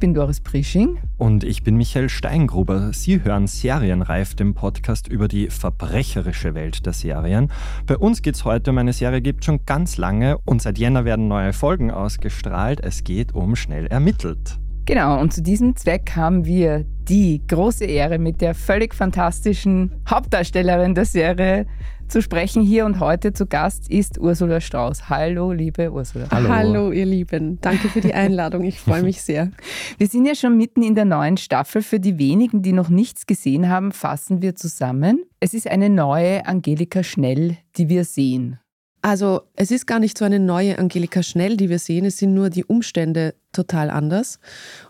Bin 0.00 0.14
Doris 0.14 0.40
Prisching. 0.40 0.98
Und 1.18 1.44
ich 1.44 1.62
bin 1.62 1.76
Michael 1.76 2.08
Steingruber. 2.08 2.92
Sie 2.94 3.22
hören 3.22 3.46
Serienreif, 3.46 4.34
den 4.34 4.54
Podcast 4.54 5.06
über 5.08 5.28
die 5.28 5.50
verbrecherische 5.50 6.54
Welt 6.54 6.86
der 6.86 6.94
Serien. 6.94 7.52
Bei 7.86 7.98
uns 7.98 8.22
geht 8.22 8.34
es 8.34 8.46
heute 8.46 8.70
um 8.70 8.78
eine 8.78 8.94
Serie, 8.94 9.20
gibt 9.20 9.44
schon 9.44 9.66
ganz 9.66 9.98
lange 9.98 10.38
und 10.46 10.62
seit 10.62 10.78
Jänner 10.78 11.04
werden 11.04 11.28
neue 11.28 11.52
Folgen 11.52 11.90
ausgestrahlt. 11.90 12.80
Es 12.80 13.04
geht 13.04 13.34
um 13.34 13.56
Schnell 13.56 13.86
ermittelt. 13.86 14.59
Genau, 14.90 15.20
und 15.20 15.32
zu 15.32 15.40
diesem 15.40 15.76
Zweck 15.76 16.16
haben 16.16 16.46
wir 16.46 16.84
die 17.08 17.40
große 17.46 17.84
Ehre, 17.84 18.18
mit 18.18 18.40
der 18.40 18.56
völlig 18.56 18.92
fantastischen 18.92 19.92
Hauptdarstellerin 20.10 20.96
der 20.96 21.04
Serie 21.04 21.66
zu 22.08 22.20
sprechen. 22.20 22.60
Hier 22.60 22.84
und 22.86 22.98
heute 22.98 23.32
zu 23.32 23.46
Gast 23.46 23.88
ist 23.88 24.18
Ursula 24.18 24.60
Strauß. 24.60 25.08
Hallo, 25.08 25.52
liebe 25.52 25.92
Ursula. 25.92 26.26
Hallo. 26.32 26.48
Hallo, 26.48 26.90
ihr 26.90 27.06
Lieben. 27.06 27.60
Danke 27.60 27.88
für 27.88 28.00
die 28.00 28.14
Einladung. 28.14 28.64
Ich 28.64 28.80
freue 28.80 29.04
mich 29.04 29.22
sehr. 29.22 29.52
Wir 29.98 30.08
sind 30.08 30.26
ja 30.26 30.34
schon 30.34 30.56
mitten 30.56 30.82
in 30.82 30.96
der 30.96 31.04
neuen 31.04 31.36
Staffel. 31.36 31.82
Für 31.82 32.00
die 32.00 32.18
wenigen, 32.18 32.62
die 32.62 32.72
noch 32.72 32.88
nichts 32.88 33.26
gesehen 33.26 33.68
haben, 33.68 33.92
fassen 33.92 34.42
wir 34.42 34.56
zusammen. 34.56 35.22
Es 35.38 35.54
ist 35.54 35.68
eine 35.68 35.88
neue 35.88 36.46
Angelika 36.46 37.04
Schnell, 37.04 37.58
die 37.76 37.88
wir 37.88 38.04
sehen. 38.04 38.58
Also 39.02 39.42
es 39.54 39.70
ist 39.70 39.86
gar 39.86 39.98
nicht 40.00 40.18
so 40.18 40.24
eine 40.24 40.40
neue 40.40 40.78
Angelika 40.78 41.22
Schnell, 41.22 41.56
die 41.56 41.70
wir 41.70 41.78
sehen, 41.78 42.04
es 42.04 42.18
sind 42.18 42.34
nur 42.34 42.50
die 42.50 42.64
Umstände 42.64 43.34
total 43.52 43.90
anders. 43.90 44.38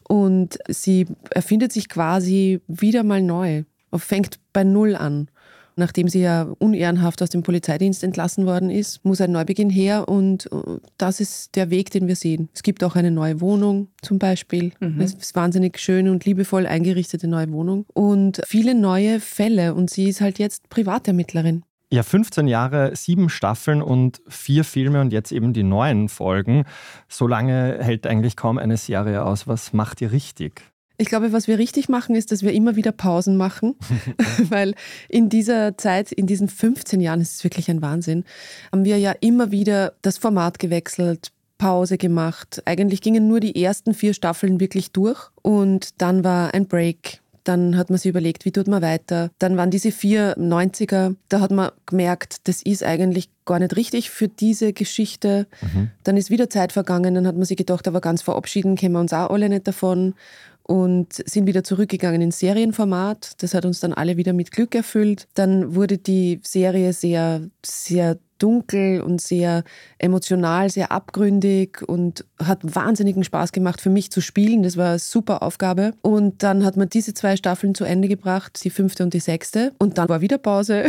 Und 0.08 0.58
sie 0.68 1.06
erfindet 1.30 1.72
sich 1.72 1.88
quasi 1.88 2.60
wieder 2.66 3.02
mal 3.02 3.22
neu, 3.22 3.64
fängt 3.96 4.38
bei 4.52 4.64
Null 4.64 4.96
an. 4.96 5.28
Nachdem 5.76 6.08
sie 6.08 6.20
ja 6.20 6.42
unehrenhaft 6.58 7.22
aus 7.22 7.30
dem 7.30 7.42
Polizeidienst 7.42 8.04
entlassen 8.04 8.44
worden 8.44 8.70
ist, 8.70 9.02
muss 9.04 9.20
ein 9.20 9.32
Neubeginn 9.32 9.70
her 9.70 10.08
und 10.08 10.46
äh, 10.52 10.78
das 10.98 11.20
ist 11.20 11.56
der 11.56 11.70
Weg, 11.70 11.90
den 11.90 12.06
wir 12.06 12.16
sehen. 12.16 12.50
Es 12.52 12.62
gibt 12.62 12.84
auch 12.84 12.96
eine 12.96 13.10
neue 13.10 13.40
Wohnung 13.40 13.88
zum 14.02 14.18
Beispiel. 14.18 14.72
Mhm. 14.80 15.00
Es 15.00 15.14
ist 15.14 15.34
wahnsinnig 15.34 15.78
schön 15.78 16.08
und 16.08 16.26
liebevoll 16.26 16.66
eingerichtete 16.66 17.28
neue 17.28 17.50
Wohnung 17.52 17.86
und 17.94 18.42
viele 18.46 18.74
neue 18.74 19.20
Fälle 19.20 19.74
und 19.74 19.88
sie 19.88 20.10
ist 20.10 20.20
halt 20.20 20.38
jetzt 20.38 20.68
Privatermittlerin. 20.68 21.62
Ja, 21.92 22.04
15 22.04 22.46
Jahre, 22.46 22.94
sieben 22.94 23.28
Staffeln 23.28 23.82
und 23.82 24.22
vier 24.28 24.62
Filme 24.62 25.00
und 25.00 25.12
jetzt 25.12 25.32
eben 25.32 25.52
die 25.52 25.64
neuen 25.64 26.08
Folgen. 26.08 26.64
So 27.08 27.26
lange 27.26 27.78
hält 27.80 28.06
eigentlich 28.06 28.36
kaum 28.36 28.58
eine 28.58 28.76
Serie 28.76 29.24
aus. 29.24 29.48
Was 29.48 29.72
macht 29.72 30.00
ihr 30.00 30.12
richtig? 30.12 30.62
Ich 30.98 31.08
glaube, 31.08 31.32
was 31.32 31.48
wir 31.48 31.58
richtig 31.58 31.88
machen, 31.88 32.14
ist, 32.14 32.30
dass 32.30 32.42
wir 32.44 32.52
immer 32.52 32.76
wieder 32.76 32.92
Pausen 32.92 33.36
machen, 33.36 33.74
weil 34.50 34.74
in 35.08 35.28
dieser 35.28 35.76
Zeit, 35.78 36.12
in 36.12 36.28
diesen 36.28 36.48
15 36.48 37.00
Jahren, 37.00 37.20
ist 37.20 37.42
wirklich 37.42 37.68
ein 37.68 37.82
Wahnsinn, 37.82 38.24
haben 38.70 38.84
wir 38.84 38.98
ja 38.98 39.12
immer 39.20 39.50
wieder 39.50 39.94
das 40.02 40.16
Format 40.16 40.60
gewechselt, 40.60 41.32
Pause 41.58 41.98
gemacht. 41.98 42.62
Eigentlich 42.66 43.00
gingen 43.00 43.26
nur 43.26 43.40
die 43.40 43.60
ersten 43.60 43.94
vier 43.94 44.14
Staffeln 44.14 44.60
wirklich 44.60 44.92
durch 44.92 45.28
und 45.42 46.00
dann 46.00 46.22
war 46.22 46.54
ein 46.54 46.68
Break. 46.68 47.19
Dann 47.44 47.76
hat 47.76 47.90
man 47.90 47.98
sich 47.98 48.08
überlegt, 48.08 48.44
wie 48.44 48.52
tut 48.52 48.68
man 48.68 48.82
weiter. 48.82 49.30
Dann 49.38 49.56
waren 49.56 49.70
diese 49.70 49.92
vier 49.92 50.36
90er, 50.36 51.16
da 51.28 51.40
hat 51.40 51.50
man 51.50 51.70
gemerkt, 51.86 52.48
das 52.48 52.62
ist 52.62 52.84
eigentlich 52.84 53.28
gar 53.44 53.58
nicht 53.58 53.76
richtig 53.76 54.10
für 54.10 54.28
diese 54.28 54.72
Geschichte. 54.72 55.46
Mhm. 55.60 55.90
Dann 56.04 56.16
ist 56.16 56.30
wieder 56.30 56.50
Zeit 56.50 56.72
vergangen, 56.72 57.14
dann 57.14 57.26
hat 57.26 57.36
man 57.36 57.44
sich 57.44 57.56
gedacht, 57.56 57.88
aber 57.88 58.00
ganz 58.00 58.22
verabschieden 58.22 58.76
können 58.76 58.92
wir 58.92 59.00
uns 59.00 59.12
auch 59.12 59.30
alle 59.30 59.48
nicht 59.48 59.66
davon 59.66 60.14
und 60.62 61.12
sind 61.12 61.46
wieder 61.46 61.64
zurückgegangen 61.64 62.20
ins 62.20 62.38
Serienformat. 62.38 63.42
Das 63.42 63.54
hat 63.54 63.64
uns 63.64 63.80
dann 63.80 63.92
alle 63.92 64.16
wieder 64.16 64.32
mit 64.32 64.52
Glück 64.52 64.74
erfüllt. 64.74 65.26
Dann 65.34 65.74
wurde 65.74 65.98
die 65.98 66.40
Serie 66.44 66.92
sehr, 66.92 67.42
sehr 67.64 68.18
dunkel 68.42 69.00
und 69.00 69.20
sehr 69.20 69.62
emotional, 69.98 70.70
sehr 70.70 70.90
abgründig 70.90 71.82
und 71.86 72.24
hat 72.42 72.58
wahnsinnigen 72.62 73.22
Spaß 73.24 73.52
gemacht 73.52 73.80
für 73.80 73.90
mich 73.90 74.10
zu 74.10 74.20
spielen. 74.20 74.62
Das 74.62 74.76
war 74.76 74.90
eine 74.90 74.98
super 74.98 75.42
Aufgabe. 75.42 75.92
Und 76.02 76.42
dann 76.42 76.64
hat 76.64 76.76
man 76.76 76.88
diese 76.88 77.14
zwei 77.14 77.36
Staffeln 77.36 77.74
zu 77.74 77.84
Ende 77.84 78.08
gebracht, 78.08 78.58
die 78.64 78.70
fünfte 78.70 79.02
und 79.02 79.14
die 79.14 79.20
sechste. 79.20 79.72
Und 79.78 79.98
dann 79.98 80.08
war 80.08 80.20
wieder 80.20 80.38
Pause. 80.38 80.86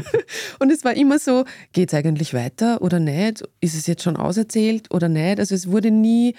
und 0.58 0.72
es 0.72 0.84
war 0.84 0.96
immer 0.96 1.18
so, 1.18 1.44
geht 1.72 1.92
es 1.92 1.94
eigentlich 1.94 2.34
weiter 2.34 2.82
oder 2.82 2.98
nicht? 2.98 3.42
Ist 3.60 3.74
es 3.74 3.86
jetzt 3.86 4.02
schon 4.02 4.16
auserzählt 4.16 4.92
oder 4.92 5.08
nicht? 5.08 5.38
Also 5.38 5.54
es 5.54 5.70
wurde 5.70 5.90
nie 5.90 6.34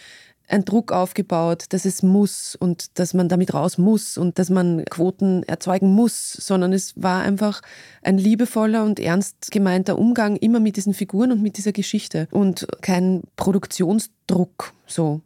ein 0.48 0.64
Druck 0.64 0.92
aufgebaut, 0.92 1.66
dass 1.70 1.86
es 1.86 2.04
muss 2.04 2.56
und 2.56 3.00
dass 3.00 3.14
man 3.14 3.28
damit 3.28 3.54
raus 3.54 3.78
muss 3.78 4.18
und 4.18 4.40
dass 4.40 4.50
man 4.50 4.86
Quoten 4.86 5.44
erzeugen 5.44 5.92
muss, 5.92 6.32
sondern 6.32 6.74
es 6.74 6.94
war 7.02 7.22
einfach 7.22 7.62
ein 8.02 8.18
liebevoller 8.18 8.84
und 8.84 9.00
ernst 9.00 9.52
gemeinter 9.52 10.00
Umgang 10.00 10.38
immer 10.38 10.60
mit 10.60 10.78
diesen 10.78 10.94
Figuren 10.94 11.32
und 11.32 11.42
mit 11.42 11.58
dieser 11.58 11.74
Geschichte 11.74 12.28
und 12.32 12.68
kein 12.82 13.24
Produktionsdruck 13.36 14.74
so. 14.86 15.22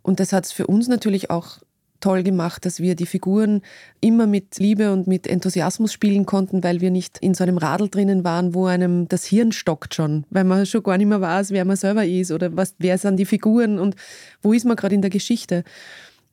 Und 0.00 0.20
das 0.20 0.32
hat 0.32 0.46
es 0.46 0.52
für 0.52 0.66
uns 0.66 0.88
natürlich 0.88 1.30
auch 1.30 1.58
toll 2.02 2.22
gemacht, 2.22 2.66
dass 2.66 2.80
wir 2.80 2.94
die 2.94 3.06
Figuren 3.06 3.62
immer 4.00 4.26
mit 4.26 4.58
Liebe 4.58 4.92
und 4.92 5.06
mit 5.06 5.26
Enthusiasmus 5.26 5.92
spielen 5.92 6.26
konnten, 6.26 6.62
weil 6.62 6.82
wir 6.82 6.90
nicht 6.90 7.18
in 7.18 7.32
so 7.32 7.44
einem 7.44 7.56
Radl 7.56 7.88
drinnen 7.88 8.24
waren, 8.24 8.54
wo 8.54 8.66
einem 8.66 9.08
das 9.08 9.24
Hirn 9.24 9.52
stockt 9.52 9.94
schon, 9.94 10.26
weil 10.28 10.44
man 10.44 10.66
schon 10.66 10.82
gar 10.82 10.98
nicht 10.98 11.06
mehr 11.06 11.20
weiß, 11.20 11.50
wer 11.50 11.64
man 11.64 11.76
selber 11.76 12.04
ist 12.04 12.30
oder 12.30 12.54
was, 12.54 12.74
wer 12.78 12.98
sind 12.98 13.16
die 13.16 13.24
Figuren 13.24 13.78
und 13.78 13.96
wo 14.42 14.52
ist 14.52 14.66
man 14.66 14.76
gerade 14.76 14.94
in 14.94 15.02
der 15.02 15.10
Geschichte. 15.10 15.64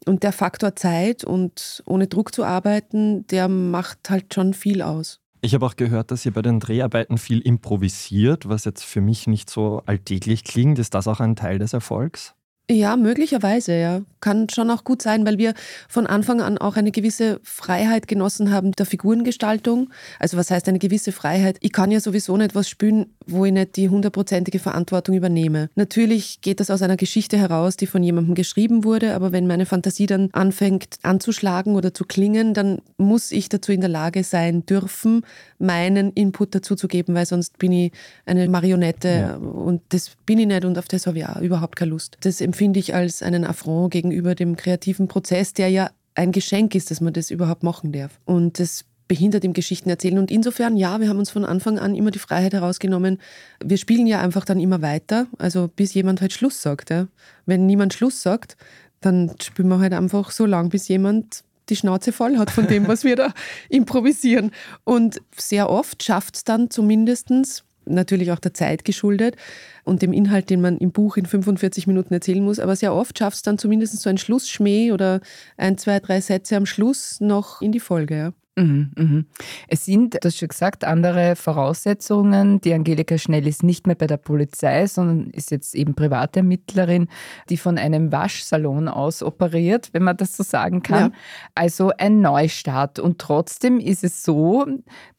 Und 0.06 0.24
der 0.24 0.32
Faktor 0.32 0.76
Zeit 0.76 1.24
und 1.24 1.84
ohne 1.86 2.08
Druck 2.08 2.34
zu 2.34 2.44
arbeiten, 2.44 3.28
der 3.28 3.48
macht 3.48 4.10
halt 4.10 4.34
schon 4.34 4.54
viel 4.54 4.82
aus. 4.82 5.20
Ich 5.42 5.54
habe 5.54 5.66
auch 5.66 5.76
gehört, 5.78 6.12
dass 6.12 6.26
ihr 6.26 6.34
bei 6.34 6.42
den 6.42 6.60
Dreharbeiten 6.60 7.18
viel 7.18 7.40
improvisiert, 7.40 8.50
was 8.50 8.66
jetzt 8.66 8.84
für 8.84 9.00
mich 9.02 9.28
nicht 9.28 9.50
so 9.50 9.82
alltäglich 9.86 10.44
klingt. 10.44 10.80
Ist 10.80 10.94
das 10.94 11.08
auch 11.08 11.22
ein 11.22 11.38
Teil 11.38 11.60
des 11.60 11.72
Erfolgs? 11.74 12.34
Ja, 12.72 12.98
möglicherweise, 12.98 13.74
ja. 13.74 14.02
Kann 14.20 14.48
schon 14.50 14.70
auch 14.70 14.84
gut 14.84 15.02
sein, 15.02 15.26
weil 15.26 15.40
wir 15.40 15.54
von 15.88 16.06
Anfang 16.06 16.40
an 16.40 16.60
auch 16.60 16.76
eine 16.76 16.92
gewisse 16.92 17.40
Freiheit 17.42 18.08
genossen 18.08 18.52
haben 18.52 18.74
der 18.74 18.86
Figurengestaltung. 18.86 19.90
Also 20.20 20.38
was 20.38 20.52
heißt 20.52 20.68
eine 20.68 20.78
gewisse 20.78 21.12
Freiheit? 21.12 21.58
Ich 21.62 21.72
kann 21.72 21.90
ja 21.90 22.00
sowieso 22.00 22.38
nicht 22.38 22.54
was 22.54 22.70
spielen, 22.70 23.08
wo 23.26 23.46
ich 23.46 23.54
nicht 23.54 23.76
die 23.76 23.90
hundertprozentige 23.90 24.60
Verantwortung 24.60 25.16
übernehme. 25.16 25.70
Natürlich 25.76 26.42
geht 26.42 26.60
das 26.60 26.70
aus 26.70 26.82
einer 26.82 26.98
Geschichte 26.98 27.38
heraus, 27.38 27.76
die 27.76 27.88
von 27.88 28.04
jemandem 28.04 28.36
geschrieben 28.36 28.84
wurde, 28.84 29.16
aber 29.16 29.32
wenn 29.32 29.48
meine 29.48 29.66
Fantasie 29.66 30.06
dann 30.06 30.30
anfängt 30.34 30.98
anzuschlagen 31.02 31.76
oder 31.76 31.94
zu 31.94 32.04
klingen, 32.04 32.54
dann 32.54 32.82
muss 32.98 33.32
ich 33.32 33.50
dazu 33.50 33.72
in 33.72 33.82
der 33.82 33.90
Lage 33.90 34.24
sein 34.24 34.66
dürfen, 34.66 35.26
meinen 35.58 36.12
Input 36.12 36.54
dazu 36.54 36.76
zu 36.76 36.88
geben, 36.88 37.16
weil 37.16 37.26
sonst 37.26 37.58
bin 37.58 37.72
ich 37.72 37.92
eine 38.26 38.48
Marionette 38.48 39.10
ja. 39.10 39.36
und 39.38 39.82
das 39.90 40.12
bin 40.26 40.40
ich 40.40 40.48
nicht 40.48 40.66
und 40.66 40.78
auf 40.78 40.88
das 40.88 41.08
habe 41.08 41.20
ich 41.20 41.26
auch 41.26 41.42
überhaupt 41.42 41.76
keine 41.76 41.92
Lust. 41.92 42.18
Das 42.22 42.42
empfinde 42.60 42.80
ich 42.82 42.94
als 42.94 43.24
einen 43.24 43.46
Affront 43.46 43.94
gegenüber 43.94 44.36
dem 44.36 44.58
kreativen 44.58 45.08
Prozess, 45.08 45.54
der 45.54 45.70
ja 45.70 45.92
ein 46.14 46.34
Geschenk 46.34 46.76
ist, 46.76 46.92
dass 46.92 47.00
man 47.00 47.14
das 47.14 47.32
überhaupt 47.32 47.64
machen 47.64 47.94
darf. 47.94 48.20
Und 48.26 48.60
das 48.60 48.84
behindert 49.08 49.46
im 49.46 49.54
Geschichten 49.54 49.90
erzählen. 49.90 50.20
Und 50.20 50.30
insofern, 50.30 50.76
ja, 50.76 51.00
wir 51.00 51.08
haben 51.08 51.20
uns 51.20 51.30
von 51.30 51.46
Anfang 51.46 51.80
an 51.80 51.96
immer 51.96 52.12
die 52.12 52.20
Freiheit 52.20 52.52
herausgenommen. 52.52 53.20
Wir 53.64 53.78
spielen 53.78 54.08
ja 54.08 54.20
einfach 54.20 54.44
dann 54.44 54.60
immer 54.60 54.82
weiter, 54.82 55.28
also 55.38 55.70
bis 55.74 55.94
jemand 55.94 56.20
halt 56.20 56.34
Schluss 56.34 56.62
sagt. 56.62 56.90
Ja. 56.90 57.08
Wenn 57.46 57.66
niemand 57.66 57.94
Schluss 57.94 58.22
sagt, 58.22 58.58
dann 59.00 59.32
spielen 59.42 59.70
wir 59.70 59.80
halt 59.80 59.94
einfach 59.94 60.30
so 60.30 60.46
lang, 60.46 60.68
bis 60.68 60.90
jemand 60.90 61.46
die 61.70 61.78
Schnauze 61.78 62.12
voll 62.12 62.38
hat 62.38 62.52
von 62.52 62.68
dem, 62.68 62.90
was 62.90 63.06
wir 63.06 63.16
da 63.16 63.34
improvisieren. 63.70 64.52
Und 64.84 65.22
sehr 65.38 65.70
oft 65.70 66.04
schafft 66.04 66.36
es 66.36 66.44
dann 66.44 66.70
zumindestens 66.70 67.64
natürlich 67.90 68.32
auch 68.32 68.40
der 68.40 68.54
Zeit 68.54 68.86
geschuldet 68.86 69.36
und 69.84 70.02
dem 70.02 70.14
Inhalt, 70.14 70.50
den 70.50 70.62
man 70.62 70.78
im 70.78 70.92
Buch 70.92 71.18
in 71.18 71.26
45 71.26 71.88
Minuten 71.88 72.14
erzählen 72.14 72.44
muss. 72.44 72.60
Aber 72.60 72.76
sehr 72.76 72.94
oft 72.94 73.18
schafft 73.18 73.38
es 73.38 73.42
dann 73.44 73.58
zumindest 73.58 74.00
so 74.00 74.10
ein 74.10 74.18
Schlussschmäh 74.18 74.92
oder 74.92 75.22
ein, 75.58 75.78
zwei, 75.78 76.00
drei 76.00 76.22
Sätze 76.22 76.56
am 76.56 76.66
Schluss 76.66 77.20
noch 77.20 77.62
in 77.62 77.72
die 77.72 77.80
Folge. 77.80 78.16
Ja. 78.16 78.34
Mhm, 78.60 78.92
mhm. 78.98 79.26
Es 79.68 79.86
sind, 79.86 80.16
du 80.16 80.20
hast 80.26 80.38
schon 80.38 80.50
gesagt, 80.50 80.84
andere 80.84 81.36
Voraussetzungen. 81.36 82.60
Die 82.62 82.74
Angelika 82.74 83.18
Schnell 83.18 83.48
ist 83.48 83.64
nicht 83.64 83.88
mehr 83.88 83.96
bei 83.96 84.08
der 84.08 84.18
Polizei, 84.18 84.86
sondern 84.88 85.30
ist 85.30 85.52
jetzt 85.52 85.76
eben 85.76 85.96
Privatermittlerin, 85.96 87.08
die 87.50 87.58
von 87.58 87.78
einem 87.78 88.12
Waschsalon 88.12 88.88
aus 88.88 89.24
operiert, 89.24 89.90
wenn 89.94 90.04
man 90.04 90.18
das 90.18 90.36
so 90.36 90.44
sagen 90.44 90.84
kann. 90.84 91.12
Ja. 91.12 91.18
Also 91.56 91.92
ein 91.98 92.20
Neustart. 92.20 93.00
Und 93.00 93.20
trotzdem 93.20 93.80
ist 93.80 94.04
es 94.04 94.24
so, 94.24 94.66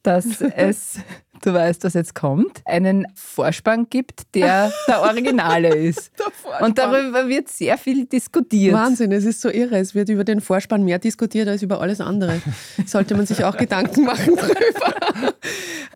dass 0.03 0.41
es 0.57 1.01
du 1.41 1.53
weißt, 1.53 1.85
was 1.85 1.95
jetzt 1.95 2.15
kommt, 2.15 2.63
einen 2.65 3.07
Vorspann 3.15 3.87
gibt, 3.89 4.35
der 4.35 4.73
der 4.87 5.03
Originale 5.03 5.69
ist. 5.75 6.13
Der 6.19 6.67
Und 6.67 6.79
darüber 6.79 7.29
wird 7.29 7.49
sehr 7.49 7.79
viel 7.79 8.07
diskutiert. 8.07 8.75
Wahnsinn, 8.75 9.13
es 9.13 9.25
ist 9.25 9.41
so 9.41 9.51
irre. 9.51 9.79
Es 9.79 9.95
wird 9.95 10.09
über 10.09 10.25
den 10.25 10.41
Vorspann 10.41 10.85
mehr 10.85 10.99
diskutiert 10.99 11.49
als 11.49 11.63
über 11.63 11.81
alles 11.81 12.01
andere. 12.01 12.41
Sollte 12.87 13.15
man 13.15 13.27
sich 13.27 13.45
auch 13.45 13.57
Gedanken 13.57 14.05
machen 14.05 14.37
drüber. 14.37 14.95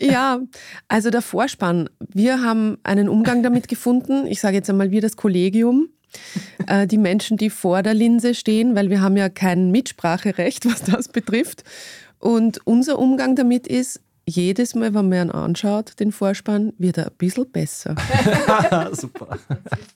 ja, 0.01 0.41
also 0.89 1.11
der 1.11 1.23
Vorspann. 1.23 1.89
Wir 2.01 2.43
haben 2.43 2.79
einen 2.83 3.09
Umgang 3.09 3.43
damit 3.43 3.69
gefunden. 3.69 4.27
Ich 4.27 4.41
sage 4.41 4.57
jetzt 4.57 4.71
einmal, 4.71 4.91
wir 4.91 5.01
das 5.01 5.17
Kollegium 5.17 5.89
äh, 6.67 6.87
die 6.87 6.99
Menschen, 6.99 7.37
die 7.37 7.51
vor 7.51 7.83
der 7.83 7.95
Linse 7.95 8.35
stehen, 8.35 8.75
weil 8.75 8.91
wir 8.91 9.01
haben 9.01 9.17
ja 9.17 9.29
kein 9.29 9.71
Mitspracherecht, 9.71 10.67
was 10.67 10.83
das 10.83 11.09
betrifft. 11.09 11.65
Und 12.19 12.61
unser 12.65 12.99
Umgang 12.99 13.37
damit 13.37 13.67
ist, 13.67 14.01
jedes 14.27 14.75
Mal, 14.75 14.95
wenn 14.95 15.09
man 15.09 15.29
ihn 15.29 15.31
anschaut, 15.31 16.01
den 16.01 16.13
Vorspann, 16.13 16.73
wird 16.79 16.99
er 16.99 17.07
ein 17.07 17.13
bisschen 17.19 17.51
besser. 17.51 17.95
Super. 18.93 19.39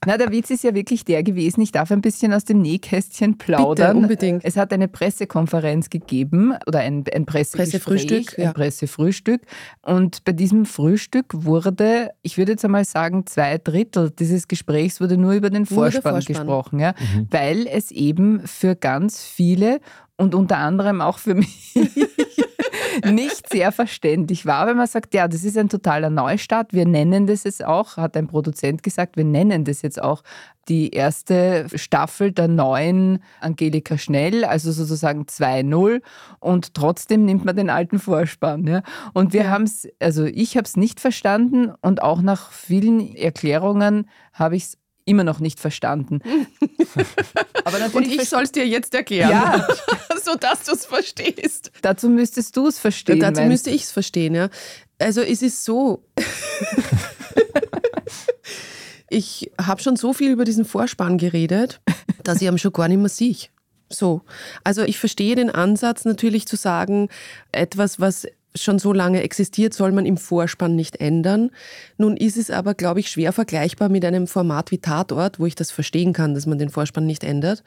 Na, 0.07 0.19
der 0.19 0.31
Witz 0.31 0.51
ist 0.51 0.65
ja 0.65 0.75
wirklich 0.75 1.05
der 1.05 1.23
gewesen. 1.23 1.61
Ich 1.63 1.73
darf 1.73 1.91
ein 1.91 2.03
bisschen 2.03 2.33
aus 2.33 2.45
dem 2.45 2.61
Nähkästchen 2.61 3.39
plaudern. 3.39 3.97
Bitte, 3.97 4.03
unbedingt. 4.03 4.45
Es 4.45 4.57
hat 4.57 4.73
eine 4.73 4.89
Pressekonferenz 4.89 5.89
gegeben 5.91 6.55
oder 6.67 6.81
ein, 6.81 7.05
ein 7.13 7.27
Pressefrühstück. 7.27 8.39
Ein 8.39 8.45
ja. 8.45 8.53
Pressefrühstück. 8.53 9.43
Und 9.83 10.25
bei 10.25 10.33
diesem 10.33 10.67
Frühstück 10.67 11.27
wurde, 11.33 12.11
ich 12.23 12.37
würde 12.37 12.53
jetzt 12.53 12.65
einmal 12.65 12.85
sagen, 12.85 13.27
zwei 13.27 13.59
Drittel 13.59 14.11
dieses 14.11 14.49
Gesprächs 14.49 15.01
wurde 15.01 15.17
nur 15.17 15.33
über 15.33 15.51
den 15.51 15.65
Vorspann, 15.65 16.13
Vorspann. 16.13 16.37
gesprochen. 16.37 16.81
Ja? 16.81 16.95
Mhm. 16.99 17.29
Weil 17.31 17.67
es 17.67 17.91
eben 17.91 18.47
für 18.47 18.77
ganz 18.77 19.23
viele 19.23 19.81
und 20.17 20.35
unter 20.35 20.59
anderem 20.59 21.01
auch 21.01 21.19
für 21.19 21.35
mich 21.35 21.75
nicht 23.05 23.49
sehr 23.51 23.73
verständlich 23.73 24.47
war, 24.47 24.67
wenn 24.67 24.77
man 24.77 24.87
sagt, 24.87 25.15
ja, 25.15 25.29
das 25.29 25.45
ist 25.45 25.57
ein 25.57 25.69
totaler 25.69 26.11
Neustart. 26.11 26.73
Wir 26.73 26.87
nennen 26.87 27.27
das 27.27 27.45
jetzt 27.45 27.65
auch, 27.65 27.97
hat 27.97 28.17
ein 28.17 28.27
Produzent 28.27 28.83
gesagt, 28.83 29.17
wir 29.17 29.25
nennen 29.25 29.65
das 29.65 29.83
jetzt 29.83 30.01
auch 30.01 30.23
die 30.69 30.91
erste 30.91 31.67
Staffel 31.75 32.33
der 32.33 32.49
neuen 32.49 33.23
Angelika 33.41 33.97
Schnell, 33.97 34.45
also 34.45 34.71
sozusagen 34.71 35.23
2.0 35.23 36.03
und 36.41 36.75
trotzdem 36.75 37.25
nimmt 37.25 37.45
man 37.45 37.57
den 37.57 37.71
alten 37.71 37.99
Vorspann. 37.99 38.67
Ja. 38.67 38.83
Und 39.15 39.33
wir 39.33 39.45
ja. 39.45 39.51
haben 39.51 39.65
es, 39.65 39.89
also 39.99 40.25
ich 40.25 40.57
habe 40.57 40.67
es 40.67 40.77
nicht 40.77 41.01
verstanden 41.01 41.73
und 41.81 42.03
auch 42.03 42.21
nach 42.21 42.53
vielen 42.53 43.15
Erklärungen 43.15 44.09
habe 44.33 44.57
ich 44.57 44.65
es 44.65 44.78
immer 45.09 45.25
noch 45.25 45.41
nicht 45.41 45.59
verstanden. 45.59 46.21
Aber 47.65 47.79
natürlich 47.79 47.95
Und 47.95 48.23
ich 48.23 48.29
soll 48.29 48.43
es 48.43 48.53
dir 48.53 48.67
jetzt 48.67 48.95
erklären, 48.95 49.31
ja. 49.31 49.67
sodass 50.25 50.65
du 50.65 50.73
es 50.73 50.87
verstehst. 50.87 51.73
Dazu 51.83 52.09
müsstest 52.09 52.57
du 52.57 52.69
es 52.69 52.79
verstehen. 52.79 53.21
dazu 53.21 53.43
müsste 53.43 53.71
ich 53.71 53.85
es 53.85 53.91
verstehen, 53.91 54.35
ja. 54.35 54.51
Also 54.99 55.23
es 55.23 55.43
ist 55.43 55.65
so. 55.65 56.05
ich 59.09 59.51
habe 59.61 59.83
schon 59.83 59.97
so 59.97 60.13
viel 60.13 60.31
über 60.31 60.45
diesen 60.45 60.65
Vorspann 60.65 61.19
geredet, 61.19 61.81
dass 62.25 62.43
ich 62.43 62.49
am 62.49 62.59
schon 62.59 62.73
gar 62.73 62.89
nicht 62.89 62.99
mehr 62.99 63.09
sehe. 63.09 63.37
So. 63.91 64.23
Also 64.65 64.83
ich 64.83 64.99
verstehe 64.99 65.35
den 65.35 65.51
Ansatz 65.51 66.05
natürlich 66.05 66.47
zu 66.47 66.57
sagen, 66.57 67.09
etwas, 67.53 68.01
was 68.01 68.27
schon 68.55 68.79
so 68.79 68.93
lange 68.93 69.23
existiert, 69.23 69.75
soll 69.75 69.93
man 69.93 70.07
im 70.07 70.17
Vorspann 70.17 70.75
nicht 70.75 71.01
ändern. 71.01 71.51
Nun 71.97 72.17
ist 72.17 72.37
es 72.37 72.51
aber, 72.51 72.75
glaube 72.75 73.01
ich, 73.01 73.11
schwer 73.11 73.33
vergleichbar 73.33 73.89
mit 73.89 74.05
einem 74.05 74.27
Format 74.27 74.71
wie 74.71 74.79
Tatort, 74.79 75.39
wo 75.39 75.47
ich 75.47 75.55
das 75.55 75.71
verstehen 75.71 76.13
kann, 76.13 76.35
dass 76.35 76.47
man 76.47 76.59
den 76.59 76.71
Vorspann 76.71 77.07
nicht 77.07 77.25
ändert, 77.25 77.63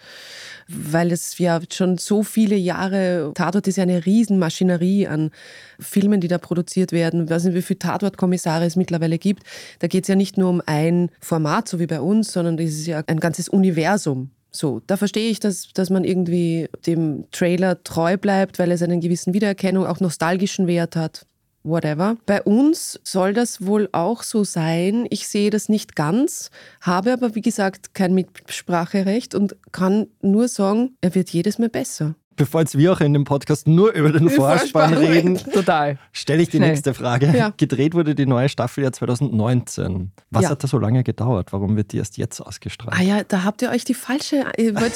weil 0.68 1.12
es 1.12 1.38
ja 1.38 1.60
schon 1.72 1.98
so 1.98 2.24
viele 2.24 2.56
Jahre, 2.56 3.32
Tatort 3.36 3.68
ist 3.68 3.78
ja 3.78 3.84
eine 3.84 4.06
Riesenmaschinerie 4.06 5.08
an 5.08 5.32
Filmen, 5.80 6.22
die 6.22 6.28
da 6.28 6.38
produziert 6.38 6.92
werden. 6.92 7.26
Ich 7.26 7.30
weiß 7.30 7.46
nicht, 7.46 7.56
wie 7.56 7.62
viele 7.62 7.80
Tatortkommissare 7.80 8.66
es 8.66 8.76
mittlerweile 8.76 9.18
gibt. 9.18 9.44
Da 9.80 9.88
geht 9.88 10.04
es 10.06 10.08
ja 10.08 10.16
nicht 10.16 10.38
nur 10.38 10.50
um 10.50 10.62
ein 10.66 11.10
Format, 11.20 11.68
so 11.68 11.80
wie 11.80 11.88
bei 11.88 12.02
uns, 12.02 12.32
sondern 12.32 12.58
es 12.60 12.74
ist 12.74 12.88
ja 12.88 13.04
ein 13.08 13.20
ganzes 13.20 13.50
Universum 13.50 14.32
so, 14.52 14.82
da 14.86 14.98
verstehe 14.98 15.30
ich, 15.30 15.40
dass, 15.40 15.70
dass 15.74 15.90
man 15.90 16.04
irgendwie 16.04 16.68
dem 16.86 17.26
Trailer 17.32 17.84
treu 17.84 18.18
bleibt, 18.18 18.60
weil 18.60 18.72
es 18.72 18.82
einen 18.82 19.00
gewissen 19.00 19.34
Wiedererkennung, 19.34 19.86
auch 19.86 20.02
nostalgischen 20.02 20.68
Wert 20.68 20.96
hat. 20.96 21.26
Whatever. 21.64 22.18
Bei 22.26 22.42
uns 22.42 23.00
soll 23.04 23.34
das 23.34 23.66
wohl 23.66 23.88
auch 23.92 24.24
so 24.24 24.44
sein. 24.44 25.06
Ich 25.12 25.28
sehe 25.28 25.52
das 25.52 25.70
nicht 25.70 25.96
ganz, 25.96 26.50
habe 26.82 27.14
aber 27.14 27.36
wie 27.36 27.42
gesagt 27.42 27.94
kein 27.94 28.14
Mitspracherecht 28.16 29.36
und 29.36 29.56
kann 29.72 30.08
nur 30.22 30.48
sagen, 30.48 30.96
er 31.02 31.14
wird 31.14 31.30
jedes 31.30 31.60
Mal 31.60 31.70
besser 31.70 32.16
bevor 32.36 32.62
jetzt 32.62 32.78
wir 32.78 32.94
auch 32.94 33.02
in 33.02 33.14
dem 33.14 33.24
Podcast 33.24 33.68
nur 33.68 33.92
über 33.94 34.12
den 34.12 34.30
Vorspann 34.30 34.94
reden, 34.94 35.38
total 35.54 35.98
stelle 36.12 36.42
ich 36.44 36.50
die 36.50 36.58
Schnell. 36.58 36.70
nächste 36.70 36.94
Frage. 36.94 37.32
Ja. 37.36 37.54
Gedreht 37.58 37.94
wurde 37.94 38.16
die 38.16 38.26
neue 38.26 38.50
Staffel 38.50 38.84
ja 38.84 38.92
2019. 38.92 40.12
Was 40.30 40.44
ja. 40.44 40.50
hat 40.50 40.64
da 40.64 40.68
so 40.68 40.78
lange 40.78 41.04
gedauert? 41.04 41.54
Warum 41.54 41.76
wird 41.76 41.92
die 41.92 41.98
erst 41.98 42.18
jetzt 42.18 42.40
ausgestrahlt? 42.40 42.98
Ah 43.00 43.04
ja, 43.04 43.24
da 43.24 43.44
habt 43.44 43.62
ihr 43.62 43.70
euch 43.70 43.84
die 43.84 43.94
falsche, 43.94 44.46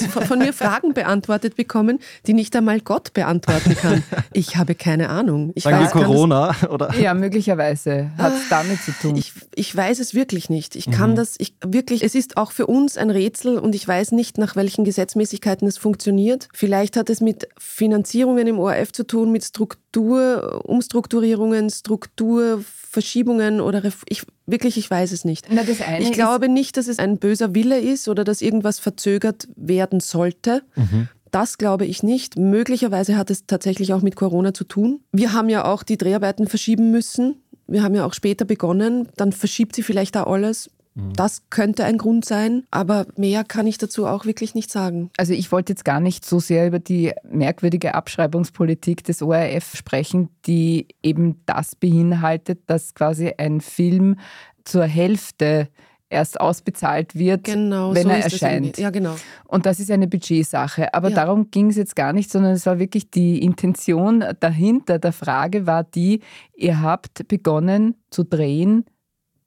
von 0.10 0.40
mir 0.40 0.54
Fragen 0.54 0.94
beantwortet 0.94 1.56
bekommen, 1.56 2.00
die 2.28 2.34
nicht 2.34 2.56
einmal 2.56 2.80
Gott 2.80 3.14
beantworten 3.14 3.76
kann. 3.76 4.04
Ich 4.34 4.58
habe 4.58 4.76
keine 4.76 5.10
Ahnung. 5.10 5.52
Ich 5.56 5.64
Sagen 5.64 5.78
weiß, 5.78 5.96
wir 5.96 6.04
Corona? 6.04 6.56
Oder? 6.70 6.94
Ja, 6.96 7.14
möglicherweise 7.14 8.12
hat 8.18 8.34
es 8.34 8.52
ah, 8.52 8.62
damit 8.62 8.82
zu 8.82 8.92
tun. 8.92 9.16
Ich, 9.16 9.34
ich 9.56 9.74
weiß 9.76 10.00
es 10.00 10.14
wirklich 10.14 10.50
nicht. 10.50 10.76
Ich 10.76 10.92
kann 10.92 11.12
mhm. 11.12 11.16
das, 11.16 11.36
ich 11.38 11.56
wirklich, 11.66 12.04
es 12.04 12.16
ist 12.16 12.36
auch 12.36 12.52
für 12.52 12.68
uns 12.68 12.98
ein 12.98 13.10
Rätsel 13.10 13.58
und 13.58 13.76
ich 13.76 13.88
weiß 13.88 14.12
nicht, 14.12 14.38
nach 14.38 14.56
welchen 14.56 14.84
Gesetzmäßigkeiten 14.84 15.68
es 15.68 15.78
funktioniert. 15.78 16.50
Vielleicht 16.54 16.98
hat 16.98 17.10
es 17.10 17.22
mit 17.25 17.50
Finanzierungen 17.57 18.48
im 18.48 18.60
ORF 18.60 18.94
zu 18.94 19.06
tun, 19.06 19.33
mit 19.33 19.44
Struktur, 19.44 20.62
Umstrukturierungen, 20.63 21.69
Strukturverschiebungen 21.69 23.60
oder 23.60 23.83
ich 24.07 24.24
wirklich, 24.45 24.77
ich 24.77 24.89
weiß 24.89 25.12
es 25.12 25.25
nicht. 25.25 25.48
Na, 25.50 25.63
ich 26.00 26.13
glaube 26.13 26.48
nicht, 26.48 26.77
dass 26.77 26.88
es 26.88 27.00
ein 27.00 27.18
böser 27.18 27.54
Wille 27.54 27.80
ist 27.80 28.07
oder 28.07 28.24
dass 28.24 28.42
irgendwas 28.42 28.80
verzögert 28.80 29.50
werden 29.57 30.00
sollte. 30.00 30.63
Mhm. 30.75 31.10
Das 31.31 31.57
glaube 31.57 31.86
ich 31.86 32.01
nicht. 32.01 32.38
Möglicherweise 32.38 33.18
hat 33.18 33.30
es 33.30 33.45
tatsächlich 33.45 33.94
auch 33.94 34.01
mit 34.01 34.16
Corona 34.16 34.54
zu 34.54 34.63
tun. 34.63 35.01
Wir 35.12 35.33
haben 35.33 35.50
ja 35.50 35.66
auch 35.66 35.83
die 35.83 35.98
Dreharbeiten 35.98 36.48
verschieben 36.48 36.92
müssen. 36.92 37.42
Wir 37.68 37.83
haben 37.83 37.94
ja 37.94 38.06
auch 38.06 38.13
später 38.13 38.45
begonnen. 38.45 39.10
Dann 39.18 39.33
verschiebt 39.33 39.75
sie 39.75 39.83
vielleicht 39.83 40.16
da 40.16 40.24
alles. 40.24 40.69
Mhm. 40.95 41.13
Das 41.13 41.44
könnte 41.50 41.86
ein 41.86 41.97
Grund 41.97 42.25
sein, 42.25 42.63
aber 42.71 43.06
mehr 43.15 43.44
kann 43.44 43.68
ich 43.68 43.77
dazu 43.77 44.07
auch 44.07 44.25
wirklich 44.25 44.56
nicht 44.56 44.71
sagen. 44.71 45.12
Also 45.18 45.33
ich 45.33 45.51
wollte 45.51 45.74
jetzt 45.74 45.86
gar 45.86 46.00
nicht 46.00 46.25
so 46.25 46.39
sehr 46.39 46.68
über 46.68 46.80
die 46.80 47.13
merkwürdige 47.30 47.94
Abschreibungspolitik 47.94 49.03
des 49.03 49.21
ORF 49.21 49.75
sprechen, 49.75 50.30
die 50.45 50.88
eben 51.03 51.42
das 51.45 51.75
beinhaltet, 51.75 52.62
dass 52.68 52.95
quasi 52.95 53.33
ein 53.38 53.62
Film 53.62 54.18
zur 54.63 54.86
Hälfte 54.86 55.69
erst 56.09 56.39
ausbezahlt 56.39 57.15
wird, 57.15 57.44
genau, 57.45 57.94
wenn 57.94 58.03
so 58.03 58.09
er 58.09 58.24
erscheint. 58.24 58.77
Ja, 58.77 58.89
genau. 58.89 59.15
Und 59.45 59.65
das 59.65 59.80
ist 59.80 59.91
eine 59.91 60.07
Budgetsache. 60.07 60.94
Aber 60.94 61.09
ja. 61.09 61.15
darum 61.15 61.51
ging 61.51 61.69
es 61.69 61.75
jetzt 61.75 61.95
gar 61.95 62.13
nicht, 62.13 62.31
sondern 62.31 62.53
es 62.53 62.65
war 62.65 62.80
wirklich 62.80 63.09
die 63.09 63.41
Intention 63.41 64.24
dahinter 64.39 65.00
der 65.00 65.12
Frage 65.12 65.67
war 65.67 65.84
die, 65.84 66.22
ihr 66.55 66.81
habt 66.81 67.27
begonnen 67.27 67.96
zu 68.12 68.24
drehen 68.24 68.86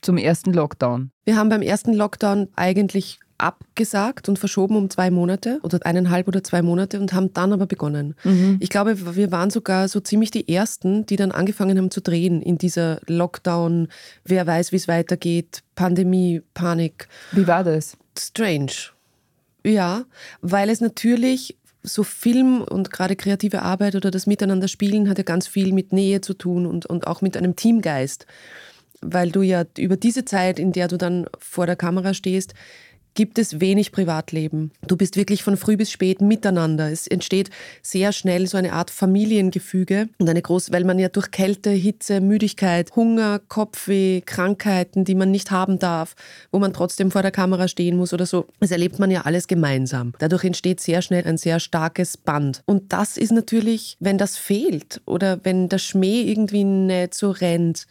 zum 0.02 0.16
ersten 0.16 0.52
Lockdown? 0.52 1.10
Wir 1.24 1.36
haben 1.36 1.48
beim 1.48 1.62
ersten 1.62 1.94
Lockdown 1.94 2.48
eigentlich 2.56 3.20
abgesagt 3.38 4.28
und 4.28 4.38
verschoben 4.38 4.76
um 4.76 4.90
zwei 4.90 5.10
Monate 5.10 5.60
oder 5.62 5.78
eineinhalb 5.86 6.26
oder 6.26 6.42
zwei 6.42 6.60
Monate 6.60 7.00
und 7.00 7.12
haben 7.12 7.32
dann 7.32 7.52
aber 7.52 7.66
begonnen. 7.66 8.14
Mhm. 8.24 8.56
Ich 8.60 8.68
glaube, 8.68 9.16
wir 9.16 9.30
waren 9.30 9.50
sogar 9.50 9.88
so 9.88 10.00
ziemlich 10.00 10.32
die 10.32 10.52
Ersten, 10.52 11.06
die 11.06 11.16
dann 11.16 11.30
angefangen 11.30 11.78
haben 11.78 11.92
zu 11.92 12.00
drehen 12.00 12.42
in 12.42 12.58
dieser 12.58 13.00
Lockdown, 13.06 13.88
wer 14.24 14.46
weiß, 14.46 14.72
wie 14.72 14.76
es 14.76 14.88
weitergeht, 14.88 15.62
Pandemie, 15.76 16.42
Panik. 16.52 17.08
Wie 17.30 17.46
war 17.46 17.62
das? 17.62 17.96
Strange. 18.18 18.72
Ja, 19.64 20.04
weil 20.40 20.68
es 20.68 20.80
natürlich 20.80 21.56
so 21.84 22.02
Film 22.02 22.62
und 22.62 22.90
gerade 22.90 23.14
kreative 23.14 23.62
Arbeit 23.62 23.94
oder 23.94 24.10
das 24.10 24.26
Miteinander 24.26 24.66
spielen 24.66 25.08
hat 25.08 25.18
ja 25.18 25.24
ganz 25.24 25.46
viel 25.46 25.72
mit 25.72 25.92
Nähe 25.92 26.20
zu 26.20 26.34
tun 26.34 26.66
und, 26.66 26.86
und 26.86 27.06
auch 27.06 27.22
mit 27.22 27.36
einem 27.36 27.54
Teamgeist 27.54 28.26
weil 29.00 29.30
du 29.30 29.42
ja 29.42 29.64
über 29.76 29.96
diese 29.96 30.24
Zeit, 30.24 30.58
in 30.58 30.72
der 30.72 30.88
du 30.88 30.96
dann 30.96 31.26
vor 31.38 31.66
der 31.66 31.76
Kamera 31.76 32.14
stehst, 32.14 32.54
gibt 33.18 33.40
es 33.40 33.60
wenig 33.60 33.90
Privatleben. 33.90 34.70
Du 34.86 34.96
bist 34.96 35.16
wirklich 35.16 35.42
von 35.42 35.56
früh 35.56 35.76
bis 35.76 35.90
spät 35.90 36.20
miteinander. 36.20 36.88
Es 36.88 37.08
entsteht 37.08 37.50
sehr 37.82 38.12
schnell 38.12 38.46
so 38.46 38.56
eine 38.56 38.72
Art 38.72 38.92
Familiengefüge 38.92 40.08
und 40.18 40.28
eine 40.28 40.40
große, 40.40 40.72
weil 40.72 40.84
man 40.84 41.00
ja 41.00 41.08
durch 41.08 41.32
Kälte, 41.32 41.70
Hitze, 41.70 42.20
Müdigkeit, 42.20 42.94
Hunger, 42.94 43.40
Kopfweh, 43.48 44.20
Krankheiten, 44.20 45.04
die 45.04 45.16
man 45.16 45.32
nicht 45.32 45.50
haben 45.50 45.80
darf, 45.80 46.14
wo 46.52 46.60
man 46.60 46.72
trotzdem 46.72 47.10
vor 47.10 47.22
der 47.22 47.32
Kamera 47.32 47.66
stehen 47.66 47.96
muss 47.96 48.12
oder 48.12 48.24
so, 48.24 48.46
das 48.60 48.70
erlebt 48.70 49.00
man 49.00 49.10
ja 49.10 49.22
alles 49.22 49.48
gemeinsam. 49.48 50.12
Dadurch 50.20 50.44
entsteht 50.44 50.78
sehr 50.78 51.02
schnell 51.02 51.24
ein 51.24 51.38
sehr 51.38 51.58
starkes 51.58 52.16
Band. 52.16 52.62
Und 52.66 52.92
das 52.92 53.16
ist 53.16 53.32
natürlich, 53.32 53.96
wenn 53.98 54.18
das 54.18 54.36
fehlt 54.36 55.00
oder 55.06 55.40
wenn 55.42 55.68
der 55.68 55.78
Schmäh 55.78 56.22
irgendwie 56.22 56.62
nicht 56.62 57.14
so 57.14 57.32
rennt, 57.32 57.88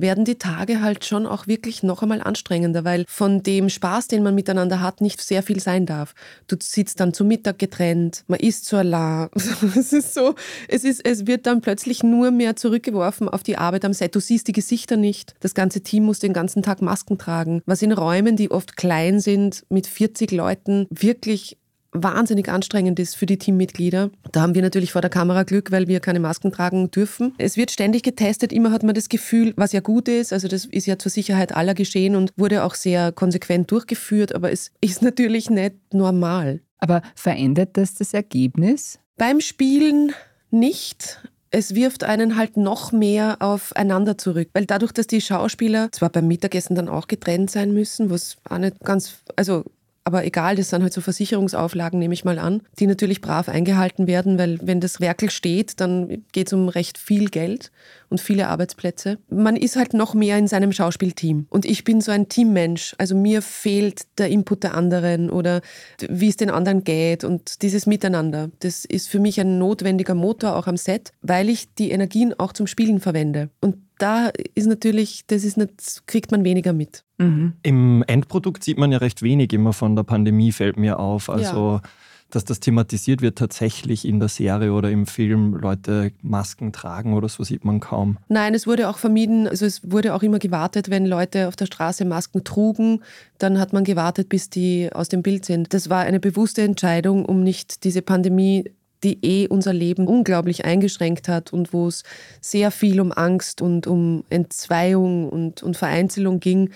werden 0.00 0.24
die 0.24 0.36
Tage 0.36 0.80
halt 0.80 1.04
schon 1.04 1.26
auch 1.26 1.46
wirklich 1.46 1.82
noch 1.82 2.02
einmal 2.02 2.20
anstrengender, 2.20 2.84
weil 2.84 3.04
von 3.08 3.42
dem 3.42 3.68
Spaß, 3.68 4.08
den 4.08 4.22
man 4.22 4.34
miteinander 4.34 4.80
hat, 4.80 5.00
nicht 5.00 5.20
sehr 5.20 5.42
viel 5.42 5.60
sein 5.60 5.86
darf. 5.86 6.14
Du 6.46 6.56
sitzt 6.60 7.00
dann 7.00 7.14
zu 7.14 7.24
Mittag 7.24 7.58
getrennt, 7.58 8.24
man 8.26 8.40
isst 8.40 8.66
zu 8.66 8.76
Allah. 8.76 9.30
Es 9.80 9.92
ist 9.92 10.14
so, 10.14 10.34
es, 10.68 10.84
ist, 10.84 11.04
es 11.04 11.26
wird 11.26 11.46
dann 11.46 11.60
plötzlich 11.60 12.02
nur 12.02 12.30
mehr 12.30 12.56
zurückgeworfen 12.56 13.28
auf 13.28 13.42
die 13.42 13.56
Arbeit 13.56 13.84
am 13.84 13.92
Set. 13.92 14.14
Du 14.14 14.20
siehst 14.20 14.48
die 14.48 14.52
Gesichter 14.52 14.96
nicht. 14.96 15.34
Das 15.40 15.54
ganze 15.54 15.80
Team 15.80 16.04
muss 16.04 16.18
den 16.18 16.32
ganzen 16.32 16.62
Tag 16.62 16.82
Masken 16.82 17.18
tragen. 17.18 17.62
Was 17.66 17.82
in 17.82 17.92
Räumen, 17.92 18.36
die 18.36 18.50
oft 18.50 18.76
klein 18.76 19.20
sind, 19.20 19.64
mit 19.68 19.86
40 19.86 20.32
Leuten 20.32 20.86
wirklich 20.90 21.59
wahnsinnig 21.92 22.48
anstrengend 22.48 22.98
ist 22.98 23.16
für 23.16 23.26
die 23.26 23.38
Teammitglieder. 23.38 24.10
Da 24.32 24.42
haben 24.42 24.54
wir 24.54 24.62
natürlich 24.62 24.92
vor 24.92 25.00
der 25.00 25.10
Kamera 25.10 25.42
Glück, 25.42 25.70
weil 25.70 25.88
wir 25.88 26.00
keine 26.00 26.20
Masken 26.20 26.52
tragen 26.52 26.90
dürfen. 26.90 27.34
Es 27.38 27.56
wird 27.56 27.70
ständig 27.70 28.02
getestet, 28.02 28.52
immer 28.52 28.70
hat 28.72 28.82
man 28.82 28.94
das 28.94 29.08
Gefühl, 29.08 29.52
was 29.56 29.72
ja 29.72 29.80
gut 29.80 30.08
ist. 30.08 30.32
Also 30.32 30.48
das 30.48 30.64
ist 30.66 30.86
ja 30.86 30.98
zur 30.98 31.10
Sicherheit 31.10 31.54
aller 31.54 31.74
geschehen 31.74 32.16
und 32.16 32.32
wurde 32.36 32.64
auch 32.64 32.74
sehr 32.74 33.12
konsequent 33.12 33.70
durchgeführt, 33.70 34.34
aber 34.34 34.52
es 34.52 34.70
ist 34.80 35.02
natürlich 35.02 35.50
nicht 35.50 35.74
normal. 35.92 36.60
Aber 36.78 37.02
verändert 37.14 37.76
das 37.76 37.94
das 37.94 38.14
Ergebnis? 38.14 38.98
Beim 39.16 39.40
Spielen 39.40 40.12
nicht 40.50 41.20
es 41.50 41.74
wirft 41.74 42.04
einen 42.04 42.36
halt 42.36 42.56
noch 42.56 42.92
mehr 42.92 43.38
aufeinander 43.40 44.16
zurück. 44.16 44.50
Weil 44.52 44.66
dadurch, 44.66 44.92
dass 44.92 45.06
die 45.06 45.20
Schauspieler 45.20 45.90
zwar 45.92 46.08
beim 46.08 46.28
Mittagessen 46.28 46.76
dann 46.76 46.88
auch 46.88 47.08
getrennt 47.08 47.50
sein 47.50 47.72
müssen, 47.72 48.10
was 48.10 48.36
auch 48.48 48.58
nicht 48.58 48.78
ganz, 48.80 49.16
also 49.36 49.64
aber 50.04 50.24
egal, 50.24 50.56
das 50.56 50.70
sind 50.70 50.82
halt 50.82 50.92
so 50.92 51.00
Versicherungsauflagen, 51.00 51.98
nehme 51.98 52.14
ich 52.14 52.24
mal 52.24 52.38
an, 52.38 52.62
die 52.78 52.86
natürlich 52.86 53.20
brav 53.20 53.48
eingehalten 53.48 54.06
werden, 54.06 54.38
weil 54.38 54.58
wenn 54.62 54.80
das 54.80 55.00
Werkel 55.00 55.30
steht, 55.30 55.80
dann 55.80 56.24
geht 56.32 56.46
es 56.46 56.52
um 56.52 56.68
recht 56.68 56.98
viel 56.98 57.28
Geld 57.28 57.70
und 58.10 58.20
viele 58.20 58.48
Arbeitsplätze. 58.48 59.18
Man 59.30 59.56
ist 59.56 59.76
halt 59.76 59.94
noch 59.94 60.14
mehr 60.14 60.36
in 60.36 60.48
seinem 60.48 60.72
Schauspielteam. 60.72 61.46
Und 61.48 61.64
ich 61.64 61.84
bin 61.84 62.00
so 62.00 62.10
ein 62.12 62.28
Teammensch. 62.28 62.94
Also 62.98 63.14
mir 63.14 63.40
fehlt 63.40 64.02
der 64.18 64.28
Input 64.28 64.64
der 64.64 64.74
anderen 64.74 65.30
oder 65.30 65.62
wie 66.08 66.28
es 66.28 66.36
den 66.36 66.50
anderen 66.50 66.84
geht 66.84 67.24
und 67.24 67.62
dieses 67.62 67.86
Miteinander. 67.86 68.50
Das 68.58 68.84
ist 68.84 69.08
für 69.08 69.20
mich 69.20 69.40
ein 69.40 69.58
notwendiger 69.58 70.14
Motor 70.14 70.56
auch 70.56 70.66
am 70.66 70.76
Set, 70.76 71.12
weil 71.22 71.48
ich 71.48 71.72
die 71.74 71.90
Energien 71.90 72.34
auch 72.38 72.52
zum 72.52 72.66
Spielen 72.66 73.00
verwende. 73.00 73.48
Und 73.60 73.76
da 73.98 74.30
ist 74.54 74.66
natürlich, 74.66 75.26
das 75.26 75.44
ist 75.44 75.56
nicht, 75.56 76.06
kriegt 76.06 76.32
man 76.32 76.42
weniger 76.42 76.72
mit. 76.72 77.04
Mhm. 77.18 77.52
Im 77.62 78.02
Endprodukt 78.06 78.64
sieht 78.64 78.78
man 78.78 78.90
ja 78.92 78.98
recht 78.98 79.22
wenig 79.22 79.52
immer 79.52 79.72
von 79.72 79.94
der 79.94 80.04
Pandemie, 80.04 80.52
fällt 80.52 80.78
mir 80.78 80.98
auf. 80.98 81.28
Also 81.28 81.80
ja 81.82 81.90
dass 82.30 82.44
das 82.44 82.60
thematisiert 82.60 83.22
wird 83.22 83.38
tatsächlich 83.38 84.06
in 84.06 84.20
der 84.20 84.28
Serie 84.28 84.72
oder 84.72 84.90
im 84.90 85.06
Film, 85.06 85.54
Leute 85.54 86.12
Masken 86.22 86.72
tragen 86.72 87.14
oder 87.14 87.28
so 87.28 87.44
sieht 87.44 87.64
man 87.64 87.80
kaum. 87.80 88.18
Nein, 88.28 88.54
es 88.54 88.66
wurde 88.66 88.88
auch 88.88 88.98
vermieden, 88.98 89.48
also 89.48 89.66
es 89.66 89.90
wurde 89.90 90.14
auch 90.14 90.22
immer 90.22 90.38
gewartet, 90.38 90.90
wenn 90.90 91.06
Leute 91.06 91.48
auf 91.48 91.56
der 91.56 91.66
Straße 91.66 92.04
Masken 92.04 92.44
trugen, 92.44 93.02
dann 93.38 93.58
hat 93.58 93.72
man 93.72 93.84
gewartet, 93.84 94.28
bis 94.28 94.50
die 94.50 94.90
aus 94.92 95.08
dem 95.08 95.22
Bild 95.22 95.44
sind. 95.44 95.72
Das 95.74 95.90
war 95.90 96.00
eine 96.00 96.20
bewusste 96.20 96.62
Entscheidung, 96.62 97.24
um 97.24 97.42
nicht 97.42 97.84
diese 97.84 98.02
Pandemie 98.02 98.70
die 99.02 99.18
eh 99.24 99.48
unser 99.48 99.72
Leben 99.72 100.06
unglaublich 100.06 100.64
eingeschränkt 100.64 101.28
hat 101.28 101.52
und 101.52 101.72
wo 101.72 101.88
es 101.88 102.04
sehr 102.40 102.70
viel 102.70 103.00
um 103.00 103.12
Angst 103.12 103.62
und 103.62 103.86
um 103.86 104.24
Entzweiung 104.30 105.28
und, 105.28 105.62
und 105.62 105.76
Vereinzelung 105.76 106.40
ging, 106.40 106.70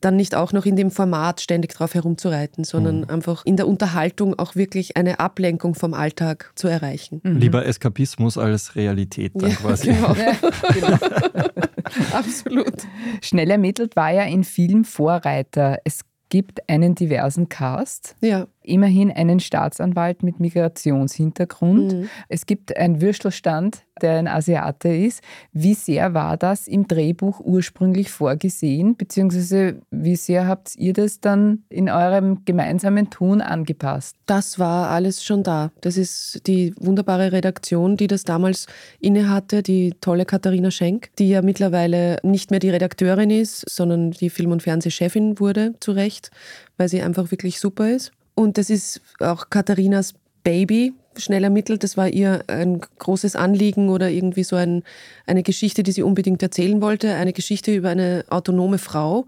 dann 0.00 0.16
nicht 0.16 0.34
auch 0.34 0.52
noch 0.52 0.64
in 0.64 0.76
dem 0.76 0.90
Format 0.90 1.40
ständig 1.40 1.74
drauf 1.74 1.94
herumzureiten, 1.94 2.64
sondern 2.64 3.00
mhm. 3.00 3.10
einfach 3.10 3.44
in 3.44 3.56
der 3.56 3.68
Unterhaltung 3.68 4.38
auch 4.38 4.54
wirklich 4.54 4.96
eine 4.96 5.20
Ablenkung 5.20 5.74
vom 5.74 5.94
Alltag 5.94 6.52
zu 6.54 6.68
erreichen. 6.68 7.20
Mhm. 7.22 7.36
Lieber 7.36 7.66
Eskapismus 7.66 8.38
als 8.38 8.76
Realität 8.76 9.32
dann 9.34 9.50
ja, 9.50 9.56
quasi. 9.56 9.88
Genau. 9.88 10.14
genau. 10.72 10.96
Absolut. 12.12 12.74
Schnell 13.20 13.50
ermittelt 13.50 13.94
war 13.94 14.10
ja 14.10 14.24
in 14.24 14.44
Film 14.44 14.84
Vorreiter. 14.84 15.78
Es 15.84 16.00
gibt 16.30 16.68
einen 16.68 16.94
diversen 16.94 17.48
Cast. 17.48 18.16
Ja 18.20 18.46
immerhin 18.64 19.10
einen 19.10 19.40
Staatsanwalt 19.40 20.22
mit 20.22 20.40
Migrationshintergrund. 20.40 21.92
Mhm. 21.92 22.08
Es 22.28 22.46
gibt 22.46 22.76
einen 22.76 23.00
Würstelstand, 23.00 23.84
der 24.02 24.18
ein 24.18 24.28
Asiate 24.28 24.88
ist. 24.88 25.22
Wie 25.52 25.74
sehr 25.74 26.14
war 26.14 26.36
das 26.36 26.66
im 26.66 26.88
Drehbuch 26.88 27.40
ursprünglich 27.40 28.10
vorgesehen, 28.10 28.96
beziehungsweise 28.96 29.80
wie 29.90 30.16
sehr 30.16 30.48
habt 30.48 30.74
ihr 30.76 30.92
das 30.92 31.20
dann 31.20 31.62
in 31.68 31.88
eurem 31.88 32.44
gemeinsamen 32.44 33.10
Tun 33.10 33.40
angepasst? 33.40 34.16
Das 34.26 34.58
war 34.58 34.90
alles 34.90 35.22
schon 35.24 35.42
da. 35.42 35.70
Das 35.80 35.96
ist 35.96 36.46
die 36.46 36.74
wunderbare 36.78 37.32
Redaktion, 37.32 37.96
die 37.96 38.06
das 38.06 38.24
damals 38.24 38.66
innehatte, 39.00 39.62
die 39.62 39.94
tolle 40.00 40.24
Katharina 40.24 40.70
Schenk, 40.70 41.10
die 41.18 41.28
ja 41.28 41.42
mittlerweile 41.42 42.18
nicht 42.22 42.50
mehr 42.50 42.60
die 42.60 42.70
Redakteurin 42.70 43.30
ist, 43.30 43.64
sondern 43.70 44.10
die 44.10 44.30
Film- 44.30 44.52
und 44.52 44.62
Fernsehchefin 44.62 45.38
wurde, 45.38 45.74
zu 45.80 45.92
Recht, 45.92 46.30
weil 46.76 46.88
sie 46.88 47.02
einfach 47.02 47.30
wirklich 47.30 47.60
super 47.60 47.88
ist. 47.90 48.12
Und 48.34 48.58
das 48.58 48.70
ist 48.70 49.00
auch 49.20 49.50
Katharinas 49.50 50.14
Baby, 50.42 50.92
schnell 51.16 51.44
ermittelt. 51.44 51.82
Das 51.82 51.96
war 51.96 52.08
ihr 52.08 52.44
ein 52.48 52.80
großes 52.98 53.36
Anliegen 53.36 53.88
oder 53.88 54.10
irgendwie 54.10 54.44
so 54.44 54.56
ein, 54.56 54.82
eine 55.26 55.42
Geschichte, 55.42 55.82
die 55.82 55.92
sie 55.92 56.02
unbedingt 56.02 56.42
erzählen 56.42 56.82
wollte. 56.82 57.14
Eine 57.14 57.32
Geschichte 57.32 57.74
über 57.74 57.90
eine 57.90 58.24
autonome 58.28 58.78
Frau, 58.78 59.26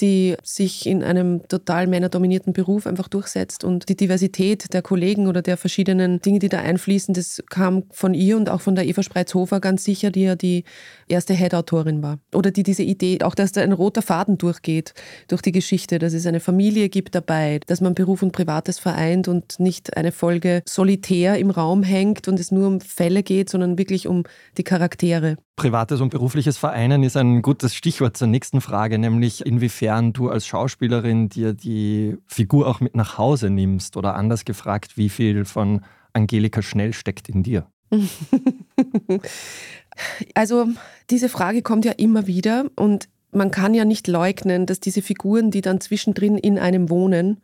die 0.00 0.36
sich 0.42 0.86
in 0.86 1.02
einem 1.02 1.46
total 1.48 1.86
männerdominierten 1.86 2.52
Beruf 2.52 2.86
einfach 2.86 3.08
durchsetzt. 3.08 3.64
Und 3.64 3.88
die 3.88 3.96
Diversität 3.96 4.72
der 4.72 4.82
Kollegen 4.82 5.26
oder 5.26 5.42
der 5.42 5.56
verschiedenen 5.56 6.20
Dinge, 6.20 6.38
die 6.38 6.48
da 6.48 6.58
einfließen, 6.58 7.14
das 7.14 7.42
kam 7.50 7.84
von 7.90 8.14
ihr 8.14 8.36
und 8.36 8.48
auch 8.50 8.60
von 8.60 8.74
der 8.74 8.86
Eva 8.86 9.02
Spreizhofer 9.02 9.60
ganz 9.60 9.84
sicher, 9.84 10.10
die 10.10 10.22
ja 10.22 10.36
die 10.36 10.64
erste 11.08 11.34
Head-Autorin 11.34 12.02
war. 12.02 12.18
Oder 12.34 12.50
die 12.50 12.62
diese 12.62 12.82
Idee, 12.82 13.18
auch 13.22 13.34
dass 13.34 13.52
da 13.52 13.62
ein 13.62 13.72
roter 13.72 14.02
Faden 14.02 14.38
durchgeht 14.38 14.94
durch 15.28 15.42
die 15.42 15.52
Geschichte, 15.52 15.98
dass 15.98 16.12
es 16.12 16.26
eine 16.26 16.40
Familie 16.40 16.88
gibt 16.88 17.14
dabei, 17.14 17.60
dass 17.66 17.80
man 17.80 17.94
Beruf 17.94 18.22
und 18.22 18.32
Privates 18.32 18.78
vereint 18.78 19.28
und 19.28 19.58
nicht 19.58 19.96
eine 19.96 20.12
Folge 20.12 20.62
solitär 20.68 21.38
im 21.38 21.50
Raum 21.50 21.82
hängt 21.82 22.28
und 22.28 22.38
es 22.38 22.50
nur 22.50 22.66
um 22.66 22.80
Fälle 22.80 23.22
geht, 23.22 23.50
sondern 23.50 23.78
wirklich 23.78 24.06
um 24.06 24.24
die 24.58 24.64
Charaktere. 24.64 25.36
Privates 25.56 26.02
und 26.02 26.10
berufliches 26.10 26.58
Vereinen 26.58 27.02
ist 27.02 27.16
ein 27.16 27.40
gutes 27.40 27.74
Stichwort 27.74 28.16
zur 28.16 28.28
nächsten 28.28 28.60
Frage, 28.60 28.98
nämlich 28.98 29.44
inwiefern 29.44 30.12
du 30.12 30.28
als 30.28 30.46
Schauspielerin 30.46 31.30
dir 31.30 31.54
die 31.54 32.18
Figur 32.26 32.68
auch 32.68 32.80
mit 32.80 32.94
nach 32.94 33.16
Hause 33.16 33.48
nimmst 33.48 33.96
oder 33.96 34.14
anders 34.14 34.44
gefragt, 34.44 34.98
wie 34.98 35.08
viel 35.08 35.46
von 35.46 35.80
Angelika 36.12 36.60
Schnell 36.60 36.92
steckt 36.92 37.30
in 37.30 37.42
dir? 37.42 37.66
also 40.34 40.68
diese 41.08 41.30
Frage 41.30 41.62
kommt 41.62 41.86
ja 41.86 41.92
immer 41.92 42.26
wieder 42.26 42.66
und 42.76 43.08
man 43.32 43.50
kann 43.50 43.72
ja 43.72 43.84
nicht 43.84 44.08
leugnen, 44.08 44.66
dass 44.66 44.80
diese 44.80 45.02
Figuren, 45.02 45.50
die 45.50 45.62
dann 45.62 45.80
zwischendrin 45.80 46.36
in 46.36 46.58
einem 46.58 46.90
wohnen, 46.90 47.40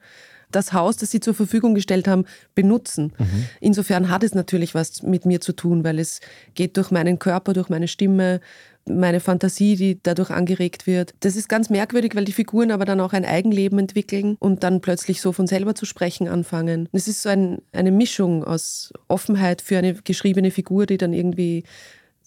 das 0.53 0.73
Haus, 0.73 0.97
das 0.97 1.11
sie 1.11 1.21
zur 1.21 1.35
Verfügung 1.35 1.75
gestellt 1.75 2.09
haben, 2.09 2.25
benutzen. 2.55 3.13
Mhm. 3.19 3.47
Insofern 3.61 4.11
hat 4.11 4.23
es 4.23 4.35
natürlich 4.35 4.75
was 4.75 5.03
mit 5.03 5.27
mir 5.27 5.41
zu 5.41 5.53
tun, 5.53 5.85
weil 5.85 5.99
es 5.99 6.21
geht 6.55 6.77
durch 6.77 6.91
meinen 6.91 7.19
Körper, 7.19 7.53
durch 7.53 7.69
meine 7.69 7.89
Stimme, 7.89 8.41
meine 8.87 9.21
Fantasie, 9.21 9.77
die 9.77 10.01
dadurch 10.03 10.31
angeregt 10.31 10.87
wird. 10.87 11.15
Das 11.21 11.37
ist 11.37 11.49
ganz 11.49 11.71
merkwürdig, 11.71 12.15
weil 12.15 12.25
die 12.25 12.33
Figuren 12.33 12.71
aber 12.71 12.85
dann 12.85 13.01
auch 13.01 13.13
ein 13.13 13.25
Eigenleben 13.25 13.79
entwickeln 13.79 14.37
und 14.41 14.65
dann 14.65 14.81
plötzlich 14.81 15.21
so 15.21 15.33
von 15.33 15.47
selber 15.47 15.75
zu 15.75 15.87
sprechen 15.87 16.29
anfangen. 16.29 16.89
Es 16.93 17.09
ist 17.09 17.23
so 17.23 17.29
ein, 17.29 17.59
eine 17.73 17.93
Mischung 17.93 18.45
aus 18.45 18.93
Offenheit 19.09 19.63
für 19.63 19.79
eine 19.79 19.95
geschriebene 19.95 20.51
Figur, 20.51 20.87
die 20.87 20.99
dann 20.99 21.13
irgendwie 21.13 21.65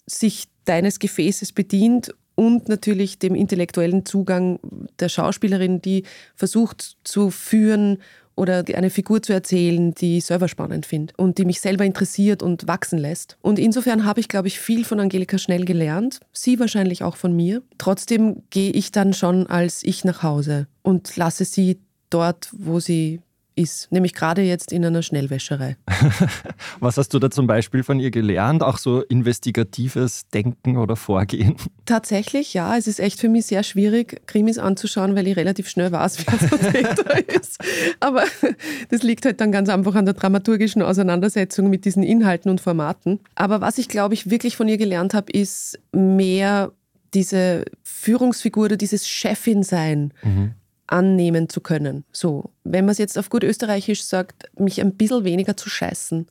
sich 0.06 0.48
deines 0.64 0.98
Gefäßes 0.98 1.52
bedient 1.52 2.14
und 2.36 2.68
natürlich 2.68 3.18
dem 3.18 3.34
intellektuellen 3.34 4.06
Zugang 4.06 4.60
der 5.00 5.08
Schauspielerin, 5.08 5.82
die 5.82 6.04
versucht 6.36 6.96
zu 7.02 7.30
führen 7.30 7.98
oder 8.36 8.64
eine 8.74 8.90
Figur 8.90 9.22
zu 9.22 9.32
erzählen, 9.32 9.94
die 9.94 10.18
ich 10.18 10.26
selber 10.26 10.46
spannend 10.46 10.86
finde 10.86 11.14
und 11.16 11.38
die 11.38 11.46
mich 11.46 11.60
selber 11.60 11.84
interessiert 11.84 12.42
und 12.42 12.68
wachsen 12.68 12.98
lässt. 12.98 13.38
Und 13.40 13.58
insofern 13.58 14.04
habe 14.04 14.20
ich, 14.20 14.28
glaube 14.28 14.48
ich, 14.48 14.60
viel 14.60 14.84
von 14.84 15.00
Angelika 15.00 15.38
Schnell 15.38 15.64
gelernt, 15.64 16.20
sie 16.32 16.60
wahrscheinlich 16.60 17.02
auch 17.02 17.16
von 17.16 17.34
mir. 17.34 17.62
Trotzdem 17.78 18.42
gehe 18.50 18.70
ich 18.70 18.92
dann 18.92 19.14
schon 19.14 19.46
als 19.46 19.82
ich 19.82 20.04
nach 20.04 20.22
Hause 20.22 20.68
und 20.82 21.16
lasse 21.16 21.46
sie 21.46 21.80
dort, 22.10 22.50
wo 22.52 22.78
sie 22.78 23.20
ist, 23.56 23.90
nämlich 23.90 24.14
gerade 24.14 24.42
jetzt 24.42 24.70
in 24.70 24.84
einer 24.84 25.02
Schnellwäscherei. 25.02 25.76
Was 26.80 26.98
hast 26.98 27.14
du 27.14 27.18
da 27.18 27.30
zum 27.30 27.46
Beispiel 27.46 27.82
von 27.82 27.98
ihr 27.98 28.10
gelernt? 28.10 28.62
Auch 28.62 28.78
so 28.78 29.00
investigatives 29.02 30.28
Denken 30.28 30.76
oder 30.76 30.94
Vorgehen? 30.94 31.56
Tatsächlich, 31.86 32.54
ja. 32.54 32.76
Es 32.76 32.86
ist 32.86 33.00
echt 33.00 33.18
für 33.18 33.28
mich 33.28 33.46
sehr 33.46 33.62
schwierig, 33.62 34.20
Krimis 34.26 34.58
anzuschauen, 34.58 35.16
weil 35.16 35.26
ich 35.26 35.36
relativ 35.36 35.68
schnell 35.68 35.90
weiß, 35.90 36.18
wer 36.26 36.48
der 36.48 36.72
Täter 36.72 37.28
ist. 37.34 37.58
Aber 37.98 38.24
das 38.90 39.02
liegt 39.02 39.24
halt 39.24 39.40
dann 39.40 39.52
ganz 39.52 39.70
einfach 39.70 39.94
an 39.94 40.04
der 40.04 40.14
dramaturgischen 40.14 40.82
Auseinandersetzung 40.82 41.70
mit 41.70 41.86
diesen 41.86 42.02
Inhalten 42.02 42.50
und 42.50 42.60
Formaten. 42.60 43.20
Aber 43.34 43.62
was 43.62 43.78
ich, 43.78 43.88
glaube 43.88 44.14
ich, 44.14 44.30
wirklich 44.30 44.56
von 44.56 44.68
ihr 44.68 44.76
gelernt 44.76 45.14
habe, 45.14 45.32
ist 45.32 45.78
mehr 45.92 46.72
diese 47.14 47.64
Führungsfigur 47.82 48.66
oder 48.66 48.76
dieses 48.76 49.08
Chefin-Sein. 49.08 50.12
Mhm 50.22 50.54
annehmen 50.86 51.48
zu 51.48 51.60
können. 51.60 52.04
So, 52.12 52.50
wenn 52.64 52.84
man 52.84 52.92
es 52.92 52.98
jetzt 52.98 53.18
auf 53.18 53.30
gut 53.30 53.44
österreichisch 53.44 54.04
sagt, 54.04 54.50
mich 54.58 54.80
ein 54.80 54.94
bisschen 54.94 55.24
weniger 55.24 55.56
zu 55.56 55.68
scheißen 55.68 56.26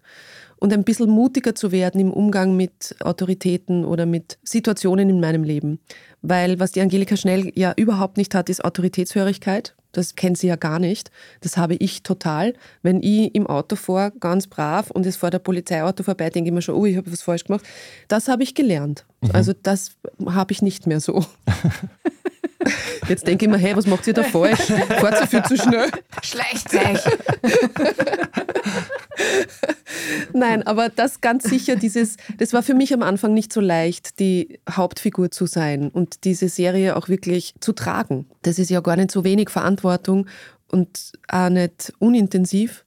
und 0.58 0.74
ein 0.74 0.84
bisschen 0.84 1.10
mutiger 1.10 1.56
zu 1.56 1.72
werden 1.72 2.00
im 2.00 2.12
Umgang 2.12 2.56
mit 2.56 2.96
Autoritäten 3.02 3.86
oder 3.86 4.06
mit 4.06 4.38
Situationen 4.44 5.10
in 5.10 5.20
meinem 5.20 5.44
Leben. 5.44 5.80
Weil 6.22 6.60
was 6.60 6.72
die 6.72 6.82
Angelika 6.82 7.18
Schnell 7.18 7.52
ja 7.56 7.74
überhaupt 7.76 8.18
nicht 8.18 8.34
hat, 8.34 8.50
ist 8.50 8.64
Autoritätshörigkeit. 8.64 9.76
Das 9.92 10.16
kennt 10.16 10.38
sie 10.38 10.48
ja 10.48 10.58
gar 10.58 10.80
nicht. 10.80 11.10
Das 11.40 11.56
habe 11.56 11.76
ich 11.76 12.04
total. 12.04 12.54
Wenn 12.82 13.02
ich 13.02 13.34
im 13.34 13.48
Auto 13.48 13.76
fahre, 13.78 14.12
ganz 14.20 14.48
brav, 14.48 14.92
und 14.92 15.06
es 15.06 15.16
vor 15.16 15.32
der 15.32 15.40
Polizeiauto 15.40 16.04
vorbei, 16.04 16.30
denke 16.30 16.50
ich 16.50 16.54
mir 16.54 16.62
schon, 16.62 16.76
oh, 16.76 16.86
ich 16.86 16.98
habe 16.98 17.12
was 17.12 17.22
falsch 17.22 17.46
gemacht. 17.46 17.66
Das 18.08 18.28
habe 18.28 18.44
ich 18.44 18.56
gelernt. 18.56 19.06
Mhm. 19.22 19.32
Also 19.32 19.54
das 19.54 19.92
habe 20.26 20.52
ich 20.52 20.62
nicht 20.62 20.86
mehr 20.86 21.00
so. 21.00 21.26
Jetzt 23.08 23.28
denke 23.28 23.46
ich 23.46 23.52
mir, 23.52 23.58
hey, 23.58 23.76
was 23.76 23.86
macht 23.86 24.08
ihr 24.08 24.14
da 24.14 24.24
falsch? 24.24 24.72
Fahrt 25.00 25.20
so 25.20 25.26
viel 25.28 25.44
zu 25.44 25.58
schnell. 25.58 25.92
Schleicht 26.24 26.74
euch. 26.74 27.04
Nein, 30.34 30.64
aber 30.64 30.90
das 30.90 31.22
ganz 31.22 31.44
sicher, 31.44 31.76
dieses, 31.76 32.18
das 32.38 32.54
war 32.54 32.64
für 32.64 32.74
mich 32.74 32.94
am 32.94 33.04
Anfang 33.04 33.34
nicht 33.34 33.54
so 33.54 33.62
leicht, 33.62 34.20
die 34.20 34.60
Hauptfigur 34.70 35.32
zu 35.32 35.46
sein 35.46 35.90
und 35.90 36.24
diese 36.24 36.50
Serie 36.50 36.96
auch 36.96 37.10
wirklich 37.10 37.56
zu 37.60 37.74
tragen. 37.74 38.28
Das 38.42 38.60
ist 38.60 38.70
ja 38.70 38.80
gar 38.82 38.96
nicht 38.96 39.12
so 39.12 39.24
wenig 39.24 39.50
Verantwortung 39.50 40.28
und 40.72 41.14
auch 41.28 41.50
nicht 41.50 41.94
unintensiv. 42.00 42.86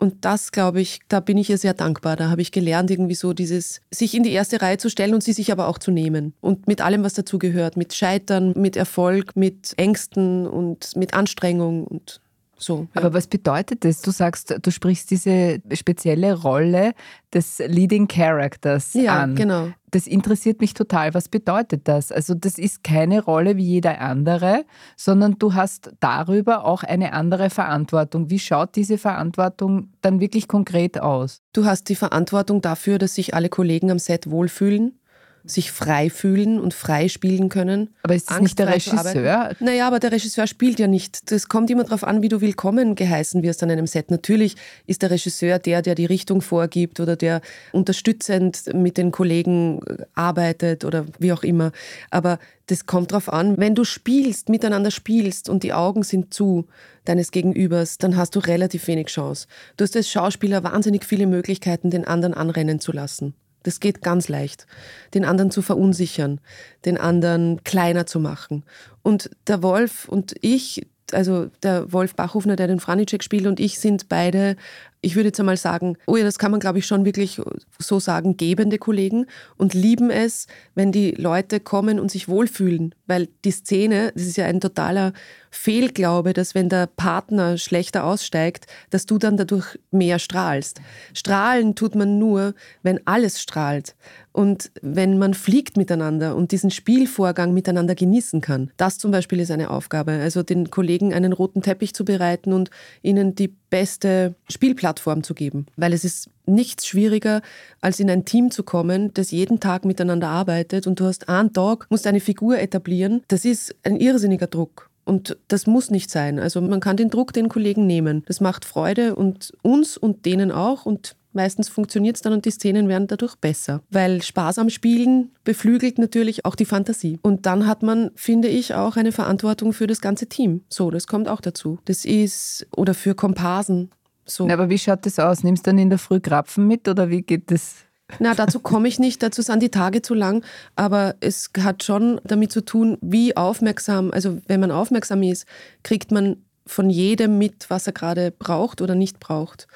Und 0.00 0.24
das, 0.24 0.50
glaube 0.50 0.80
ich, 0.80 1.00
da 1.08 1.20
bin 1.20 1.36
ich 1.36 1.50
ihr 1.50 1.58
sehr 1.58 1.74
dankbar. 1.74 2.16
Da 2.16 2.30
habe 2.30 2.40
ich 2.40 2.52
gelernt, 2.52 2.90
irgendwie 2.90 3.14
so 3.14 3.34
dieses, 3.34 3.82
sich 3.90 4.14
in 4.14 4.22
die 4.22 4.32
erste 4.32 4.62
Reihe 4.62 4.78
zu 4.78 4.88
stellen 4.88 5.12
und 5.12 5.22
sie 5.22 5.34
sich 5.34 5.52
aber 5.52 5.68
auch 5.68 5.76
zu 5.76 5.90
nehmen. 5.90 6.32
Und 6.40 6.66
mit 6.66 6.80
allem, 6.80 7.04
was 7.04 7.12
dazugehört. 7.12 7.76
Mit 7.76 7.92
Scheitern, 7.92 8.54
mit 8.56 8.76
Erfolg, 8.76 9.36
mit 9.36 9.74
Ängsten 9.76 10.46
und 10.46 10.96
mit 10.96 11.12
Anstrengung 11.12 11.84
und 11.84 12.22
so, 12.60 12.88
ja. 12.94 13.00
Aber 13.00 13.14
was 13.14 13.26
bedeutet 13.26 13.84
das? 13.84 14.02
Du 14.02 14.10
sagst, 14.10 14.54
du 14.60 14.70
sprichst 14.70 15.10
diese 15.10 15.60
spezielle 15.72 16.34
Rolle 16.34 16.92
des 17.32 17.58
Leading 17.58 18.06
Characters 18.06 18.92
ja, 18.94 19.20
an. 19.20 19.34
genau. 19.34 19.68
Das 19.90 20.06
interessiert 20.06 20.60
mich 20.60 20.74
total. 20.74 21.14
Was 21.14 21.28
bedeutet 21.28 21.88
das? 21.88 22.12
Also 22.12 22.34
das 22.34 22.58
ist 22.58 22.84
keine 22.84 23.24
Rolle 23.24 23.56
wie 23.56 23.64
jeder 23.64 24.00
andere, 24.00 24.64
sondern 24.94 25.36
du 25.38 25.54
hast 25.54 25.92
darüber 26.00 26.64
auch 26.64 26.82
eine 26.82 27.12
andere 27.12 27.50
Verantwortung. 27.50 28.30
Wie 28.30 28.38
schaut 28.38 28.76
diese 28.76 28.98
Verantwortung 28.98 29.92
dann 30.02 30.20
wirklich 30.20 30.46
konkret 30.46 31.00
aus? 31.00 31.40
Du 31.52 31.64
hast 31.64 31.88
die 31.88 31.96
Verantwortung 31.96 32.60
dafür, 32.60 32.98
dass 32.98 33.14
sich 33.14 33.34
alle 33.34 33.48
Kollegen 33.48 33.90
am 33.90 33.98
Set 33.98 34.30
wohlfühlen 34.30 34.99
sich 35.44 35.72
frei 35.72 36.10
fühlen 36.10 36.60
und 36.60 36.74
frei 36.74 37.08
spielen 37.08 37.48
können. 37.48 37.90
Aber 38.02 38.14
ist 38.14 38.28
das 38.28 38.36
Angst 38.36 38.42
nicht 38.42 38.58
der 38.58 38.68
Regisseur? 38.68 39.56
Naja, 39.60 39.86
aber 39.86 39.98
der 39.98 40.12
Regisseur 40.12 40.46
spielt 40.46 40.78
ja 40.78 40.86
nicht. 40.86 41.30
Das 41.30 41.48
kommt 41.48 41.70
immer 41.70 41.84
darauf 41.84 42.04
an, 42.04 42.22
wie 42.22 42.28
du 42.28 42.40
willkommen 42.40 42.94
geheißen 42.94 43.42
wirst 43.42 43.62
an 43.62 43.70
einem 43.70 43.86
Set. 43.86 44.10
Natürlich 44.10 44.56
ist 44.86 45.02
der 45.02 45.10
Regisseur 45.10 45.58
der, 45.58 45.82
der 45.82 45.94
die 45.94 46.06
Richtung 46.06 46.42
vorgibt 46.42 47.00
oder 47.00 47.16
der 47.16 47.40
unterstützend 47.72 48.74
mit 48.74 48.96
den 48.96 49.10
Kollegen 49.10 49.80
arbeitet 50.14 50.84
oder 50.84 51.06
wie 51.18 51.32
auch 51.32 51.42
immer. 51.42 51.72
Aber 52.10 52.38
das 52.66 52.86
kommt 52.86 53.10
darauf 53.10 53.32
an, 53.32 53.58
wenn 53.58 53.74
du 53.74 53.84
spielst, 53.84 54.48
miteinander 54.48 54.90
spielst 54.90 55.48
und 55.48 55.62
die 55.64 55.72
Augen 55.72 56.04
sind 56.04 56.32
zu 56.32 56.66
deines 57.04 57.32
Gegenübers, 57.32 57.98
dann 57.98 58.16
hast 58.16 58.36
du 58.36 58.38
relativ 58.38 58.86
wenig 58.86 59.08
Chance. 59.08 59.48
Du 59.76 59.82
hast 59.82 59.96
als 59.96 60.08
Schauspieler 60.08 60.62
wahnsinnig 60.62 61.04
viele 61.04 61.26
Möglichkeiten, 61.26 61.90
den 61.90 62.06
anderen 62.06 62.34
anrennen 62.34 62.78
zu 62.78 62.92
lassen. 62.92 63.34
Das 63.62 63.80
geht 63.80 64.02
ganz 64.02 64.28
leicht. 64.28 64.66
Den 65.14 65.24
anderen 65.24 65.50
zu 65.50 65.62
verunsichern, 65.62 66.40
den 66.84 66.98
anderen 66.98 67.62
kleiner 67.64 68.06
zu 68.06 68.20
machen. 68.20 68.64
Und 69.02 69.30
der 69.46 69.62
Wolf 69.62 70.08
und 70.08 70.34
ich, 70.40 70.86
also 71.12 71.50
der 71.62 71.92
Wolf 71.92 72.14
Bachhofner, 72.14 72.56
der 72.56 72.68
den 72.68 72.80
Franicek 72.80 73.22
spielt 73.22 73.46
und 73.46 73.60
ich 73.60 73.78
sind 73.78 74.08
beide 74.08 74.56
ich 75.02 75.16
würde 75.16 75.28
jetzt 75.28 75.40
einmal 75.40 75.56
sagen, 75.56 75.96
oh 76.06 76.16
ja, 76.16 76.24
das 76.24 76.38
kann 76.38 76.50
man, 76.50 76.60
glaube 76.60 76.78
ich, 76.78 76.86
schon 76.86 77.04
wirklich 77.04 77.40
so 77.78 78.00
sagen, 78.00 78.36
gebende 78.36 78.78
Kollegen 78.78 79.26
und 79.56 79.72
lieben 79.72 80.10
es, 80.10 80.46
wenn 80.74 80.92
die 80.92 81.12
Leute 81.12 81.58
kommen 81.58 81.98
und 81.98 82.10
sich 82.10 82.28
wohlfühlen. 82.28 82.94
Weil 83.06 83.28
die 83.44 83.50
Szene, 83.50 84.12
das 84.14 84.24
ist 84.24 84.36
ja 84.36 84.44
ein 84.44 84.60
totaler 84.60 85.12
Fehlglaube, 85.50 86.32
dass 86.32 86.54
wenn 86.54 86.68
der 86.68 86.86
Partner 86.86 87.56
schlechter 87.56 88.04
aussteigt, 88.04 88.66
dass 88.90 89.06
du 89.06 89.18
dann 89.18 89.36
dadurch 89.36 89.78
mehr 89.90 90.18
strahlst. 90.18 90.80
Strahlen 91.14 91.74
tut 91.74 91.94
man 91.94 92.18
nur, 92.18 92.54
wenn 92.82 93.04
alles 93.06 93.40
strahlt. 93.40 93.96
Und 94.32 94.70
wenn 94.80 95.18
man 95.18 95.34
fliegt 95.34 95.76
miteinander 95.76 96.36
und 96.36 96.52
diesen 96.52 96.70
Spielvorgang 96.70 97.52
miteinander 97.52 97.94
genießen 97.96 98.40
kann. 98.40 98.70
Das 98.76 98.98
zum 98.98 99.10
Beispiel 99.10 99.40
ist 99.40 99.50
eine 99.50 99.70
Aufgabe. 99.70 100.12
Also 100.12 100.42
den 100.42 100.70
Kollegen 100.70 101.12
einen 101.12 101.32
roten 101.32 101.62
Teppich 101.62 101.94
zu 101.94 102.04
bereiten 102.04 102.52
und 102.52 102.70
ihnen 103.02 103.34
die 103.34 103.56
beste 103.70 104.34
Spielplattform 104.50 105.22
zu 105.22 105.34
geben. 105.34 105.66
Weil 105.76 105.92
es 105.92 106.04
ist 106.04 106.28
nichts 106.46 106.86
schwieriger, 106.86 107.40
als 107.80 108.00
in 108.00 108.10
ein 108.10 108.24
Team 108.24 108.50
zu 108.50 108.62
kommen, 108.62 109.14
das 109.14 109.30
jeden 109.30 109.60
Tag 109.60 109.84
miteinander 109.84 110.28
arbeitet 110.28 110.86
und 110.86 111.00
du 111.00 111.06
hast 111.06 111.28
einen 111.28 111.52
Tag, 111.52 111.86
musst 111.88 112.06
eine 112.06 112.20
Figur 112.20 112.58
etablieren. 112.58 113.22
Das 113.28 113.44
ist 113.44 113.74
ein 113.84 113.96
irrsinniger 113.96 114.48
Druck. 114.48 114.90
Und 115.04 115.36
das 115.48 115.66
muss 115.66 115.90
nicht 115.90 116.10
sein. 116.10 116.38
Also 116.38 116.60
man 116.60 116.80
kann 116.80 116.96
den 116.96 117.10
Druck 117.10 117.32
den 117.32 117.48
Kollegen 117.48 117.86
nehmen. 117.86 118.22
Das 118.26 118.40
macht 118.40 118.64
Freude 118.64 119.16
und 119.16 119.52
uns 119.62 119.96
und 119.96 120.26
denen 120.26 120.52
auch. 120.52 120.86
Und 120.86 121.16
Meistens 121.32 121.68
funktioniert 121.68 122.16
es 122.16 122.22
dann 122.22 122.32
und 122.32 122.44
die 122.44 122.50
Szenen 122.50 122.88
werden 122.88 123.06
dadurch 123.06 123.36
besser, 123.36 123.82
weil 123.90 124.20
Spaß 124.20 124.58
am 124.58 124.68
Spielen 124.68 125.30
beflügelt 125.44 125.98
natürlich 125.98 126.44
auch 126.44 126.56
die 126.56 126.64
Fantasie. 126.64 127.20
Und 127.22 127.46
dann 127.46 127.66
hat 127.66 127.82
man, 127.82 128.10
finde 128.16 128.48
ich, 128.48 128.74
auch 128.74 128.96
eine 128.96 129.12
Verantwortung 129.12 129.72
für 129.72 129.86
das 129.86 130.00
ganze 130.00 130.26
Team. 130.26 130.62
So, 130.68 130.90
das 130.90 131.06
kommt 131.06 131.28
auch 131.28 131.40
dazu. 131.40 131.78
Das 131.84 132.04
ist, 132.04 132.66
oder 132.76 132.94
für 132.94 133.14
Komparsen. 133.14 133.90
So. 134.24 134.46
Na, 134.46 134.54
aber 134.54 134.70
wie 134.70 134.78
schaut 134.78 135.06
das 135.06 135.18
aus? 135.20 135.44
Nimmst 135.44 135.66
du 135.66 135.70
dann 135.70 135.78
in 135.78 135.90
der 135.90 135.98
Früh 135.98 136.18
Krapfen 136.18 136.66
mit 136.66 136.88
oder 136.88 137.10
wie 137.10 137.22
geht 137.22 137.50
das? 137.50 137.76
Na, 138.18 138.34
dazu 138.34 138.58
komme 138.58 138.88
ich 138.88 138.98
nicht, 138.98 139.22
dazu 139.22 139.40
sind 139.40 139.62
die 139.62 139.70
Tage 139.70 140.02
zu 140.02 140.14
lang, 140.14 140.44
aber 140.74 141.14
es 141.20 141.50
hat 141.60 141.84
schon 141.84 142.20
damit 142.24 142.50
zu 142.50 142.64
tun, 142.64 142.98
wie 143.00 143.36
aufmerksam, 143.36 144.10
also 144.10 144.38
wenn 144.48 144.58
man 144.58 144.72
aufmerksam 144.72 145.22
ist, 145.22 145.46
kriegt 145.84 146.10
man 146.10 146.38
von 146.66 146.90
jedem 146.90 147.38
mit, 147.38 147.70
was 147.70 147.86
er 147.86 147.92
gerade 147.92 148.32
braucht 148.32 148.82
oder 148.82 148.96
nicht 148.96 149.20
braucht 149.20 149.68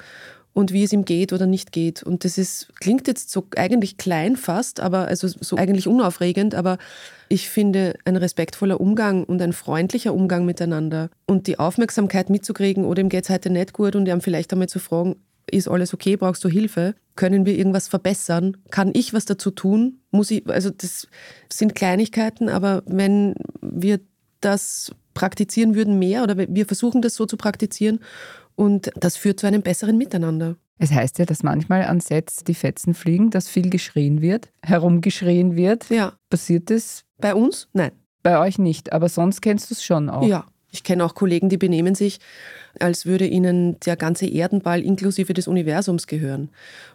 und 0.55 0.71
wie 0.71 0.83
es 0.83 0.93
ihm 0.93 1.03
geht 1.03 1.33
oder 1.33 1.45
nicht 1.45 1.73
geht. 1.73 2.01
Und 2.01 2.23
das 2.23 2.37
ist, 2.37 2.71
klingt 2.79 3.07
jetzt 3.07 3.29
so 3.29 3.45
eigentlich 3.57 3.97
klein 3.97 4.37
fast, 4.37 4.79
aber 4.79 5.05
also 5.05 5.27
so 5.27 5.57
eigentlich 5.57 5.85
unaufregend, 5.85 6.55
aber 6.55 6.77
ich 7.27 7.49
finde, 7.49 7.95
ein 8.05 8.15
respektvoller 8.15 8.79
Umgang 8.79 9.25
und 9.25 9.41
ein 9.41 9.51
freundlicher 9.51 10.13
Umgang 10.13 10.45
miteinander 10.45 11.09
und 11.25 11.47
die 11.47 11.59
Aufmerksamkeit 11.59 12.29
mitzukriegen, 12.29 12.85
oder 12.85 13.01
ihm 13.01 13.09
geht 13.09 13.25
es 13.25 13.29
heute 13.29 13.49
nicht 13.49 13.73
gut 13.73 13.97
und 13.97 14.07
ihm 14.07 14.21
vielleicht 14.21 14.53
einmal 14.53 14.69
zu 14.69 14.79
fragen, 14.79 15.17
ist 15.51 15.67
alles 15.67 15.93
okay, 15.93 16.15
brauchst 16.15 16.43
du 16.45 16.49
Hilfe? 16.49 16.95
Können 17.17 17.45
wir 17.45 17.57
irgendwas 17.57 17.89
verbessern? 17.89 18.55
Kann 18.71 18.91
ich 18.93 19.13
was 19.13 19.25
dazu 19.25 19.51
tun? 19.51 19.99
Muss 20.11 20.31
ich, 20.31 20.47
also 20.49 20.69
das 20.69 21.07
sind 21.51 21.75
Kleinigkeiten, 21.75 22.47
aber 22.47 22.81
wenn 22.85 23.35
wir 23.61 23.99
das 24.39 24.93
praktizieren 25.13 25.75
würden 25.75 25.99
mehr 25.99 26.23
oder 26.23 26.37
wir 26.37 26.65
versuchen 26.65 27.01
das 27.01 27.15
so 27.15 27.25
zu 27.25 27.35
praktizieren 27.35 27.99
und 28.55 28.91
das 28.95 29.17
führt 29.17 29.39
zu 29.39 29.47
einem 29.47 29.61
besseren 29.61 29.97
Miteinander. 29.97 30.55
Es 30.77 30.91
heißt 30.91 31.19
ja, 31.19 31.25
dass 31.25 31.43
manchmal 31.43 31.83
an 31.83 31.99
Sets 31.99 32.43
die 32.43 32.53
Fetzen 32.53 32.93
fliegen, 32.93 33.29
dass 33.29 33.47
viel 33.47 33.69
geschrien 33.69 34.21
wird, 34.21 34.49
herumgeschrien 34.61 35.55
wird. 35.55 35.89
Ja. 35.89 36.13
Passiert 36.29 36.69
das? 36.69 37.05
Bei 37.17 37.33
uns? 37.33 37.69
Nein. 37.73 37.91
Bei 38.23 38.39
euch 38.39 38.57
nicht, 38.57 38.91
aber 38.91 39.07
sonst 39.07 39.41
kennst 39.41 39.69
du 39.69 39.75
es 39.75 39.83
schon 39.83 40.09
auch. 40.09 40.27
Ja. 40.27 40.45
Ich 40.71 40.83
kenne 40.83 41.05
auch 41.05 41.15
Kollegen, 41.15 41.47
die 41.47 41.55
benehmen 41.55 41.95
sich, 41.95 42.19
als 42.81 43.05
würde 43.05 43.25
ihnen 43.25 43.79
der 43.79 43.95
ganze 43.95 44.25
Erdenball 44.25 44.81
inklusive 44.81 45.33
des 45.33 45.47
Universums 45.47 46.05
gehören. 46.05 46.49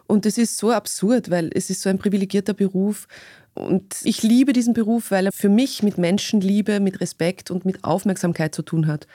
Und 0.05 0.27
das 0.27 0.37
ist 0.37 0.59
so 0.59 0.71
absurd, 0.71 1.31
weil 1.31 1.49
es 1.55 1.71
ist 1.71 1.81
so 1.81 1.89
ein 1.89 1.97
privilegierter 1.97 2.53
Beruf. 2.53 3.07
Und 3.55 3.95
ich 4.03 4.21
liebe 4.21 4.53
diesen 4.53 4.75
Beruf, 4.75 5.09
weil 5.09 5.25
er 5.25 5.31
für 5.31 5.49
mich 5.49 5.81
mit 5.81 5.97
Menschenliebe, 5.97 6.79
mit 6.79 7.01
Respekt 7.01 7.49
und 7.49 7.65
mit 7.65 7.83
Aufmerksamkeit 7.83 8.53
zu 8.53 8.61
tun 8.61 8.85
hat 8.85 9.07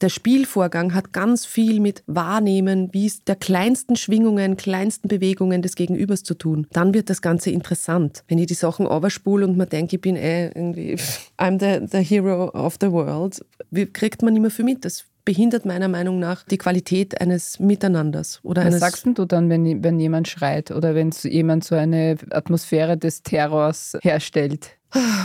der 0.00 0.08
Spielvorgang 0.08 0.94
hat 0.94 1.12
ganz 1.12 1.46
viel 1.46 1.80
mit 1.80 2.02
Wahrnehmen, 2.06 2.90
wie 2.92 3.06
es 3.06 3.24
der 3.24 3.36
kleinsten 3.36 3.96
Schwingungen, 3.96 4.56
kleinsten 4.56 5.08
Bewegungen 5.08 5.62
des 5.62 5.74
Gegenübers 5.74 6.22
zu 6.22 6.34
tun. 6.34 6.66
Dann 6.72 6.92
wird 6.92 7.08
das 7.10 7.22
Ganze 7.22 7.50
interessant. 7.50 8.22
Wenn 8.28 8.38
ich 8.38 8.46
die 8.46 8.54
Sachen 8.54 8.86
overspule 8.86 9.46
und 9.46 9.56
man 9.56 9.68
denkt, 9.68 9.92
ich 9.92 10.00
bin 10.00 10.16
eh 10.16 10.46
irgendwie, 10.48 10.96
I'm 11.38 11.58
the, 11.58 11.86
the 11.90 12.04
hero 12.04 12.50
of 12.50 12.76
the 12.80 12.90
world, 12.92 13.44
kriegt 13.92 14.22
man 14.22 14.36
immer 14.36 14.50
für 14.50 14.64
mit. 14.64 14.84
Das 14.84 15.04
behindert 15.24 15.66
meiner 15.66 15.88
Meinung 15.88 16.18
nach 16.18 16.44
die 16.44 16.56
Qualität 16.56 17.20
eines 17.20 17.58
Miteinanders. 17.58 18.40
Oder 18.42 18.62
Was 18.62 18.66
eines 18.66 18.80
sagst 18.80 19.06
du 19.06 19.24
dann, 19.24 19.50
wenn, 19.50 19.82
wenn 19.82 19.98
jemand 19.98 20.28
schreit 20.28 20.70
oder 20.70 20.94
wenn 20.94 21.10
jemand 21.24 21.64
so 21.64 21.74
eine 21.74 22.16
Atmosphäre 22.30 22.96
des 22.96 23.22
Terrors 23.22 23.98
herstellt? 24.02 24.76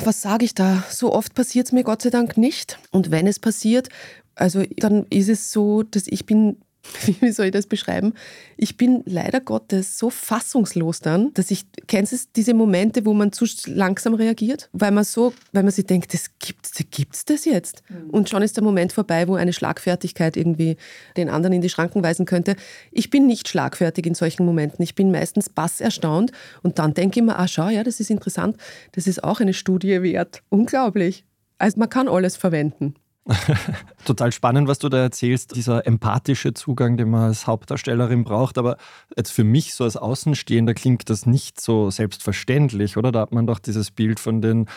Was 0.03 0.21
sage 0.21 0.43
ich 0.43 0.55
da? 0.55 0.83
So 0.89 1.13
oft 1.13 1.33
passiert 1.35 1.67
es 1.67 1.71
mir 1.71 1.83
Gott 1.83 2.01
sei 2.01 2.09
Dank 2.09 2.35
nicht. 2.35 2.79
Und 2.89 3.11
wenn 3.11 3.27
es 3.27 3.39
passiert, 3.39 3.89
also 4.35 4.63
dann 4.77 5.05
ist 5.09 5.29
es 5.29 5.51
so, 5.51 5.83
dass 5.83 6.07
ich 6.07 6.25
bin 6.25 6.57
wie 7.21 7.31
soll 7.31 7.47
ich 7.47 7.51
das 7.51 7.67
beschreiben? 7.67 8.13
Ich 8.57 8.77
bin 8.77 9.03
leider 9.05 9.39
Gottes 9.39 9.97
so 9.97 10.09
fassungslos 10.09 10.99
dann, 10.99 11.33
dass 11.33 11.51
ich, 11.51 11.65
kennst 11.87 12.13
du 12.13 12.17
diese 12.35 12.53
Momente, 12.53 13.05
wo 13.05 13.13
man 13.13 13.31
zu 13.31 13.45
langsam 13.67 14.13
reagiert? 14.13 14.69
Weil 14.73 14.91
man 14.91 15.03
so, 15.03 15.33
weil 15.51 15.63
man 15.63 15.71
sich 15.71 15.85
denkt, 15.85 16.13
das 16.13 16.31
gibt's, 16.39 16.71
gibt's 16.89 17.25
das 17.25 17.45
jetzt? 17.45 17.83
Mhm. 17.89 18.09
Und 18.09 18.29
schon 18.29 18.41
ist 18.41 18.57
der 18.57 18.63
Moment 18.63 18.93
vorbei, 18.93 19.27
wo 19.27 19.35
eine 19.35 19.53
Schlagfertigkeit 19.53 20.35
irgendwie 20.35 20.77
den 21.17 21.29
anderen 21.29 21.53
in 21.53 21.61
die 21.61 21.69
Schranken 21.69 22.03
weisen 22.03 22.25
könnte. 22.25 22.55
Ich 22.91 23.09
bin 23.09 23.27
nicht 23.27 23.47
schlagfertig 23.47 24.05
in 24.05 24.15
solchen 24.15 24.45
Momenten. 24.45 24.81
Ich 24.83 24.95
bin 24.95 25.11
meistens 25.11 25.49
bass 25.49 25.81
erstaunt 25.81 26.31
und 26.63 26.79
dann 26.79 26.93
denke 26.93 27.19
ich 27.19 27.25
mir, 27.25 27.37
ah, 27.37 27.47
schau, 27.47 27.69
ja, 27.69 27.83
das 27.83 27.99
ist 27.99 28.09
interessant. 28.09 28.57
Das 28.93 29.07
ist 29.07 29.23
auch 29.23 29.39
eine 29.39 29.53
Studie 29.53 30.01
wert. 30.01 30.41
Unglaublich. 30.49 31.25
Also 31.57 31.79
man 31.79 31.89
kann 31.89 32.07
alles 32.07 32.37
verwenden. 32.37 32.95
Total 34.05 34.31
spannend, 34.31 34.67
was 34.67 34.79
du 34.79 34.89
da 34.89 34.97
erzählst, 34.97 35.55
dieser 35.55 35.85
empathische 35.85 36.53
Zugang, 36.53 36.97
den 36.97 37.09
man 37.09 37.25
als 37.25 37.45
Hauptdarstellerin 37.45 38.23
braucht. 38.23 38.57
Aber 38.57 38.77
jetzt 39.15 39.31
für 39.31 39.43
mich 39.43 39.73
so 39.75 39.83
als 39.83 39.95
Außenstehender 39.95 40.73
klingt 40.73 41.09
das 41.09 41.25
nicht 41.25 41.61
so 41.61 41.91
selbstverständlich, 41.91 42.97
oder? 42.97 43.11
Da 43.11 43.21
hat 43.21 43.31
man 43.31 43.45
doch 43.45 43.59
dieses 43.59 43.91
Bild 43.91 44.19
von 44.19 44.41
den 44.41 44.67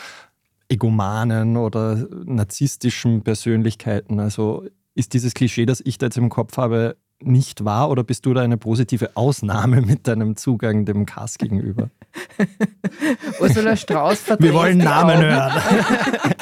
Egomanen 0.69 1.57
oder 1.57 2.07
narzisstischen 2.25 3.23
Persönlichkeiten. 3.23 4.21
Also 4.21 4.67
ist 4.95 5.15
dieses 5.15 5.35
Klischee, 5.35 5.67
das 5.67 5.81
ich 5.85 5.99
da 5.99 6.07
jetzt 6.07 6.19
im 6.19 6.29
Kopf 6.29 6.57
habe, 6.57 6.97
nicht 7.27 7.65
wahr 7.65 7.91
oder 7.91 8.05
bist 8.05 8.27
du 8.27 8.35
da 8.35 8.43
eine 8.43 8.57
positive 8.57 9.17
Ausnahme 9.17 9.81
mit 9.81 10.07
deinem 10.07 10.37
Zugang 10.37 10.85
dem 10.85 11.07
Cast 11.07 11.39
gegenüber? 11.39 11.91
Ursula 13.41 13.77
Strauß 13.77 14.21
verdreht 14.21 14.47
Wir 14.47 14.55
wollen 14.55 14.79
Namen 14.79 15.19
hören. 15.19 15.61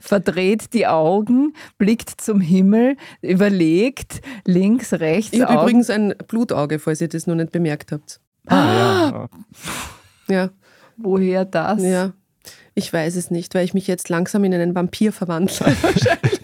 verdreht 0.00 0.72
die 0.72 0.86
Augen, 0.86 1.54
blickt 1.78 2.20
zum 2.20 2.40
Himmel, 2.40 2.96
überlegt 3.22 4.20
links, 4.44 4.92
rechts. 4.94 5.32
Ich 5.32 5.42
habe 5.42 5.54
übrigens 5.54 5.90
ein 5.90 6.14
Blutauge, 6.28 6.78
falls 6.78 7.00
ihr 7.00 7.08
das 7.08 7.26
noch 7.26 7.34
nicht 7.34 7.52
bemerkt 7.52 7.92
habt. 7.92 8.20
Ah, 8.46 9.28
ja. 10.28 10.28
ja. 10.28 10.50
Woher 10.96 11.44
das? 11.44 11.82
Ja, 11.82 12.12
ich 12.74 12.92
weiß 12.92 13.16
es 13.16 13.30
nicht, 13.30 13.54
weil 13.54 13.64
ich 13.64 13.74
mich 13.74 13.86
jetzt 13.86 14.08
langsam 14.08 14.44
in 14.44 14.54
einen 14.54 14.74
Vampir 14.74 15.12
verwandle. 15.12 15.66
Wahrscheinlich. 15.66 16.40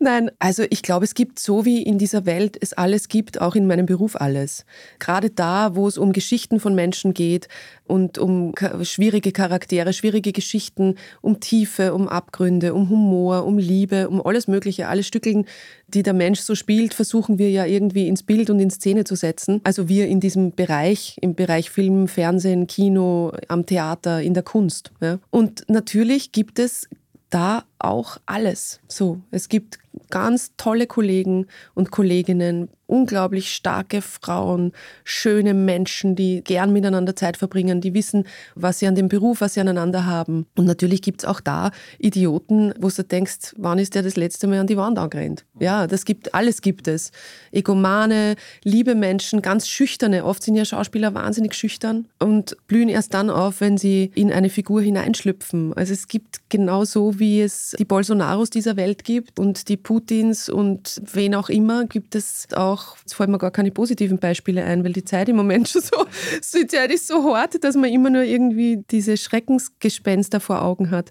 Nein, 0.00 0.30
also 0.38 0.64
ich 0.70 0.82
glaube, 0.82 1.04
es 1.04 1.14
gibt 1.14 1.40
so 1.40 1.64
wie 1.64 1.82
in 1.82 1.98
dieser 1.98 2.24
Welt 2.24 2.56
es 2.60 2.72
alles 2.72 3.08
gibt, 3.08 3.40
auch 3.40 3.56
in 3.56 3.66
meinem 3.66 3.86
Beruf 3.86 4.14
alles. 4.20 4.64
Gerade 5.00 5.30
da, 5.30 5.74
wo 5.74 5.88
es 5.88 5.98
um 5.98 6.12
Geschichten 6.12 6.60
von 6.60 6.74
Menschen 6.74 7.14
geht 7.14 7.48
und 7.86 8.16
um 8.16 8.54
schwierige 8.82 9.32
Charaktere, 9.32 9.92
schwierige 9.92 10.32
Geschichten, 10.32 10.94
um 11.20 11.40
Tiefe, 11.40 11.94
um 11.94 12.06
Abgründe, 12.06 12.74
um 12.74 12.88
Humor, 12.88 13.44
um 13.44 13.58
Liebe, 13.58 14.08
um 14.08 14.24
alles 14.24 14.46
Mögliche, 14.46 14.86
alle 14.86 15.02
Stückeln, 15.02 15.46
die 15.88 16.04
der 16.04 16.14
Mensch 16.14 16.40
so 16.40 16.54
spielt, 16.54 16.94
versuchen 16.94 17.38
wir 17.38 17.50
ja 17.50 17.64
irgendwie 17.64 18.06
ins 18.06 18.22
Bild 18.22 18.50
und 18.50 18.60
in 18.60 18.70
Szene 18.70 19.02
zu 19.02 19.16
setzen. 19.16 19.60
Also 19.64 19.88
wir 19.88 20.06
in 20.06 20.20
diesem 20.20 20.52
Bereich, 20.52 21.16
im 21.20 21.34
Bereich 21.34 21.70
Film, 21.70 22.06
Fernsehen, 22.06 22.68
Kino, 22.68 23.32
am 23.48 23.66
Theater, 23.66 24.22
in 24.22 24.34
der 24.34 24.44
Kunst. 24.44 24.92
Ja. 25.00 25.18
Und 25.30 25.64
natürlich 25.68 26.30
gibt 26.30 26.60
es 26.60 26.88
da 27.30 27.64
auch 27.78 28.18
alles. 28.26 28.80
So, 28.88 29.20
es 29.30 29.48
gibt 29.48 29.78
ganz 30.10 30.56
tolle 30.56 30.86
Kollegen 30.86 31.46
und 31.74 31.90
Kolleginnen, 31.90 32.68
unglaublich 32.88 33.52
starke 33.52 34.02
Frauen, 34.02 34.72
schöne 35.04 35.54
Menschen, 35.54 36.16
die 36.16 36.42
gern 36.42 36.72
miteinander 36.72 37.14
Zeit 37.14 37.36
verbringen, 37.36 37.80
die 37.80 37.94
wissen, 37.94 38.24
was 38.54 38.80
sie 38.80 38.88
an 38.88 38.94
dem 38.94 39.08
Beruf, 39.08 39.40
was 39.40 39.54
sie 39.54 39.60
aneinander 39.60 40.06
haben. 40.06 40.46
Und 40.56 40.64
natürlich 40.64 41.02
gibt 41.02 41.22
es 41.22 41.28
auch 41.28 41.40
da 41.40 41.70
Idioten, 41.98 42.74
wo 42.80 42.88
du 42.88 43.04
denkst, 43.04 43.54
wann 43.56 43.78
ist 43.78 43.94
der 43.94 44.02
das 44.02 44.16
letzte 44.16 44.46
Mal 44.46 44.58
an 44.58 44.66
die 44.66 44.76
Wand 44.76 44.98
angerannt? 44.98 45.44
Ja, 45.60 45.86
das 45.86 46.04
gibt, 46.04 46.34
alles 46.34 46.62
gibt 46.62 46.88
es. 46.88 47.12
Egomane, 47.52 48.36
liebe 48.64 48.94
Menschen, 48.94 49.42
ganz 49.42 49.68
schüchterne. 49.68 50.24
Oft 50.24 50.42
sind 50.42 50.56
ja 50.56 50.64
Schauspieler 50.64 51.14
wahnsinnig 51.14 51.54
schüchtern 51.54 52.06
und 52.18 52.56
blühen 52.66 52.88
erst 52.88 53.12
dann 53.12 53.28
auf, 53.28 53.60
wenn 53.60 53.76
sie 53.76 54.10
in 54.14 54.32
eine 54.32 54.48
Figur 54.48 54.80
hineinschlüpfen. 54.80 55.74
Also 55.74 55.92
es 55.92 56.08
gibt 56.08 56.48
genauso, 56.48 57.18
wie 57.18 57.42
es 57.42 57.76
die 57.78 57.84
Bolsonaros 57.84 58.48
dieser 58.48 58.76
Welt 58.76 59.04
gibt 59.04 59.38
und 59.38 59.68
die 59.68 59.76
Putins 59.76 60.48
und 60.48 61.02
wen 61.12 61.34
auch 61.34 61.50
immer, 61.50 61.84
gibt 61.84 62.14
es 62.14 62.46
auch, 62.54 62.77
jetzt 63.00 63.14
fallen 63.14 63.30
mir 63.30 63.38
gar 63.38 63.50
keine 63.50 63.70
positiven 63.70 64.18
Beispiele 64.18 64.64
ein, 64.64 64.84
weil 64.84 64.92
die 64.92 65.04
Zeit 65.04 65.28
im 65.28 65.36
Moment 65.36 65.68
schon 65.68 65.82
so, 66.42 66.58
die 66.58 66.66
Zeit 66.66 66.90
ist 66.90 67.06
so 67.06 67.36
hart, 67.36 67.62
dass 67.62 67.76
man 67.76 67.90
immer 67.90 68.10
nur 68.10 68.22
irgendwie 68.22 68.84
diese 68.90 69.16
Schreckensgespenster 69.16 70.40
vor 70.40 70.62
Augen 70.62 70.90
hat. 70.90 71.10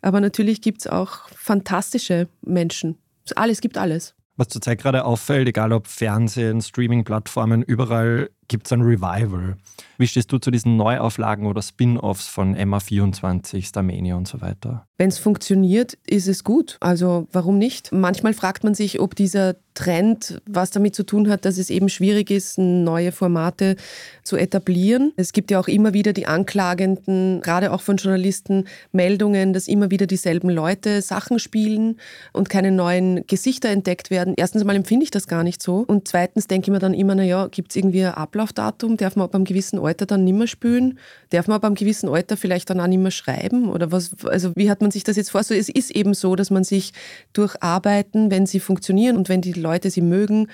Aber 0.00 0.20
natürlich 0.20 0.60
gibt 0.60 0.80
es 0.82 0.86
auch 0.86 1.28
fantastische 1.30 2.28
Menschen. 2.42 2.96
Alles 3.34 3.60
gibt 3.60 3.76
alles. 3.76 4.14
Was 4.36 4.48
zurzeit 4.48 4.80
gerade 4.80 5.04
auffällt, 5.04 5.48
egal 5.48 5.72
ob 5.72 5.88
Fernsehen, 5.88 6.60
Streaming-Plattformen, 6.60 7.62
überall 7.62 8.30
gibt 8.48 8.66
es 8.66 8.72
ein 8.72 8.82
Revival. 8.82 9.56
Wie 9.98 10.06
stehst 10.06 10.32
du 10.32 10.38
zu 10.38 10.50
diesen 10.50 10.76
Neuauflagen 10.76 11.46
oder 11.46 11.62
Spin-offs 11.62 12.26
von 12.26 12.54
Emma 12.54 12.80
24, 12.80 13.66
Starmania 13.66 14.16
und 14.16 14.26
so 14.26 14.40
weiter? 14.40 14.86
Wenn 14.96 15.08
es 15.08 15.18
funktioniert, 15.18 15.98
ist 16.06 16.26
es 16.26 16.44
gut. 16.44 16.76
Also 16.80 17.28
warum 17.32 17.58
nicht? 17.58 17.92
Manchmal 17.92 18.34
fragt 18.34 18.64
man 18.64 18.74
sich, 18.74 19.00
ob 19.00 19.14
dieser 19.14 19.56
Trend 19.74 20.42
was 20.44 20.72
damit 20.72 20.96
zu 20.96 21.04
tun 21.04 21.28
hat, 21.28 21.44
dass 21.44 21.56
es 21.56 21.70
eben 21.70 21.88
schwierig 21.88 22.32
ist, 22.32 22.58
neue 22.58 23.12
Formate 23.12 23.76
zu 24.24 24.36
etablieren. 24.36 25.12
Es 25.16 25.32
gibt 25.32 25.52
ja 25.52 25.60
auch 25.60 25.68
immer 25.68 25.92
wieder 25.94 26.12
die 26.12 26.26
Anklagenden, 26.26 27.40
gerade 27.42 27.70
auch 27.72 27.80
von 27.80 27.96
Journalisten, 27.96 28.64
Meldungen, 28.90 29.52
dass 29.52 29.68
immer 29.68 29.92
wieder 29.92 30.06
dieselben 30.06 30.50
Leute 30.50 31.00
Sachen 31.00 31.38
spielen 31.38 32.00
und 32.32 32.50
keine 32.50 32.72
neuen 32.72 33.24
Gesichter 33.28 33.68
entdeckt 33.68 34.10
werden. 34.10 34.34
Erstens 34.36 34.64
mal 34.64 34.74
empfinde 34.74 35.04
ich 35.04 35.12
das 35.12 35.28
gar 35.28 35.44
nicht 35.44 35.62
so. 35.62 35.84
Und 35.86 36.08
zweitens 36.08 36.48
denke 36.48 36.66
ich 36.66 36.72
mir 36.72 36.80
dann 36.80 36.94
immer, 36.94 37.14
naja, 37.14 37.46
gibt 37.46 37.70
es 37.70 37.76
irgendwie 37.76 38.04
ein 38.04 38.14
Ablaufdatum? 38.38 38.96
Darf 38.96 39.16
man 39.16 39.24
ab 39.24 39.34
einem 39.34 39.44
gewissen 39.44 39.78
Alter 39.78 40.06
dann 40.06 40.24
nicht 40.24 40.36
mehr 40.36 40.46
spielen? 40.46 40.98
Darf 41.30 41.48
man 41.48 41.56
ab 41.56 41.64
einem 41.64 41.74
gewissen 41.74 42.08
Alter 42.08 42.36
vielleicht 42.36 42.70
dann 42.70 42.80
auch 42.80 42.86
nicht 42.86 43.00
mehr 43.00 43.10
schreiben? 43.10 43.68
Oder 43.68 43.90
was, 43.92 44.12
also 44.24 44.52
wie 44.54 44.70
hat 44.70 44.80
man 44.80 44.90
sich 44.90 45.04
das 45.04 45.16
jetzt 45.16 45.30
vor? 45.30 45.42
So, 45.42 45.54
es 45.54 45.68
ist 45.68 45.90
eben 45.90 46.14
so, 46.14 46.36
dass 46.36 46.50
man 46.50 46.64
sich 46.64 46.92
durch 47.32 47.60
Arbeiten, 47.62 48.30
wenn 48.30 48.46
sie 48.46 48.60
funktionieren 48.60 49.16
und 49.16 49.28
wenn 49.28 49.40
die 49.40 49.52
Leute 49.52 49.90
sie 49.90 50.02
mögen, 50.02 50.48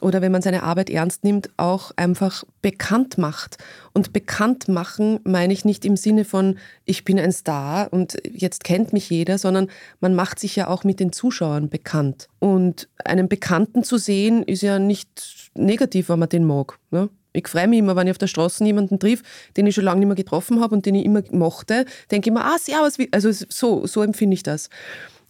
oder 0.00 0.20
wenn 0.20 0.32
man 0.32 0.42
seine 0.42 0.64
Arbeit 0.64 0.90
ernst 0.90 1.24
nimmt, 1.24 1.50
auch 1.56 1.92
einfach 1.96 2.44
bekannt 2.62 3.16
macht. 3.16 3.58
Und 3.92 4.12
bekannt 4.12 4.66
machen 4.66 5.20
meine 5.24 5.52
ich 5.52 5.64
nicht 5.64 5.84
im 5.84 5.96
Sinne 5.96 6.24
von, 6.24 6.58
ich 6.84 7.04
bin 7.04 7.18
ein 7.18 7.32
Star 7.32 7.92
und 7.92 8.16
jetzt 8.28 8.64
kennt 8.64 8.92
mich 8.92 9.08
jeder, 9.08 9.38
sondern 9.38 9.68
man 10.00 10.14
macht 10.14 10.40
sich 10.40 10.56
ja 10.56 10.66
auch 10.66 10.84
mit 10.84 10.98
den 10.98 11.12
Zuschauern 11.12 11.68
bekannt. 11.68 12.28
Und 12.40 12.88
einen 13.04 13.28
Bekannten 13.28 13.84
zu 13.84 13.96
sehen, 13.96 14.42
ist 14.42 14.62
ja 14.62 14.78
nicht 14.78 15.50
negativ, 15.54 16.08
wenn 16.08 16.18
man 16.18 16.28
den 16.28 16.44
mag. 16.44 16.78
Ne? 16.90 17.08
Ich 17.34 17.48
freue 17.48 17.66
mich 17.66 17.80
immer, 17.80 17.96
wenn 17.96 18.06
ich 18.06 18.12
auf 18.12 18.18
der 18.18 18.28
Straße 18.28 18.64
jemanden 18.64 18.98
triff, 19.00 19.22
den 19.56 19.66
ich 19.66 19.74
schon 19.74 19.84
lange 19.84 19.98
nicht 19.98 20.06
mehr 20.06 20.16
getroffen 20.16 20.60
habe 20.60 20.74
und 20.74 20.86
den 20.86 20.94
ich 20.94 21.04
immer 21.04 21.22
mochte, 21.32 21.84
denke 22.10 22.30
ich 22.30 22.32
mir, 22.32 22.44
ah, 22.44 22.56
servus, 22.58 22.96
also 23.10 23.30
so, 23.32 23.86
so 23.86 24.02
empfinde 24.02 24.34
ich 24.34 24.44
das. 24.44 24.70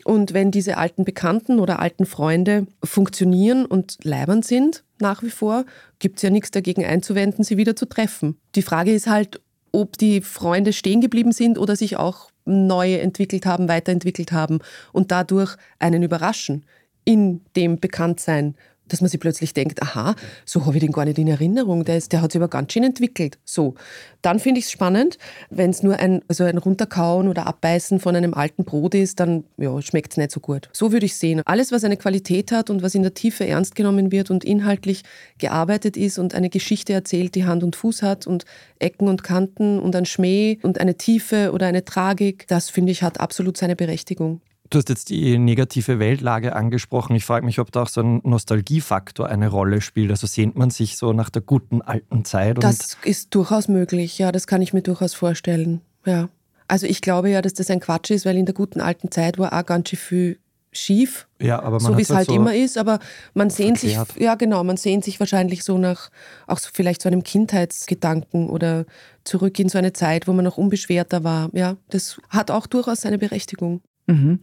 Und 0.04 0.34
wenn 0.34 0.50
diese 0.50 0.76
alten 0.76 1.04
Bekannten 1.04 1.58
oder 1.58 1.80
alten 1.80 2.04
Freunde 2.04 2.66
funktionieren 2.84 3.64
und 3.64 4.04
leibend 4.04 4.44
sind, 4.44 4.84
nach 5.00 5.22
wie 5.22 5.30
vor, 5.30 5.64
gibt 5.98 6.16
es 6.16 6.22
ja 6.22 6.28
nichts 6.28 6.50
dagegen 6.50 6.84
einzuwenden, 6.84 7.42
sie 7.42 7.56
wieder 7.56 7.74
zu 7.74 7.86
treffen. 7.86 8.36
Die 8.54 8.62
Frage 8.62 8.92
ist 8.92 9.06
halt, 9.06 9.40
ob 9.72 9.96
die 9.96 10.20
Freunde 10.20 10.74
stehen 10.74 11.00
geblieben 11.00 11.32
sind 11.32 11.58
oder 11.58 11.74
sich 11.74 11.96
auch 11.96 12.28
neu 12.44 12.96
entwickelt 12.96 13.46
haben, 13.46 13.66
weiterentwickelt 13.68 14.30
haben 14.30 14.58
und 14.92 15.10
dadurch 15.10 15.56
einen 15.78 16.02
überraschen 16.02 16.66
in 17.06 17.40
dem 17.56 17.80
Bekanntsein 17.80 18.54
dass 18.88 19.00
man 19.00 19.08
sich 19.08 19.20
plötzlich 19.20 19.54
denkt, 19.54 19.82
aha, 19.82 20.14
so 20.44 20.66
habe 20.66 20.76
ich 20.76 20.80
den 20.80 20.92
gar 20.92 21.04
nicht 21.04 21.18
in 21.18 21.28
Erinnerung, 21.28 21.84
der, 21.84 21.96
ist, 21.96 22.12
der 22.12 22.22
hat 22.22 22.32
sich 22.32 22.40
aber 22.40 22.48
ganz 22.48 22.72
schön 22.72 22.84
entwickelt. 22.84 23.38
So, 23.44 23.74
dann 24.22 24.38
finde 24.38 24.60
ich 24.60 24.66
es 24.66 24.72
spannend, 24.72 25.18
wenn 25.50 25.70
es 25.70 25.82
nur 25.82 25.98
ein, 25.98 26.22
also 26.28 26.44
ein 26.44 26.58
Runterkauen 26.58 27.28
oder 27.28 27.46
Abbeißen 27.46 28.00
von 28.00 28.16
einem 28.16 28.34
alten 28.34 28.64
Brot 28.64 28.94
ist, 28.94 29.20
dann 29.20 29.44
ja, 29.56 29.80
schmeckt 29.82 30.12
es 30.12 30.16
nicht 30.16 30.30
so 30.30 30.40
gut. 30.40 30.68
So 30.72 30.92
würde 30.92 31.06
ich 31.06 31.16
sehen. 31.16 31.42
Alles, 31.44 31.72
was 31.72 31.84
eine 31.84 31.96
Qualität 31.96 32.52
hat 32.52 32.70
und 32.70 32.82
was 32.82 32.94
in 32.94 33.02
der 33.02 33.14
Tiefe 33.14 33.46
ernst 33.46 33.74
genommen 33.74 34.12
wird 34.12 34.30
und 34.30 34.44
inhaltlich 34.44 35.02
gearbeitet 35.38 35.96
ist 35.96 36.18
und 36.18 36.34
eine 36.34 36.50
Geschichte 36.50 36.92
erzählt, 36.92 37.34
die 37.34 37.44
Hand 37.44 37.62
und 37.62 37.76
Fuß 37.76 38.02
hat 38.02 38.26
und 38.26 38.44
Ecken 38.78 39.08
und 39.08 39.22
Kanten 39.22 39.78
und 39.78 39.96
ein 39.96 40.06
Schmäh 40.06 40.58
und 40.62 40.78
eine 40.80 40.96
Tiefe 40.96 41.52
oder 41.52 41.66
eine 41.66 41.84
Tragik, 41.84 42.46
das 42.48 42.70
finde 42.70 42.92
ich 42.92 43.02
hat 43.02 43.20
absolut 43.20 43.56
seine 43.56 43.76
Berechtigung. 43.76 44.40
Du 44.70 44.78
hast 44.78 44.88
jetzt 44.88 45.10
die 45.10 45.38
negative 45.38 45.98
Weltlage 45.98 46.56
angesprochen. 46.56 47.14
Ich 47.14 47.24
frage 47.24 47.44
mich, 47.44 47.58
ob 47.58 47.70
da 47.70 47.82
auch 47.82 47.88
so 47.88 48.00
ein 48.00 48.20
Nostalgiefaktor 48.24 49.28
eine 49.28 49.48
Rolle 49.48 49.80
spielt. 49.80 50.10
Also 50.10 50.26
sehnt 50.26 50.56
man 50.56 50.70
sich 50.70 50.96
so 50.96 51.12
nach 51.12 51.30
der 51.30 51.42
guten 51.42 51.82
alten 51.82 52.24
Zeit? 52.24 52.62
das 52.62 52.96
ist 53.04 53.34
durchaus 53.34 53.68
möglich, 53.68 54.18
ja, 54.18 54.32
das 54.32 54.46
kann 54.46 54.62
ich 54.62 54.72
mir 54.72 54.82
durchaus 54.82 55.14
vorstellen. 55.14 55.80
Ja. 56.06 56.28
Also 56.66 56.86
ich 56.86 57.02
glaube 57.02 57.30
ja, 57.30 57.42
dass 57.42 57.54
das 57.54 57.70
ein 57.70 57.80
Quatsch 57.80 58.10
ist, 58.10 58.24
weil 58.24 58.38
in 58.38 58.46
der 58.46 58.54
guten 58.54 58.80
alten 58.80 59.10
Zeit 59.10 59.38
war 59.38 59.52
auch 59.52 59.66
ganz 59.66 59.90
schön 59.90 59.98
viel 59.98 60.38
schief. 60.72 61.28
Ja, 61.40 61.60
aber 61.60 61.80
man 61.80 61.92
so 61.92 61.98
wie 61.98 62.02
es 62.02 62.08
halt, 62.08 62.18
halt 62.18 62.28
so 62.28 62.34
immer 62.34 62.54
ist, 62.54 62.78
aber 62.78 62.98
man 63.34 63.50
sehnt 63.50 63.78
sich, 63.78 63.98
ja 64.18 64.34
genau, 64.34 64.64
man 64.64 64.76
sehnt 64.76 65.04
sich 65.04 65.20
wahrscheinlich 65.20 65.62
so 65.62 65.78
nach 65.78 66.10
auch 66.46 66.58
so 66.58 66.70
vielleicht 66.72 67.02
so 67.02 67.08
einem 67.08 67.22
Kindheitsgedanken 67.22 68.48
oder 68.48 68.86
zurück 69.24 69.58
in 69.58 69.68
so 69.68 69.78
eine 69.78 69.92
Zeit, 69.92 70.26
wo 70.26 70.32
man 70.32 70.44
noch 70.44 70.58
unbeschwerter 70.58 71.22
war. 71.22 71.50
Ja, 71.52 71.76
das 71.90 72.18
hat 72.28 72.50
auch 72.50 72.66
durchaus 72.66 73.02
seine 73.02 73.18
Berechtigung. 73.18 73.82
Mhm. 74.06 74.40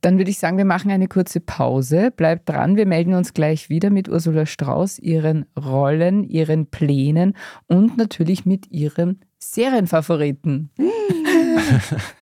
Dann 0.00 0.18
würde 0.18 0.30
ich 0.30 0.38
sagen, 0.38 0.56
wir 0.58 0.64
machen 0.64 0.90
eine 0.90 1.06
kurze 1.06 1.40
Pause. 1.40 2.10
Bleibt 2.10 2.48
dran, 2.48 2.76
wir 2.76 2.86
melden 2.86 3.14
uns 3.14 3.34
gleich 3.34 3.68
wieder 3.68 3.90
mit 3.90 4.08
Ursula 4.08 4.46
Strauß, 4.46 4.98
ihren 4.98 5.46
Rollen, 5.56 6.24
ihren 6.24 6.66
Plänen 6.66 7.36
und 7.66 7.96
natürlich 7.98 8.46
mit 8.46 8.70
ihrem 8.70 9.18
Serienfavoriten. 9.38 10.70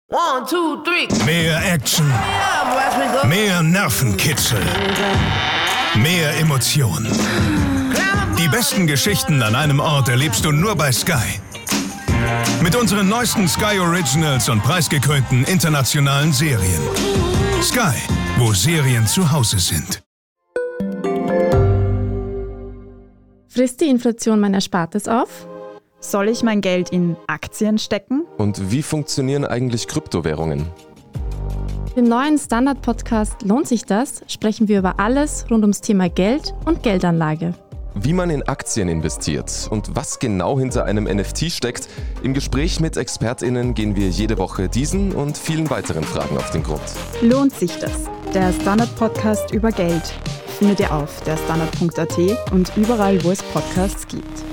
One, 0.09 0.45
two, 0.49 0.77
three. 0.83 1.07
Mehr 1.25 1.59
Action, 1.73 2.07
mehr 3.27 3.61
Nervenkitzel, 3.61 4.61
mehr 5.95 6.39
Emotionen. 6.39 7.11
Die 8.39 8.47
besten 8.47 8.87
Geschichten 8.87 9.41
an 9.41 9.55
einem 9.55 9.81
Ort 9.81 10.07
erlebst 10.07 10.45
du 10.45 10.51
nur 10.53 10.75
bei 10.75 10.93
Sky. 10.93 11.41
Mit 12.61 12.75
unseren 12.75 13.07
neuesten 13.07 13.47
Sky 13.47 13.79
Originals 13.79 14.49
und 14.49 14.61
preisgekrönten 14.61 15.43
internationalen 15.45 16.33
Serien. 16.33 16.81
Sky, 17.61 17.95
wo 18.37 18.53
Serien 18.53 19.05
zu 19.07 19.31
Hause 19.31 19.59
sind. 19.59 20.03
Frisst 23.47 23.81
die 23.81 23.89
Inflation 23.89 24.39
mein 24.39 24.53
Erspartes 24.53 25.07
auf? 25.07 25.47
Soll 25.99 26.29
ich 26.29 26.43
mein 26.43 26.61
Geld 26.61 26.89
in 26.89 27.15
Aktien 27.27 27.79
stecken? 27.79 28.23
Und 28.37 28.71
wie 28.71 28.83
funktionieren 28.83 29.45
eigentlich 29.45 29.87
Kryptowährungen? 29.87 30.65
Im 31.95 32.05
neuen 32.05 32.37
Standard-Podcast 32.37 33.41
Lohnt 33.43 33.67
sich 33.67 33.83
das? 33.85 34.21
sprechen 34.27 34.67
wir 34.67 34.77
über 34.79 34.99
alles 34.99 35.45
rund 35.49 35.63
ums 35.63 35.81
Thema 35.81 36.09
Geld 36.09 36.53
und 36.65 36.83
Geldanlage. 36.83 37.55
Wie 37.99 38.13
man 38.13 38.29
in 38.29 38.43
Aktien 38.43 38.89
investiert 38.89 39.67
und 39.71 39.95
was 39.95 40.19
genau 40.19 40.59
hinter 40.59 40.85
einem 40.85 41.05
NFT 41.05 41.51
steckt. 41.51 41.89
Im 42.21 42.35
Gespräch 42.35 42.79
mit 42.79 42.95
ExpertInnen 42.95 43.73
gehen 43.73 43.95
wir 43.95 44.09
jede 44.09 44.37
Woche 44.37 44.69
diesen 44.69 45.13
und 45.13 45.35
vielen 45.35 45.69
weiteren 45.71 46.03
Fragen 46.03 46.37
auf 46.37 46.51
den 46.51 46.61
Grund. 46.61 46.81
Lohnt 47.21 47.55
sich 47.55 47.75
das? 47.79 48.03
Der 48.35 48.53
Standard-Podcast 48.53 49.51
über 49.51 49.71
Geld 49.71 50.03
findet 50.59 50.79
ihr 50.81 50.93
auf 50.93 51.21
der 51.23 51.37
Standard.at 51.37 52.51
und 52.51 52.71
überall, 52.77 53.23
wo 53.23 53.31
es 53.31 53.41
Podcasts 53.41 54.07
gibt. 54.07 54.43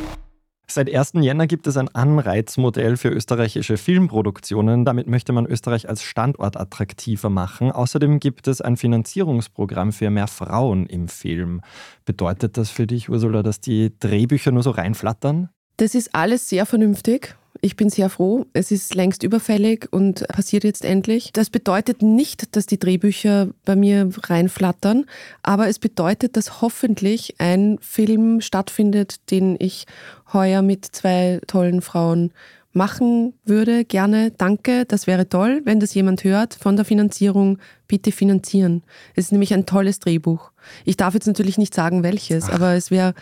Seit 0.75 0.93
1. 0.93 1.13
Jänner 1.21 1.47
gibt 1.47 1.69
es 1.69 1.77
ein 1.77 1.87
Anreizmodell 1.95 2.97
für 2.97 3.09
österreichische 3.09 3.77
Filmproduktionen. 3.77 4.85
Damit 4.85 5.07
möchte 5.07 5.33
man 5.33 5.47
Österreich 5.47 5.89
als 5.89 6.03
Standort 6.03 6.57
attraktiver 6.57 7.31
machen. 7.31 7.71
Außerdem 7.71 8.19
gibt 8.19 8.49
es 8.49 8.61
ein 8.61 8.77
Finanzierungsprogramm 8.77 9.93
für 9.93 10.11
mehr 10.11 10.27
Frauen 10.27 10.87
im 10.87 11.07
Film. 11.07 11.61
Bedeutet 12.05 12.57
das 12.57 12.71
für 12.71 12.89
dich, 12.89 13.09
Ursula, 13.09 13.45
dass 13.45 13.61
die 13.61 13.97
Drehbücher 14.01 14.51
nur 14.51 14.65
so 14.65 14.71
reinflattern? 14.71 15.49
Das 15.77 15.95
ist 15.95 16.13
alles 16.13 16.49
sehr 16.49 16.67
vernünftig. 16.67 17.37
Ich 17.65 17.77
bin 17.77 17.89
sehr 17.89 18.11
froh. 18.11 18.45
Es 18.53 18.71
ist 18.71 18.95
längst 18.95 19.23
überfällig 19.23 19.89
und 19.91 20.29
passiert 20.29 20.65
jetzt 20.65 20.85
endlich. 20.85 21.31
Das 21.33 21.49
bedeutet 21.49 22.03
nicht, 22.03 22.55
dass 22.57 22.67
die 22.67 22.79
Drehbücher 22.79 23.49
bei 23.65 23.75
mir 23.75 24.11
reinflattern, 24.23 25.07
aber 25.43 25.67
es 25.67 25.79
bedeutet, 25.79 26.37
dass 26.37 26.61
hoffentlich 26.61 27.37
ein 27.39 27.79
Film 27.81 28.43
stattfindet, 28.43 29.31
den 29.31 29.57
ich 29.59 29.87
heuer 30.35 30.61
mit 30.61 30.85
zwei 30.85 31.41
tollen 31.47 31.81
Frauen 31.81 32.33
machen 32.75 33.33
würde. 33.47 33.87
Gerne, 33.87 34.31
danke, 34.31 34.85
das 34.85 35.07
wäre 35.07 35.31
toll. 35.31 35.63
Wenn 35.65 35.81
das 35.81 35.95
jemand 35.95 36.23
hört 36.23 36.53
von 36.53 36.77
der 36.77 36.85
Finanzierung, 36.85 37.57
bitte 37.89 38.13
finanzieren. 38.13 38.83
Es 39.15 39.27
ist 39.27 39.33
nämlich 39.33 39.55
ein 39.55 39.65
tolles 39.65 40.01
Drehbuch. 40.01 40.51
Ich 40.85 40.99
darf 40.99 41.15
jetzt 41.15 41.27
natürlich 41.27 41.57
nicht 41.57 41.73
sagen, 41.73 42.03
welches, 42.03 42.45
Ach. 42.45 42.57
aber 42.57 42.75
es 42.75 42.91
wäre 42.91 43.15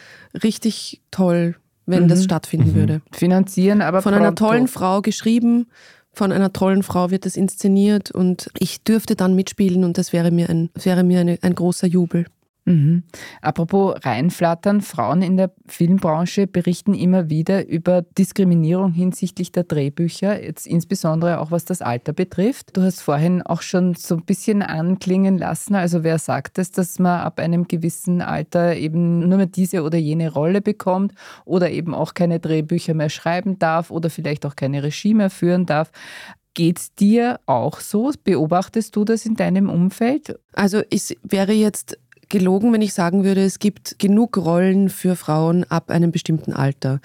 richtig 0.43 1.01
toll, 1.13 1.55
wenn 1.87 2.05
mhm. 2.05 2.09
das 2.09 2.25
stattfinden 2.25 2.71
mhm. 2.71 2.75
würde. 2.75 3.03
Finanzieren, 3.13 3.83
aber 3.83 4.03
von 4.03 4.15
einer 4.15 4.35
tollen 4.35 4.69
Frau 4.69 5.01
geschrieben, 5.03 5.67
von 6.13 6.31
einer 6.31 6.53
tollen 6.53 6.83
Frau 6.83 7.11
wird 7.11 7.25
es 7.27 7.37
inszeniert 7.37 8.11
und 8.11 8.51
ich 8.59 8.83
dürfte 8.83 9.17
dann 9.17 9.35
mitspielen 9.35 9.85
und 9.85 9.97
das 9.99 10.13
wäre 10.13 10.31
mir 10.31 10.51
ein, 10.51 10.71
wäre 10.75 11.05
mir 11.05 11.21
eine, 11.21 11.39
ein 11.43 11.55
großer 11.55 11.87
Jubel. 11.87 12.27
Mhm. 12.65 13.03
Apropos 13.41 13.97
reinflattern, 14.05 14.83
Frauen 14.83 15.21
in 15.23 15.37
der 15.37 15.51
Filmbranche 15.67 16.47
berichten 16.47 16.95
immer 16.95 17.29
wieder 17.29 17.67
über 17.67 18.03
Diskriminierung 18.03 18.93
hinsichtlich 18.93 19.51
der 19.51 19.65
Drehbücher, 19.65 20.41
jetzt 20.43 20.69
insbesondere 20.69 21.41
auch 21.41 21.51
was 21.51 21.65
das 21.65 21.83
Alter 21.83 22.13
betrifft. 22.13 22.77
Du 22.77 22.83
hast 22.83 23.01
vorhin 23.01 23.43
auch 23.43 23.63
schon 23.63 23.95
so 23.95 24.15
ein 24.15 24.25
bisschen 24.25 24.63
anklingen 24.63 25.39
lassen, 25.39 25.75
also 25.75 26.05
wer 26.05 26.19
sagt 26.19 26.59
es, 26.59 26.71
dass 26.71 27.01
man 27.01 27.21
ab 27.21 27.41
einem 27.41 27.67
gewissen 27.67 28.23
Alter 28.23 28.77
eben 28.77 29.29
nur 29.29 29.39
mehr 29.39 29.47
diese 29.47 29.83
oder 29.83 29.99
jene 29.99 30.33
Rolle 30.33 30.61
bekommt 30.61 31.15
oder 31.45 31.71
eben 31.71 31.95
auch 31.95 32.15
keine 32.15 32.39
Drehbücher 32.39 32.95
mehr 32.95 33.11
schreiben 33.11 33.59
darf 33.59 33.91
oder 33.91 34.09
vielleicht 34.09 34.47
auch 34.47 34.55
keine 34.55 34.85
Regie 34.85 35.15
mehr 35.15 35.31
führen 35.31 35.67
darf. 35.67 35.91
Geht 36.55 36.79
es 36.79 36.95
dir 36.95 37.41
auch 37.47 37.81
so? 37.81 38.13
Beobachtest 38.25 38.95
du 38.95 39.05
das 39.05 39.25
in 39.25 39.37
deinem 39.37 39.71
Umfeld? 39.71 40.39
Also 40.53 40.83
es 40.91 41.17
wäre 41.23 41.53
jetzt 41.53 41.99
gelogen, 42.33 42.73
wenn 42.73 42.83
ich 42.83 42.95
sagen 42.95 43.23
würde, 43.23 43.45
es 43.45 43.61
gibt 43.61 44.01
genug 44.01 44.37
Rollen 44.37 44.89
für 44.89 45.15
Frauen 45.15 45.65
ab 45.65 45.91
einem 45.91 46.11
bestimmten 46.11 46.53
Alter. 46.53 47.01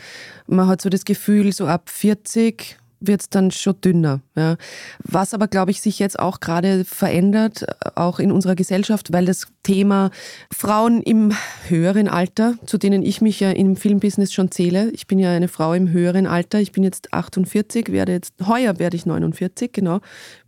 Man 0.47 0.67
hat 0.67 0.81
so 0.81 0.89
das 0.89 1.05
Gefühl, 1.05 1.53
so 1.53 1.67
ab 1.67 1.89
40 1.89 2.77
wird 2.99 3.21
es 3.21 3.29
dann 3.29 3.51
schon 3.51 3.79
dünner. 3.81 4.21
Ja. 4.35 4.57
Was 5.03 5.33
aber, 5.33 5.47
glaube 5.47 5.69
ich, 5.71 5.81
sich 5.81 5.99
jetzt 5.99 6.17
auch 6.17 6.39
gerade 6.39 6.83
verändert, 6.85 7.65
auch 7.95 8.19
in 8.19 8.31
unserer 8.31 8.55
Gesellschaft, 8.55 9.13
weil 9.13 9.25
das 9.25 9.47
Thema 9.63 10.09
Frauen 10.51 11.01
im 11.01 11.33
höheren 11.67 12.07
Alter, 12.07 12.55
zu 12.65 12.77
denen 12.77 13.03
ich 13.03 13.21
mich 13.21 13.39
ja 13.39 13.51
im 13.51 13.75
Filmbusiness 13.75 14.33
schon 14.33 14.49
zähle, 14.49 14.89
ich 14.91 15.07
bin 15.07 15.19
ja 15.19 15.31
eine 15.31 15.47
Frau 15.47 15.73
im 15.73 15.91
höheren 15.91 16.25
Alter, 16.25 16.59
ich 16.59 16.71
bin 16.71 16.83
jetzt 16.83 17.13
48, 17.13 17.91
werde 17.91 18.13
jetzt, 18.13 18.33
heuer 18.47 18.79
werde 18.79 18.95
ich 18.95 19.05
49, 19.05 19.71
genau, 19.71 19.99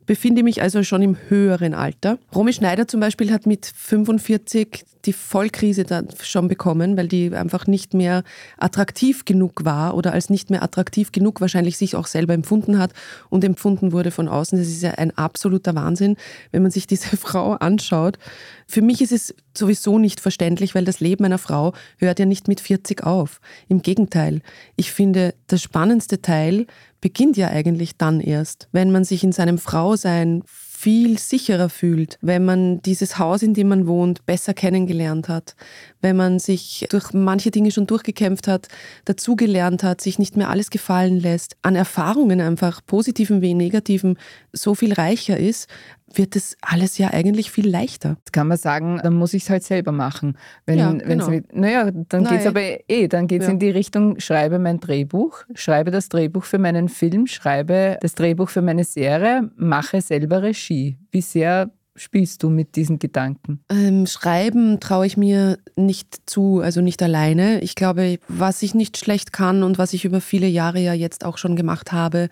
befinde 0.09 0.41
mich 0.41 0.63
also 0.63 0.81
schon 0.81 1.03
im 1.03 1.17
höheren 1.27 1.75
Alter. 1.75 2.17
Romy 2.33 2.51
Schneider 2.51 2.87
zum 2.87 2.99
Beispiel 2.99 3.31
hat 3.31 3.45
mit 3.45 3.67
45 3.67 4.83
die 5.05 5.13
Vollkrise 5.13 5.83
dann 5.83 6.07
schon 6.23 6.47
bekommen, 6.47 6.97
weil 6.97 7.07
die 7.07 7.31
einfach 7.33 7.67
nicht 7.67 7.93
mehr 7.93 8.23
attraktiv 8.57 9.23
genug 9.23 9.65
war 9.65 9.95
oder 9.95 10.11
als 10.11 10.31
nicht 10.31 10.49
mehr 10.49 10.63
attraktiv 10.63 11.11
genug 11.11 11.41
wahrscheinlich 11.41 11.77
sich 11.77 11.95
auch 11.95 12.07
selber 12.07 12.33
empfunden 12.33 12.79
hat 12.79 12.91
und 13.29 13.43
empfunden 13.43 13.91
wurde 13.91 14.09
von 14.09 14.27
außen. 14.27 14.57
Das 14.57 14.67
ist 14.67 14.81
ja 14.81 14.91
ein 14.91 15.15
absoluter 15.15 15.75
Wahnsinn, 15.75 16.17
wenn 16.51 16.63
man 16.63 16.71
sich 16.71 16.87
diese 16.87 17.15
Frau 17.17 17.51
anschaut. 17.53 18.17
Für 18.65 18.81
mich 18.81 19.01
ist 19.01 19.11
es 19.11 19.35
sowieso 19.55 19.99
nicht 19.99 20.19
verständlich, 20.19 20.73
weil 20.73 20.85
das 20.85 20.99
Leben 20.99 21.23
einer 21.23 21.37
Frau 21.37 21.73
hört 21.99 22.17
ja 22.17 22.25
nicht 22.25 22.47
mit 22.47 22.61
40 22.61 23.03
auf. 23.03 23.41
Im 23.67 23.83
Gegenteil, 23.83 24.41
ich 24.75 24.91
finde, 24.91 25.35
das 25.45 25.61
spannendste 25.61 26.21
Teil 26.21 26.65
beginnt 27.01 27.38
ja 27.38 27.47
eigentlich 27.47 27.97
dann 27.97 28.19
erst, 28.19 28.67
wenn 28.71 28.91
man 28.91 29.03
sich 29.03 29.23
in 29.23 29.31
seinem 29.31 29.57
Frausein 29.57 30.43
viel 30.79 31.19
sicherer 31.19 31.67
fühlt, 31.67 32.17
wenn 32.21 32.45
man 32.45 32.81
dieses 32.81 33.19
Haus, 33.19 33.43
in 33.43 33.53
dem 33.53 33.67
man 33.67 33.85
wohnt, 33.85 34.25
besser 34.25 34.53
kennengelernt 34.53 35.27
hat, 35.27 35.57
wenn 36.01 36.15
man 36.15 36.39
sich 36.39 36.88
durch 36.89 37.12
manche 37.12 37.51
Dinge 37.51 37.71
schon 37.71 37.85
durchgekämpft 37.85 38.47
hat, 38.47 38.69
dazugelernt 39.03 39.83
hat, 39.83 39.99
sich 39.99 40.19
nicht 40.19 40.38
mehr 40.38 40.49
alles 40.49 40.69
gefallen 40.69 41.19
lässt, 41.19 41.57
an 41.63 41.75
Erfahrungen 41.75 42.39
einfach, 42.39 42.79
positiven 42.85 43.41
wie 43.41 43.55
negativen, 43.55 44.17
so 44.53 44.73
viel 44.73 44.93
reicher 44.93 45.35
ist, 45.35 45.67
wird 46.13 46.35
das 46.35 46.57
alles 46.61 46.97
ja 46.97 47.09
eigentlich 47.09 47.51
viel 47.51 47.69
leichter. 47.69 48.17
Das 48.23 48.31
kann 48.31 48.47
man 48.47 48.57
sagen, 48.57 48.99
dann 49.03 49.15
muss 49.15 49.33
ich 49.33 49.43
es 49.43 49.49
halt 49.49 49.63
selber 49.63 49.91
machen. 49.91 50.37
Wenn, 50.65 50.79
ja, 50.79 50.91
genau. 50.91 51.29
naja, 51.53 51.91
dann 51.91 52.25
geht 52.25 52.41
es 52.41 52.45
aber 52.45 52.61
eh, 52.89 53.07
dann 53.07 53.27
geht 53.27 53.41
es 53.41 53.47
ja. 53.47 53.53
in 53.53 53.59
die 53.59 53.69
Richtung, 53.69 54.19
schreibe 54.19 54.59
mein 54.59 54.79
Drehbuch, 54.79 55.43
schreibe 55.53 55.91
das 55.91 56.09
Drehbuch 56.09 56.43
für 56.43 56.57
meinen 56.57 56.89
Film, 56.89 57.27
schreibe 57.27 57.97
das 58.01 58.15
Drehbuch 58.15 58.49
für 58.49 58.61
meine 58.61 58.83
Serie, 58.83 59.49
mache 59.55 60.01
selber 60.01 60.43
Regie. 60.43 60.97
Wie 61.11 61.21
sehr 61.21 61.71
spielst 61.95 62.43
du 62.43 62.49
mit 62.49 62.75
diesen 62.75 62.97
Gedanken? 62.99 63.59
Ähm, 63.69 64.05
schreiben 64.05 64.79
traue 64.79 65.05
ich 65.05 65.17
mir 65.17 65.57
nicht 65.75 66.29
zu, 66.29 66.61
also 66.61 66.81
nicht 66.81 67.03
alleine. 67.03 67.61
Ich 67.61 67.75
glaube, 67.75 68.19
was 68.27 68.63
ich 68.63 68.73
nicht 68.73 68.97
schlecht 68.97 69.33
kann 69.33 69.63
und 69.63 69.77
was 69.77 69.93
ich 69.93 70.05
über 70.05 70.21
viele 70.21 70.47
Jahre 70.47 70.79
ja 70.79 70.93
jetzt 70.93 71.25
auch 71.25 71.37
schon 71.37 71.55
gemacht 71.55 71.91
habe, 71.91 72.29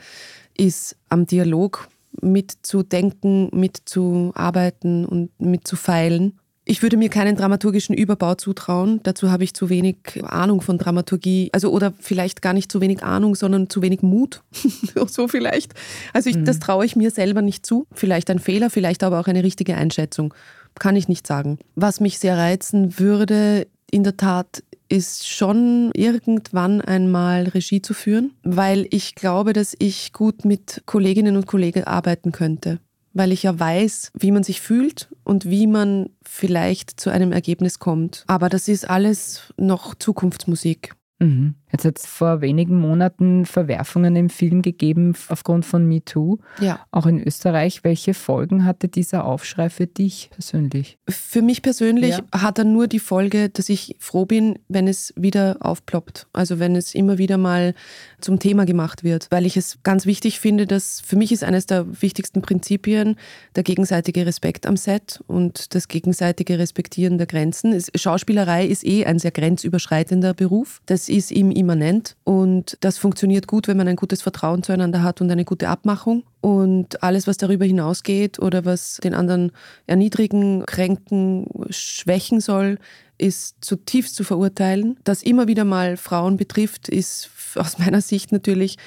ist 0.57 0.95
am 1.09 1.27
Dialog 1.27 1.87
mitzudenken, 2.21 3.49
mitzuarbeiten 3.53 5.05
und 5.05 5.29
mitzufeilen. 5.39 6.39
Ich 6.69 6.81
würde 6.81 6.97
mir 6.97 7.07
keinen 7.07 7.37
dramaturgischen 7.37 7.95
Überbau 7.95 8.35
zutrauen. 8.35 8.99
Dazu 9.03 9.31
habe 9.31 9.45
ich 9.45 9.53
zu 9.53 9.69
wenig 9.69 9.97
Ahnung 10.23 10.59
von 10.59 10.77
Dramaturgie. 10.77 11.49
Also 11.53 11.71
oder 11.71 11.93
vielleicht 11.97 12.41
gar 12.41 12.51
nicht 12.51 12.69
zu 12.69 12.81
wenig 12.81 13.03
Ahnung, 13.03 13.35
sondern 13.35 13.69
zu 13.69 13.81
wenig 13.81 14.01
Mut. 14.01 14.43
so 15.07 15.29
vielleicht. 15.29 15.73
Also 16.11 16.29
ich, 16.29 16.35
mhm. 16.35 16.43
das 16.43 16.59
traue 16.59 16.85
ich 16.85 16.97
mir 16.97 17.09
selber 17.09 17.41
nicht 17.41 17.65
zu. 17.65 17.87
Vielleicht 17.93 18.29
ein 18.29 18.39
Fehler, 18.39 18.69
vielleicht 18.69 19.03
aber 19.03 19.21
auch 19.21 19.27
eine 19.27 19.43
richtige 19.43 19.75
Einschätzung. 19.75 20.33
Kann 20.77 20.97
ich 20.97 21.07
nicht 21.07 21.25
sagen. 21.25 21.57
Was 21.75 22.01
mich 22.01 22.19
sehr 22.19 22.37
reizen 22.37 22.99
würde, 22.99 23.67
in 23.89 24.03
der 24.03 24.17
Tat 24.17 24.61
ist 24.89 25.27
schon 25.27 25.91
irgendwann 25.93 26.81
einmal 26.81 27.43
Regie 27.43 27.81
zu 27.81 27.93
führen, 27.93 28.33
weil 28.43 28.87
ich 28.91 29.15
glaube, 29.15 29.53
dass 29.53 29.75
ich 29.79 30.13
gut 30.13 30.45
mit 30.45 30.83
Kolleginnen 30.85 31.35
und 31.35 31.47
Kollegen 31.47 31.83
arbeiten 31.83 32.31
könnte, 32.31 32.79
weil 33.13 33.31
ich 33.31 33.43
ja 33.43 33.59
weiß, 33.59 34.11
wie 34.17 34.31
man 34.31 34.43
sich 34.43 34.61
fühlt 34.61 35.09
und 35.23 35.49
wie 35.49 35.67
man 35.67 36.09
vielleicht 36.23 36.99
zu 36.99 37.09
einem 37.09 37.31
Ergebnis 37.31 37.79
kommt. 37.79 38.23
Aber 38.27 38.49
das 38.49 38.67
ist 38.67 38.89
alles 38.89 39.53
noch 39.57 39.95
Zukunftsmusik. 39.95 40.93
Mhm. 41.19 41.55
Jetzt 41.71 41.83
hat 41.83 41.99
es 41.99 42.05
vor 42.05 42.39
wenigen 42.41 42.79
Monaten 42.79 43.45
Verwerfungen 43.45 44.15
im 44.15 44.29
Film 44.29 44.61
gegeben 44.61 45.13
aufgrund 45.27 45.65
von 45.65 45.85
MeToo, 45.85 46.37
Ja. 46.61 46.79
auch 46.91 47.05
in 47.05 47.21
Österreich. 47.21 47.83
Welche 47.83 48.13
Folgen 48.13 48.63
hatte 48.63 48.87
dieser 48.87 49.25
Aufschrei 49.25 49.69
für 49.69 49.85
dich 49.85 50.29
persönlich? 50.31 50.97
Für 51.09 51.41
mich 51.41 51.61
persönlich 51.61 52.17
Ja. 52.17 52.41
hat 52.41 52.57
er 52.57 52.63
nur 52.63 52.87
die 52.87 52.99
Folge, 52.99 53.49
dass 53.49 53.67
ich 53.67 53.95
froh 53.99 54.25
bin, 54.25 54.57
wenn 54.69 54.87
es 54.87 55.13
wieder 55.17 55.57
aufploppt. 55.59 56.27
Also 56.31 56.59
wenn 56.59 56.75
es 56.77 56.95
immer 56.95 57.17
wieder 57.17 57.37
mal 57.37 57.73
zum 58.21 58.39
Thema 58.39 58.65
gemacht 58.65 59.03
wird. 59.03 59.27
Weil 59.29 59.45
ich 59.45 59.57
es 59.57 59.79
ganz 59.83 60.05
wichtig 60.05 60.39
finde, 60.39 60.67
dass 60.67 61.01
für 61.01 61.17
mich 61.17 61.31
ist 61.33 61.43
eines 61.43 61.65
der 61.65 62.01
wichtigsten 62.01 62.41
Prinzipien 62.41 63.15
der 63.57 63.63
gegenseitige 63.63 64.25
Respekt 64.25 64.65
am 64.65 64.77
Set 64.77 65.21
und 65.27 65.75
das 65.75 65.89
gegenseitige 65.89 66.59
Respektieren 66.59 67.17
der 67.17 67.27
Grenzen. 67.27 67.77
Schauspielerei 67.93 68.65
ist 68.65 68.85
eh 68.85 69.05
ein 69.05 69.19
sehr 69.19 69.31
grenzüberschreitender 69.31 70.33
Beruf. 70.33 70.81
Das 70.85 71.09
ist 71.09 71.31
ihm 71.31 71.51
immanent 71.57 72.15
und 72.23 72.77
das 72.81 72.97
funktioniert 72.97 73.47
gut, 73.47 73.67
wenn 73.67 73.77
man 73.77 73.87
ein 73.87 73.95
gutes 73.95 74.21
Vertrauen 74.21 74.63
zueinander 74.63 75.01
hat 75.03 75.21
und 75.21 75.31
eine 75.31 75.43
gute 75.43 75.69
Abmachung. 75.69 76.23
Und 76.39 77.03
alles, 77.03 77.27
was 77.27 77.37
darüber 77.37 77.65
hinausgeht 77.65 78.39
oder 78.39 78.63
was 78.63 78.97
den 79.03 79.13
anderen 79.13 79.51
erniedrigen, 79.87 80.65
kränken, 80.65 81.47
schwächen 81.69 82.39
soll, 82.39 82.77
ist 83.17 83.57
zutiefst 83.61 84.15
zu 84.15 84.23
verurteilen. 84.23 84.97
Das 85.03 85.23
immer 85.23 85.47
wieder 85.47 85.65
mal 85.65 85.97
Frauen 85.97 86.37
betrifft, 86.37 86.87
ist 86.89 87.29
aus 87.55 87.79
meiner 87.79 88.01
Sicht 88.01 88.31
natürlich, 88.31 88.77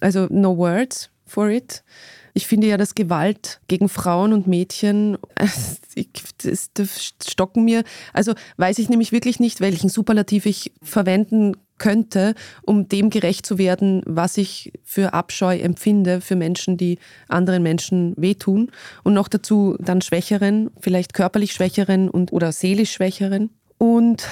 also 0.00 0.26
no 0.30 0.56
words 0.56 1.10
for 1.26 1.48
it. 1.48 1.82
Ich 2.34 2.46
finde 2.46 2.68
ja, 2.68 2.76
dass 2.76 2.94
Gewalt 2.94 3.60
gegen 3.68 3.88
Frauen 3.88 4.32
und 4.32 4.46
Mädchen, 4.46 5.18
das 6.74 7.14
stocken 7.26 7.64
mir. 7.64 7.82
Also 8.12 8.34
weiß 8.58 8.78
ich 8.78 8.88
nämlich 8.88 9.12
wirklich 9.12 9.40
nicht, 9.40 9.60
welchen 9.60 9.88
Superlativ 9.88 10.46
ich 10.46 10.72
verwenden 10.82 11.56
könnte, 11.78 12.34
um 12.62 12.88
dem 12.88 13.10
gerecht 13.10 13.46
zu 13.46 13.58
werden, 13.58 14.02
was 14.06 14.36
ich 14.36 14.72
für 14.84 15.14
Abscheu 15.14 15.56
empfinde 15.56 16.20
für 16.20 16.36
Menschen, 16.36 16.76
die 16.76 16.98
anderen 17.28 17.62
Menschen 17.62 18.14
wehtun. 18.16 18.70
Und 19.04 19.14
noch 19.14 19.28
dazu 19.28 19.76
dann 19.80 20.00
Schwächeren, 20.00 20.70
vielleicht 20.80 21.14
körperlich 21.14 21.52
Schwächeren 21.52 22.08
und 22.08 22.32
oder 22.32 22.52
seelisch 22.52 22.92
Schwächeren. 22.92 23.50
Und 23.78 24.26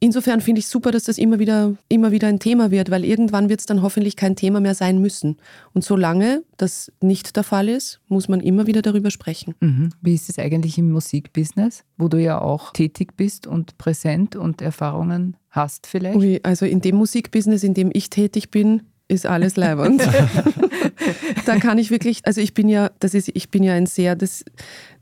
insofern 0.00 0.40
finde 0.40 0.60
ich 0.60 0.68
super, 0.68 0.90
dass 0.90 1.04
das 1.04 1.18
immer 1.18 1.38
wieder, 1.38 1.74
immer 1.88 2.10
wieder 2.12 2.28
ein 2.28 2.38
Thema 2.38 2.70
wird, 2.70 2.90
weil 2.90 3.04
irgendwann 3.04 3.48
wird 3.48 3.60
es 3.60 3.66
dann 3.66 3.82
hoffentlich 3.82 4.16
kein 4.16 4.36
Thema 4.36 4.60
mehr 4.60 4.74
sein 4.74 5.00
müssen. 5.00 5.36
Und 5.72 5.84
solange 5.84 6.42
das 6.56 6.92
nicht 7.00 7.36
der 7.36 7.44
Fall 7.44 7.68
ist, 7.68 8.00
muss 8.08 8.28
man 8.28 8.40
immer 8.40 8.66
wieder 8.66 8.82
darüber 8.82 9.10
sprechen. 9.10 9.54
Mhm. 9.60 9.90
Wie 10.00 10.14
ist 10.14 10.28
es 10.28 10.38
eigentlich 10.38 10.78
im 10.78 10.90
Musikbusiness, 10.90 11.84
wo 11.96 12.08
du 12.08 12.20
ja 12.20 12.40
auch 12.40 12.72
tätig 12.72 13.16
bist 13.16 13.46
und 13.46 13.78
präsent 13.78 14.36
und 14.36 14.62
Erfahrungen 14.62 15.36
hast 15.50 15.86
vielleicht? 15.86 16.16
Ui, 16.16 16.40
also 16.42 16.66
in 16.66 16.80
dem 16.80 16.96
Musikbusiness, 16.96 17.62
in 17.62 17.74
dem 17.74 17.90
ich 17.92 18.10
tätig 18.10 18.50
bin, 18.50 18.82
ist 19.08 19.26
alles 19.26 19.56
leibend. 19.56 20.02
da 21.46 21.56
kann 21.56 21.78
ich 21.78 21.90
wirklich, 21.90 22.26
also 22.26 22.40
ich 22.40 22.54
bin 22.54 22.68
ja, 22.68 22.90
das 23.00 23.14
ist, 23.14 23.30
ich 23.32 23.50
bin 23.50 23.62
ja 23.62 23.72
ein 23.72 23.86
sehr, 23.86 24.14
das, 24.14 24.44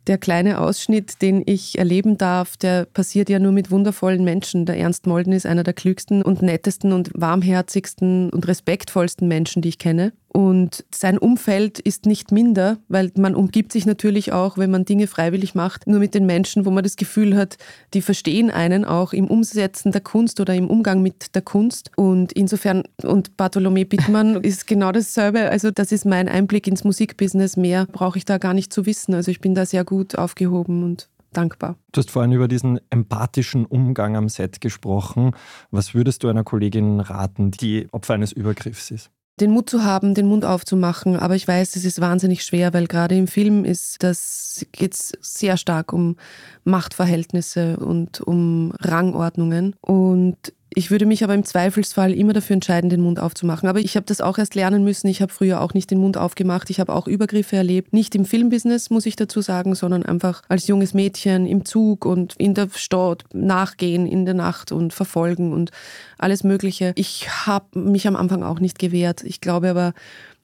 der 0.06 0.18
kleine 0.18 0.60
Ausschnitt, 0.60 1.20
den 1.22 1.42
ich 1.44 1.78
erleben 1.78 2.16
darf, 2.16 2.56
der 2.56 2.84
passiert 2.84 3.28
ja 3.28 3.38
nur 3.38 3.52
mit 3.52 3.70
wundervollen 3.70 4.24
Menschen. 4.24 4.66
Der 4.66 4.78
Ernst 4.78 5.06
Molden 5.06 5.32
ist 5.32 5.46
einer 5.46 5.64
der 5.64 5.74
klügsten 5.74 6.22
und 6.22 6.42
nettesten 6.42 6.92
und 6.92 7.10
warmherzigsten 7.14 8.30
und 8.30 8.46
respektvollsten 8.46 9.26
Menschen, 9.28 9.62
die 9.62 9.70
ich 9.70 9.78
kenne. 9.78 10.12
Und 10.36 10.84
sein 10.94 11.16
Umfeld 11.16 11.78
ist 11.78 12.04
nicht 12.04 12.30
minder, 12.30 12.76
weil 12.88 13.10
man 13.16 13.34
umgibt 13.34 13.72
sich 13.72 13.86
natürlich 13.86 14.34
auch, 14.34 14.58
wenn 14.58 14.70
man 14.70 14.84
Dinge 14.84 15.06
freiwillig 15.06 15.54
macht, 15.54 15.86
nur 15.86 15.98
mit 15.98 16.14
den 16.14 16.26
Menschen, 16.26 16.66
wo 16.66 16.70
man 16.70 16.84
das 16.84 16.96
Gefühl 16.96 17.34
hat, 17.34 17.56
die 17.94 18.02
verstehen 18.02 18.50
einen 18.50 18.84
auch 18.84 19.14
im 19.14 19.28
Umsetzen 19.28 19.92
der 19.92 20.02
Kunst 20.02 20.38
oder 20.38 20.54
im 20.54 20.68
Umgang 20.68 21.00
mit 21.00 21.34
der 21.34 21.40
Kunst. 21.40 21.90
Und 21.96 22.32
insofern, 22.32 22.82
und 23.02 23.38
Bartholomä 23.38 23.84
Bittmann 23.84 24.34
ist 24.42 24.66
genau 24.66 24.92
dasselbe. 24.92 25.48
Also 25.48 25.70
das 25.70 25.90
ist 25.90 26.04
mein 26.04 26.28
Einblick 26.28 26.66
ins 26.66 26.84
Musikbusiness. 26.84 27.56
Mehr 27.56 27.86
brauche 27.86 28.18
ich 28.18 28.26
da 28.26 28.36
gar 28.36 28.52
nicht 28.52 28.74
zu 28.74 28.84
wissen. 28.84 29.14
Also 29.14 29.30
ich 29.30 29.40
bin 29.40 29.54
da 29.54 29.64
sehr 29.64 29.84
gut 29.86 30.18
aufgehoben 30.18 30.82
und 30.84 31.08
dankbar. 31.32 31.76
Du 31.92 31.98
hast 32.00 32.10
vorhin 32.10 32.32
über 32.32 32.46
diesen 32.46 32.78
empathischen 32.90 33.64
Umgang 33.64 34.16
am 34.16 34.28
Set 34.28 34.60
gesprochen. 34.60 35.30
Was 35.70 35.94
würdest 35.94 36.24
du 36.24 36.28
einer 36.28 36.44
Kollegin 36.44 37.00
raten, 37.00 37.52
die 37.52 37.88
Opfer 37.90 38.12
eines 38.12 38.32
Übergriffs 38.32 38.90
ist? 38.90 39.10
Den 39.40 39.50
Mut 39.50 39.68
zu 39.68 39.84
haben, 39.84 40.14
den 40.14 40.26
Mund 40.26 40.44
aufzumachen. 40.44 41.16
Aber 41.16 41.34
ich 41.34 41.46
weiß, 41.46 41.76
es 41.76 41.84
ist 41.84 42.00
wahnsinnig 42.00 42.42
schwer, 42.42 42.72
weil 42.72 42.86
gerade 42.86 43.16
im 43.16 43.26
Film 43.26 43.64
ist 43.64 44.02
das 44.02 44.64
geht's 44.72 45.12
sehr 45.20 45.56
stark 45.56 45.92
um 45.92 46.16
Machtverhältnisse 46.64 47.76
und 47.76 48.20
um 48.20 48.72
Rangordnungen. 48.80 49.74
Und 49.80 50.54
ich 50.78 50.90
würde 50.90 51.06
mich 51.06 51.24
aber 51.24 51.32
im 51.32 51.42
Zweifelsfall 51.42 52.12
immer 52.12 52.34
dafür 52.34 52.52
entscheiden, 52.52 52.90
den 52.90 53.00
Mund 53.00 53.18
aufzumachen. 53.18 53.66
Aber 53.66 53.78
ich 53.78 53.96
habe 53.96 54.04
das 54.04 54.20
auch 54.20 54.36
erst 54.36 54.54
lernen 54.54 54.84
müssen. 54.84 55.08
Ich 55.08 55.22
habe 55.22 55.32
früher 55.32 55.62
auch 55.62 55.72
nicht 55.72 55.90
den 55.90 55.98
Mund 55.98 56.18
aufgemacht. 56.18 56.68
Ich 56.68 56.80
habe 56.80 56.92
auch 56.92 57.06
Übergriffe 57.06 57.56
erlebt. 57.56 57.94
Nicht 57.94 58.14
im 58.14 58.26
Filmbusiness, 58.26 58.90
muss 58.90 59.06
ich 59.06 59.16
dazu 59.16 59.40
sagen, 59.40 59.74
sondern 59.74 60.04
einfach 60.04 60.42
als 60.50 60.66
junges 60.66 60.92
Mädchen 60.92 61.46
im 61.46 61.64
Zug 61.64 62.04
und 62.04 62.34
in 62.36 62.52
der 62.52 62.68
Stadt 62.74 63.24
nachgehen 63.32 64.06
in 64.06 64.26
der 64.26 64.34
Nacht 64.34 64.70
und 64.70 64.92
verfolgen 64.92 65.54
und 65.54 65.70
alles 66.18 66.44
Mögliche. 66.44 66.92
Ich 66.96 67.26
habe 67.46 67.80
mich 67.80 68.06
am 68.06 68.14
Anfang 68.14 68.42
auch 68.42 68.60
nicht 68.60 68.78
gewehrt. 68.78 69.24
Ich 69.24 69.40
glaube 69.40 69.70
aber, 69.70 69.94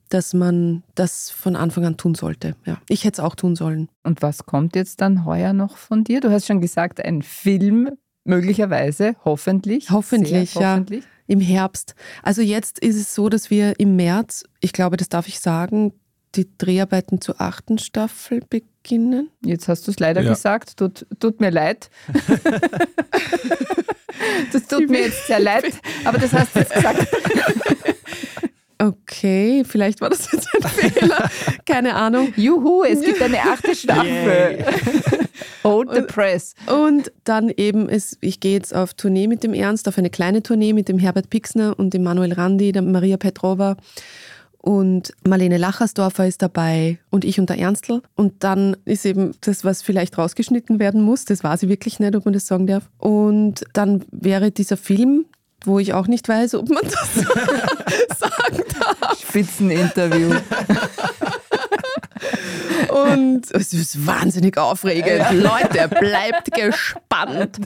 dass 0.08 0.32
man 0.32 0.82
das 0.94 1.28
von 1.30 1.56
Anfang 1.56 1.84
an 1.84 1.98
tun 1.98 2.14
sollte. 2.14 2.54
Ja, 2.64 2.78
ich 2.88 3.04
hätte 3.04 3.20
es 3.20 3.24
auch 3.24 3.34
tun 3.34 3.54
sollen. 3.54 3.90
Und 4.02 4.22
was 4.22 4.46
kommt 4.46 4.76
jetzt 4.76 5.02
dann 5.02 5.26
heuer 5.26 5.52
noch 5.52 5.76
von 5.76 6.04
dir? 6.04 6.20
Du 6.20 6.30
hast 6.30 6.46
schon 6.46 6.62
gesagt, 6.62 7.04
ein 7.04 7.20
Film, 7.20 7.90
möglicherweise, 8.24 9.14
hoffentlich. 9.24 9.90
Hoffentlich, 9.90 10.50
sehr 10.50 10.62
ja. 10.62 10.72
hoffentlich. 10.72 11.04
Im 11.26 11.40
Herbst. 11.40 11.94
Also 12.22 12.42
jetzt 12.42 12.78
ist 12.80 12.96
es 12.96 13.14
so, 13.14 13.28
dass 13.28 13.50
wir 13.50 13.78
im 13.78 13.96
März, 13.96 14.44
ich 14.60 14.72
glaube, 14.72 14.96
das 14.96 15.08
darf 15.08 15.28
ich 15.28 15.40
sagen, 15.40 15.92
die 16.34 16.48
Dreharbeiten 16.58 17.20
zur 17.20 17.40
achten 17.40 17.78
Staffel 17.78 18.40
beginnen. 18.48 19.30
Jetzt 19.44 19.68
hast 19.68 19.86
du 19.86 19.90
es 19.90 20.00
leider 20.00 20.22
Ja. 20.22 20.30
gesagt, 20.30 20.76
tut, 20.78 21.06
tut 21.20 21.40
mir 21.40 21.50
leid. 21.50 21.90
das 24.52 24.66
tut 24.66 24.88
mir 24.88 25.02
jetzt 25.02 25.26
sehr 25.26 25.40
leid, 25.40 25.72
aber 26.04 26.18
das 26.18 26.32
hast 26.32 26.54
du 26.54 26.60
jetzt 26.60 26.74
gesagt. 26.74 27.06
Okay, 29.22 29.62
vielleicht 29.64 30.00
war 30.00 30.10
das 30.10 30.32
jetzt 30.32 30.48
ein 30.52 30.62
Fehler. 30.90 31.30
Keine 31.64 31.94
Ahnung. 31.94 32.32
Juhu, 32.34 32.82
es 32.82 33.02
gibt 33.02 33.22
eine 33.22 33.38
achte 33.38 33.72
Staffel. 33.72 34.64
Hold 35.62 35.90
the 35.94 36.00
press. 36.00 36.56
Und 36.66 37.12
dann 37.22 37.48
eben, 37.56 37.88
ist, 37.88 38.18
ich 38.20 38.40
gehe 38.40 38.54
jetzt 38.54 38.74
auf 38.74 38.94
Tournee 38.94 39.28
mit 39.28 39.44
dem 39.44 39.54
Ernst, 39.54 39.86
auf 39.86 39.96
eine 39.96 40.10
kleine 40.10 40.42
Tournee 40.42 40.72
mit 40.72 40.88
dem 40.88 40.98
Herbert 40.98 41.30
Pixner 41.30 41.78
und 41.78 41.94
dem 41.94 42.02
Manuel 42.02 42.32
Randi, 42.32 42.72
der 42.72 42.82
Maria 42.82 43.16
Petrova. 43.16 43.76
Und 44.58 45.12
Marlene 45.24 45.56
Lachersdorfer 45.56 46.26
ist 46.26 46.42
dabei 46.42 46.98
und 47.10 47.24
ich 47.24 47.38
und 47.38 47.48
der 47.48 47.60
Ernstl. 47.60 48.02
Und 48.16 48.42
dann 48.42 48.76
ist 48.86 49.06
eben 49.06 49.36
das, 49.42 49.64
was 49.64 49.82
vielleicht 49.82 50.18
rausgeschnitten 50.18 50.80
werden 50.80 51.00
muss. 51.00 51.26
Das 51.26 51.44
weiß 51.44 51.62
ich 51.62 51.68
wirklich 51.68 52.00
nicht, 52.00 52.16
ob 52.16 52.24
man 52.24 52.34
das 52.34 52.48
sagen 52.48 52.66
darf. 52.66 52.90
Und 52.98 53.62
dann 53.72 54.04
wäre 54.10 54.50
dieser 54.50 54.76
Film, 54.76 55.26
wo 55.66 55.78
ich 55.78 55.94
auch 55.94 56.06
nicht 56.06 56.28
weiß, 56.28 56.54
ob 56.54 56.68
man 56.68 56.82
das 56.84 57.14
sagen 58.18 58.62
darf. 58.78 59.20
Spitzeninterview. 59.20 60.34
Und 62.88 63.50
es 63.52 63.72
ist 63.72 64.06
wahnsinnig 64.06 64.58
aufregend. 64.58 65.24
Leute, 65.32 65.88
bleibt 65.88 66.52
gespannt. 66.52 67.56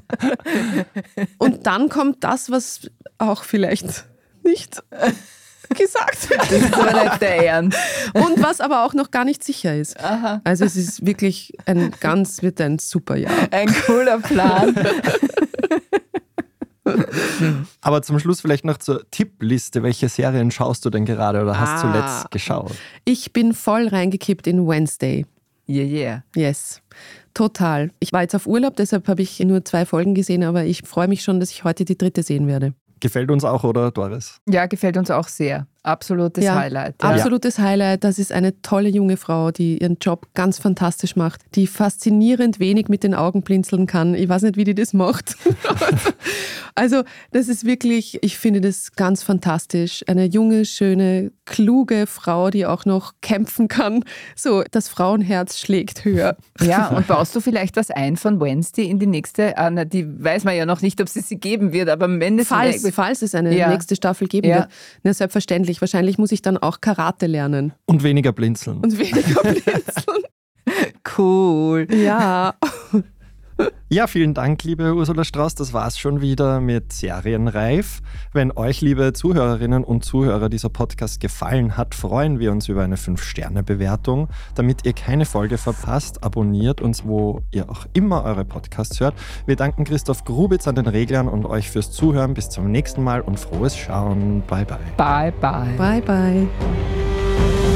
Und 1.39 1.67
dann 1.67 1.89
kommt 1.89 2.23
das, 2.25 2.51
was 2.51 2.89
auch 3.19 3.45
vielleicht 3.45 4.05
nicht 4.45 4.83
gesagt 5.75 6.31
wird. 6.31 6.41
Das 6.43 6.53
ist 6.53 6.75
aber 6.75 7.05
nicht 7.05 7.21
der 7.21 7.45
Ernst. 7.45 7.79
Und 8.15 8.43
was 8.43 8.61
aber 8.61 8.85
auch 8.85 8.95
noch 8.95 9.11
gar 9.11 9.25
nicht 9.25 9.43
sicher 9.43 9.75
ist. 9.75 9.99
Aha. 10.03 10.41
Also 10.45 10.65
es 10.65 10.77
ist 10.77 11.05
wirklich 11.05 11.53
ein 11.67 11.93
ganz, 12.01 12.43
wird 12.43 12.61
ein 12.61 12.79
super 12.79 13.17
Jahr. 13.17 13.33
Ein 13.51 13.75
cooler 13.87 14.19
Plan. 14.21 14.75
Aber 17.81 18.03
zum 18.03 18.19
Schluss 18.19 18.41
vielleicht 18.41 18.65
noch 18.65 18.79
zur 18.79 19.09
Tippliste. 19.11 19.83
Welche 19.83 20.09
Serien 20.09 20.51
schaust 20.51 20.85
du 20.85 20.91
denn 20.91 21.05
gerade 21.05 21.43
oder 21.43 21.59
hast 21.59 21.83
Ah. 21.85 21.93
zuletzt 21.93 22.31
geschaut? 22.31 22.73
Ich 23.05 23.33
bin 23.33 23.53
voll 23.55 23.89
reingekippt 23.89 24.47
in 24.47 24.67
Wednesday. 24.67 25.27
Yeah, 25.69 25.85
yeah. 25.85 26.23
Yes. 26.37 26.81
Total. 27.35 27.91
Ich 27.99 28.13
war 28.13 28.23
jetzt 28.23 28.35
auf 28.35 28.47
Urlaub, 28.47 28.77
deshalb 28.77 29.09
habe 29.09 29.23
ich 29.23 29.41
nur 29.41 29.65
zwei 29.65 29.85
Folgen 29.85 30.15
gesehen, 30.15 30.45
aber 30.45 30.65
ich 30.65 30.83
freue 30.87 31.09
mich 31.09 31.23
schon, 31.23 31.41
dass 31.41 31.51
ich 31.51 31.65
heute 31.65 31.85
die 31.85 31.99
dritte 31.99 32.23
sehen 32.23 32.47
werde. 32.47 32.73
Gefällt 33.01 33.31
uns 33.31 33.45
auch, 33.45 33.63
oder 33.65 33.91
Doris? 33.91 34.41
Ja, 34.49 34.67
gefällt 34.67 34.97
uns 34.97 35.11
auch 35.11 35.29
sehr. 35.29 35.67
Absolutes 35.87 36.45
Ja, 36.45 36.57
Highlight. 36.57 36.97
Ja. 37.03 37.11
Absolutes 37.11 37.59
Highlight. 37.59 38.03
Das 38.05 38.19
ist 38.19 38.33
eine 38.33 38.61
tolle 38.63 38.89
junge 38.89 39.17
Frau, 39.17 39.51
die 39.53 39.79
ihren 39.79 39.99
Job 40.01 40.27
ganz 40.35 40.59
fantastisch 40.59 41.15
macht, 41.17 41.41
die 41.55 41.67
faszinierend 41.67 42.59
wenig 42.59 42.89
mit 42.89 43.03
den 43.05 43.15
Augen 43.15 43.43
blinzeln 43.43 43.87
kann. 43.87 44.15
Ich 44.15 44.29
weiß 44.29 44.43
nicht, 44.43 44.57
wie 44.57 44.65
die 44.65 44.75
das 44.75 44.93
macht. 44.93 45.37
also, 46.75 47.03
das 47.33 47.49
ist 47.49 47.65
wirklich, 47.65 48.19
ich 48.23 48.37
finde 48.39 48.61
das 48.61 48.93
ganz 48.93 49.23
fantastisch. 49.23 50.05
Eine 50.09 50.25
junge, 50.25 50.65
schöne, 50.65 51.31
kluge 51.45 52.07
Frau, 52.07 52.51
die 52.51 52.67
auch 52.67 52.85
noch 52.85 53.13
kämpfen 53.23 53.69
kann. 53.69 54.03
So, 54.35 54.65
das 54.71 54.89
Frauenherz 54.89 55.59
schlägt 55.59 56.05
höher. 56.05 56.37
Ja, 56.61 56.89
und 56.89 57.07
baust 57.07 57.37
du 57.37 57.41
vielleicht 57.41 57.77
was 57.77 57.91
ein 57.91 58.17
von 58.17 58.41
Wednesday 58.41 58.87
in 58.89 58.99
die 58.99 59.07
nächste? 59.07 59.57
Ah, 59.59 59.71
na, 59.71 59.85
die 59.85 60.05
weiß 60.25 60.45
man 60.45 60.57
ja 60.57 60.65
noch 60.67 60.81
nicht, 60.81 61.01
ob 61.03 61.09
sie 61.09 61.21
sie 61.21 61.37
geben 61.37 61.73
wird, 61.73 61.89
aber 61.91 62.09
mindestens. 62.09 62.57
Falls, 62.57 62.95
falls 62.95 63.23
es 63.23 63.35
eine 63.35 63.55
Ja. 63.57 63.69
nächste 63.69 63.95
Staffel 63.95 64.27
geben 64.27 64.49
Ja. 64.49 64.57
wird. 64.61 64.69
Na, 65.03 65.13
selbstverständlich. 65.15 65.76
Wahrscheinlich 65.81 66.19
muss 66.19 66.33
ich 66.33 66.43
dann 66.43 66.59
auch 66.59 66.81
Karate 66.81 67.27
lernen. 67.27 67.73
Und 67.87 68.03
weniger 68.03 68.33
blinzeln. 68.33 68.79
Und 68.79 68.99
weniger 68.99 69.43
blinzeln. 69.43 70.23
Cool. 71.17 71.87
ja. 71.93 72.55
Ja, 73.89 74.09
vielen 74.09 74.35
Dank, 74.35 74.65
liebe 74.65 74.95
Ursula 74.95 75.23
Strauß. 75.23 75.55
Das 75.55 75.73
war's 75.73 75.97
schon 75.97 76.21
wieder 76.21 76.61
mit 76.61 76.93
Serienreif. 76.93 78.03
Wenn 78.33 78.51
euch, 78.51 78.81
liebe 78.81 79.13
Zuhörerinnen 79.13 79.85
und 79.85 80.05
Zuhörer, 80.05 80.49
dieser 80.49 80.71
Podcast 80.71 81.21
gefallen 81.21 81.77
hat, 81.77 81.95
freuen 81.95 82.41
wir 82.41 82.51
uns 82.51 82.69
über 82.69 82.83
eine 82.83 82.97
5-Sterne-Bewertung. 82.97 84.29
Damit 84.57 84.85
ihr 84.85 84.93
keine 84.93 85.25
Folge 85.25 85.57
verpasst, 85.57 86.25
abonniert 86.25 86.81
uns, 86.81 87.05
wo 87.05 87.43
ihr 87.53 87.71
auch 87.71 87.87
immer 87.93 88.25
eure 88.25 88.45
Podcasts 88.45 88.99
hört. 88.99 89.15
Wir 89.47 89.55
danken 89.55 89.85
Christoph 89.85 90.25
Grubitz 90.25 90.67
an 90.67 90.75
den 90.75 90.89
Reglern 90.89 91.29
und 91.29 91.47
euch 91.47 91.71
fürs 91.71 91.93
Zuhören. 91.93 92.35
Bis 92.35 92.49
zum 92.49 92.73
nächsten 92.73 93.05
Mal 93.05 93.21
und 93.21 93.39
frohes 93.39 93.77
Schauen. 93.77 94.43
Bye, 94.49 94.65
bye. 94.65 94.79
Bye, 94.97 95.33
bye. 95.41 95.77
Bye, 95.77 96.03
bye. 96.03 97.76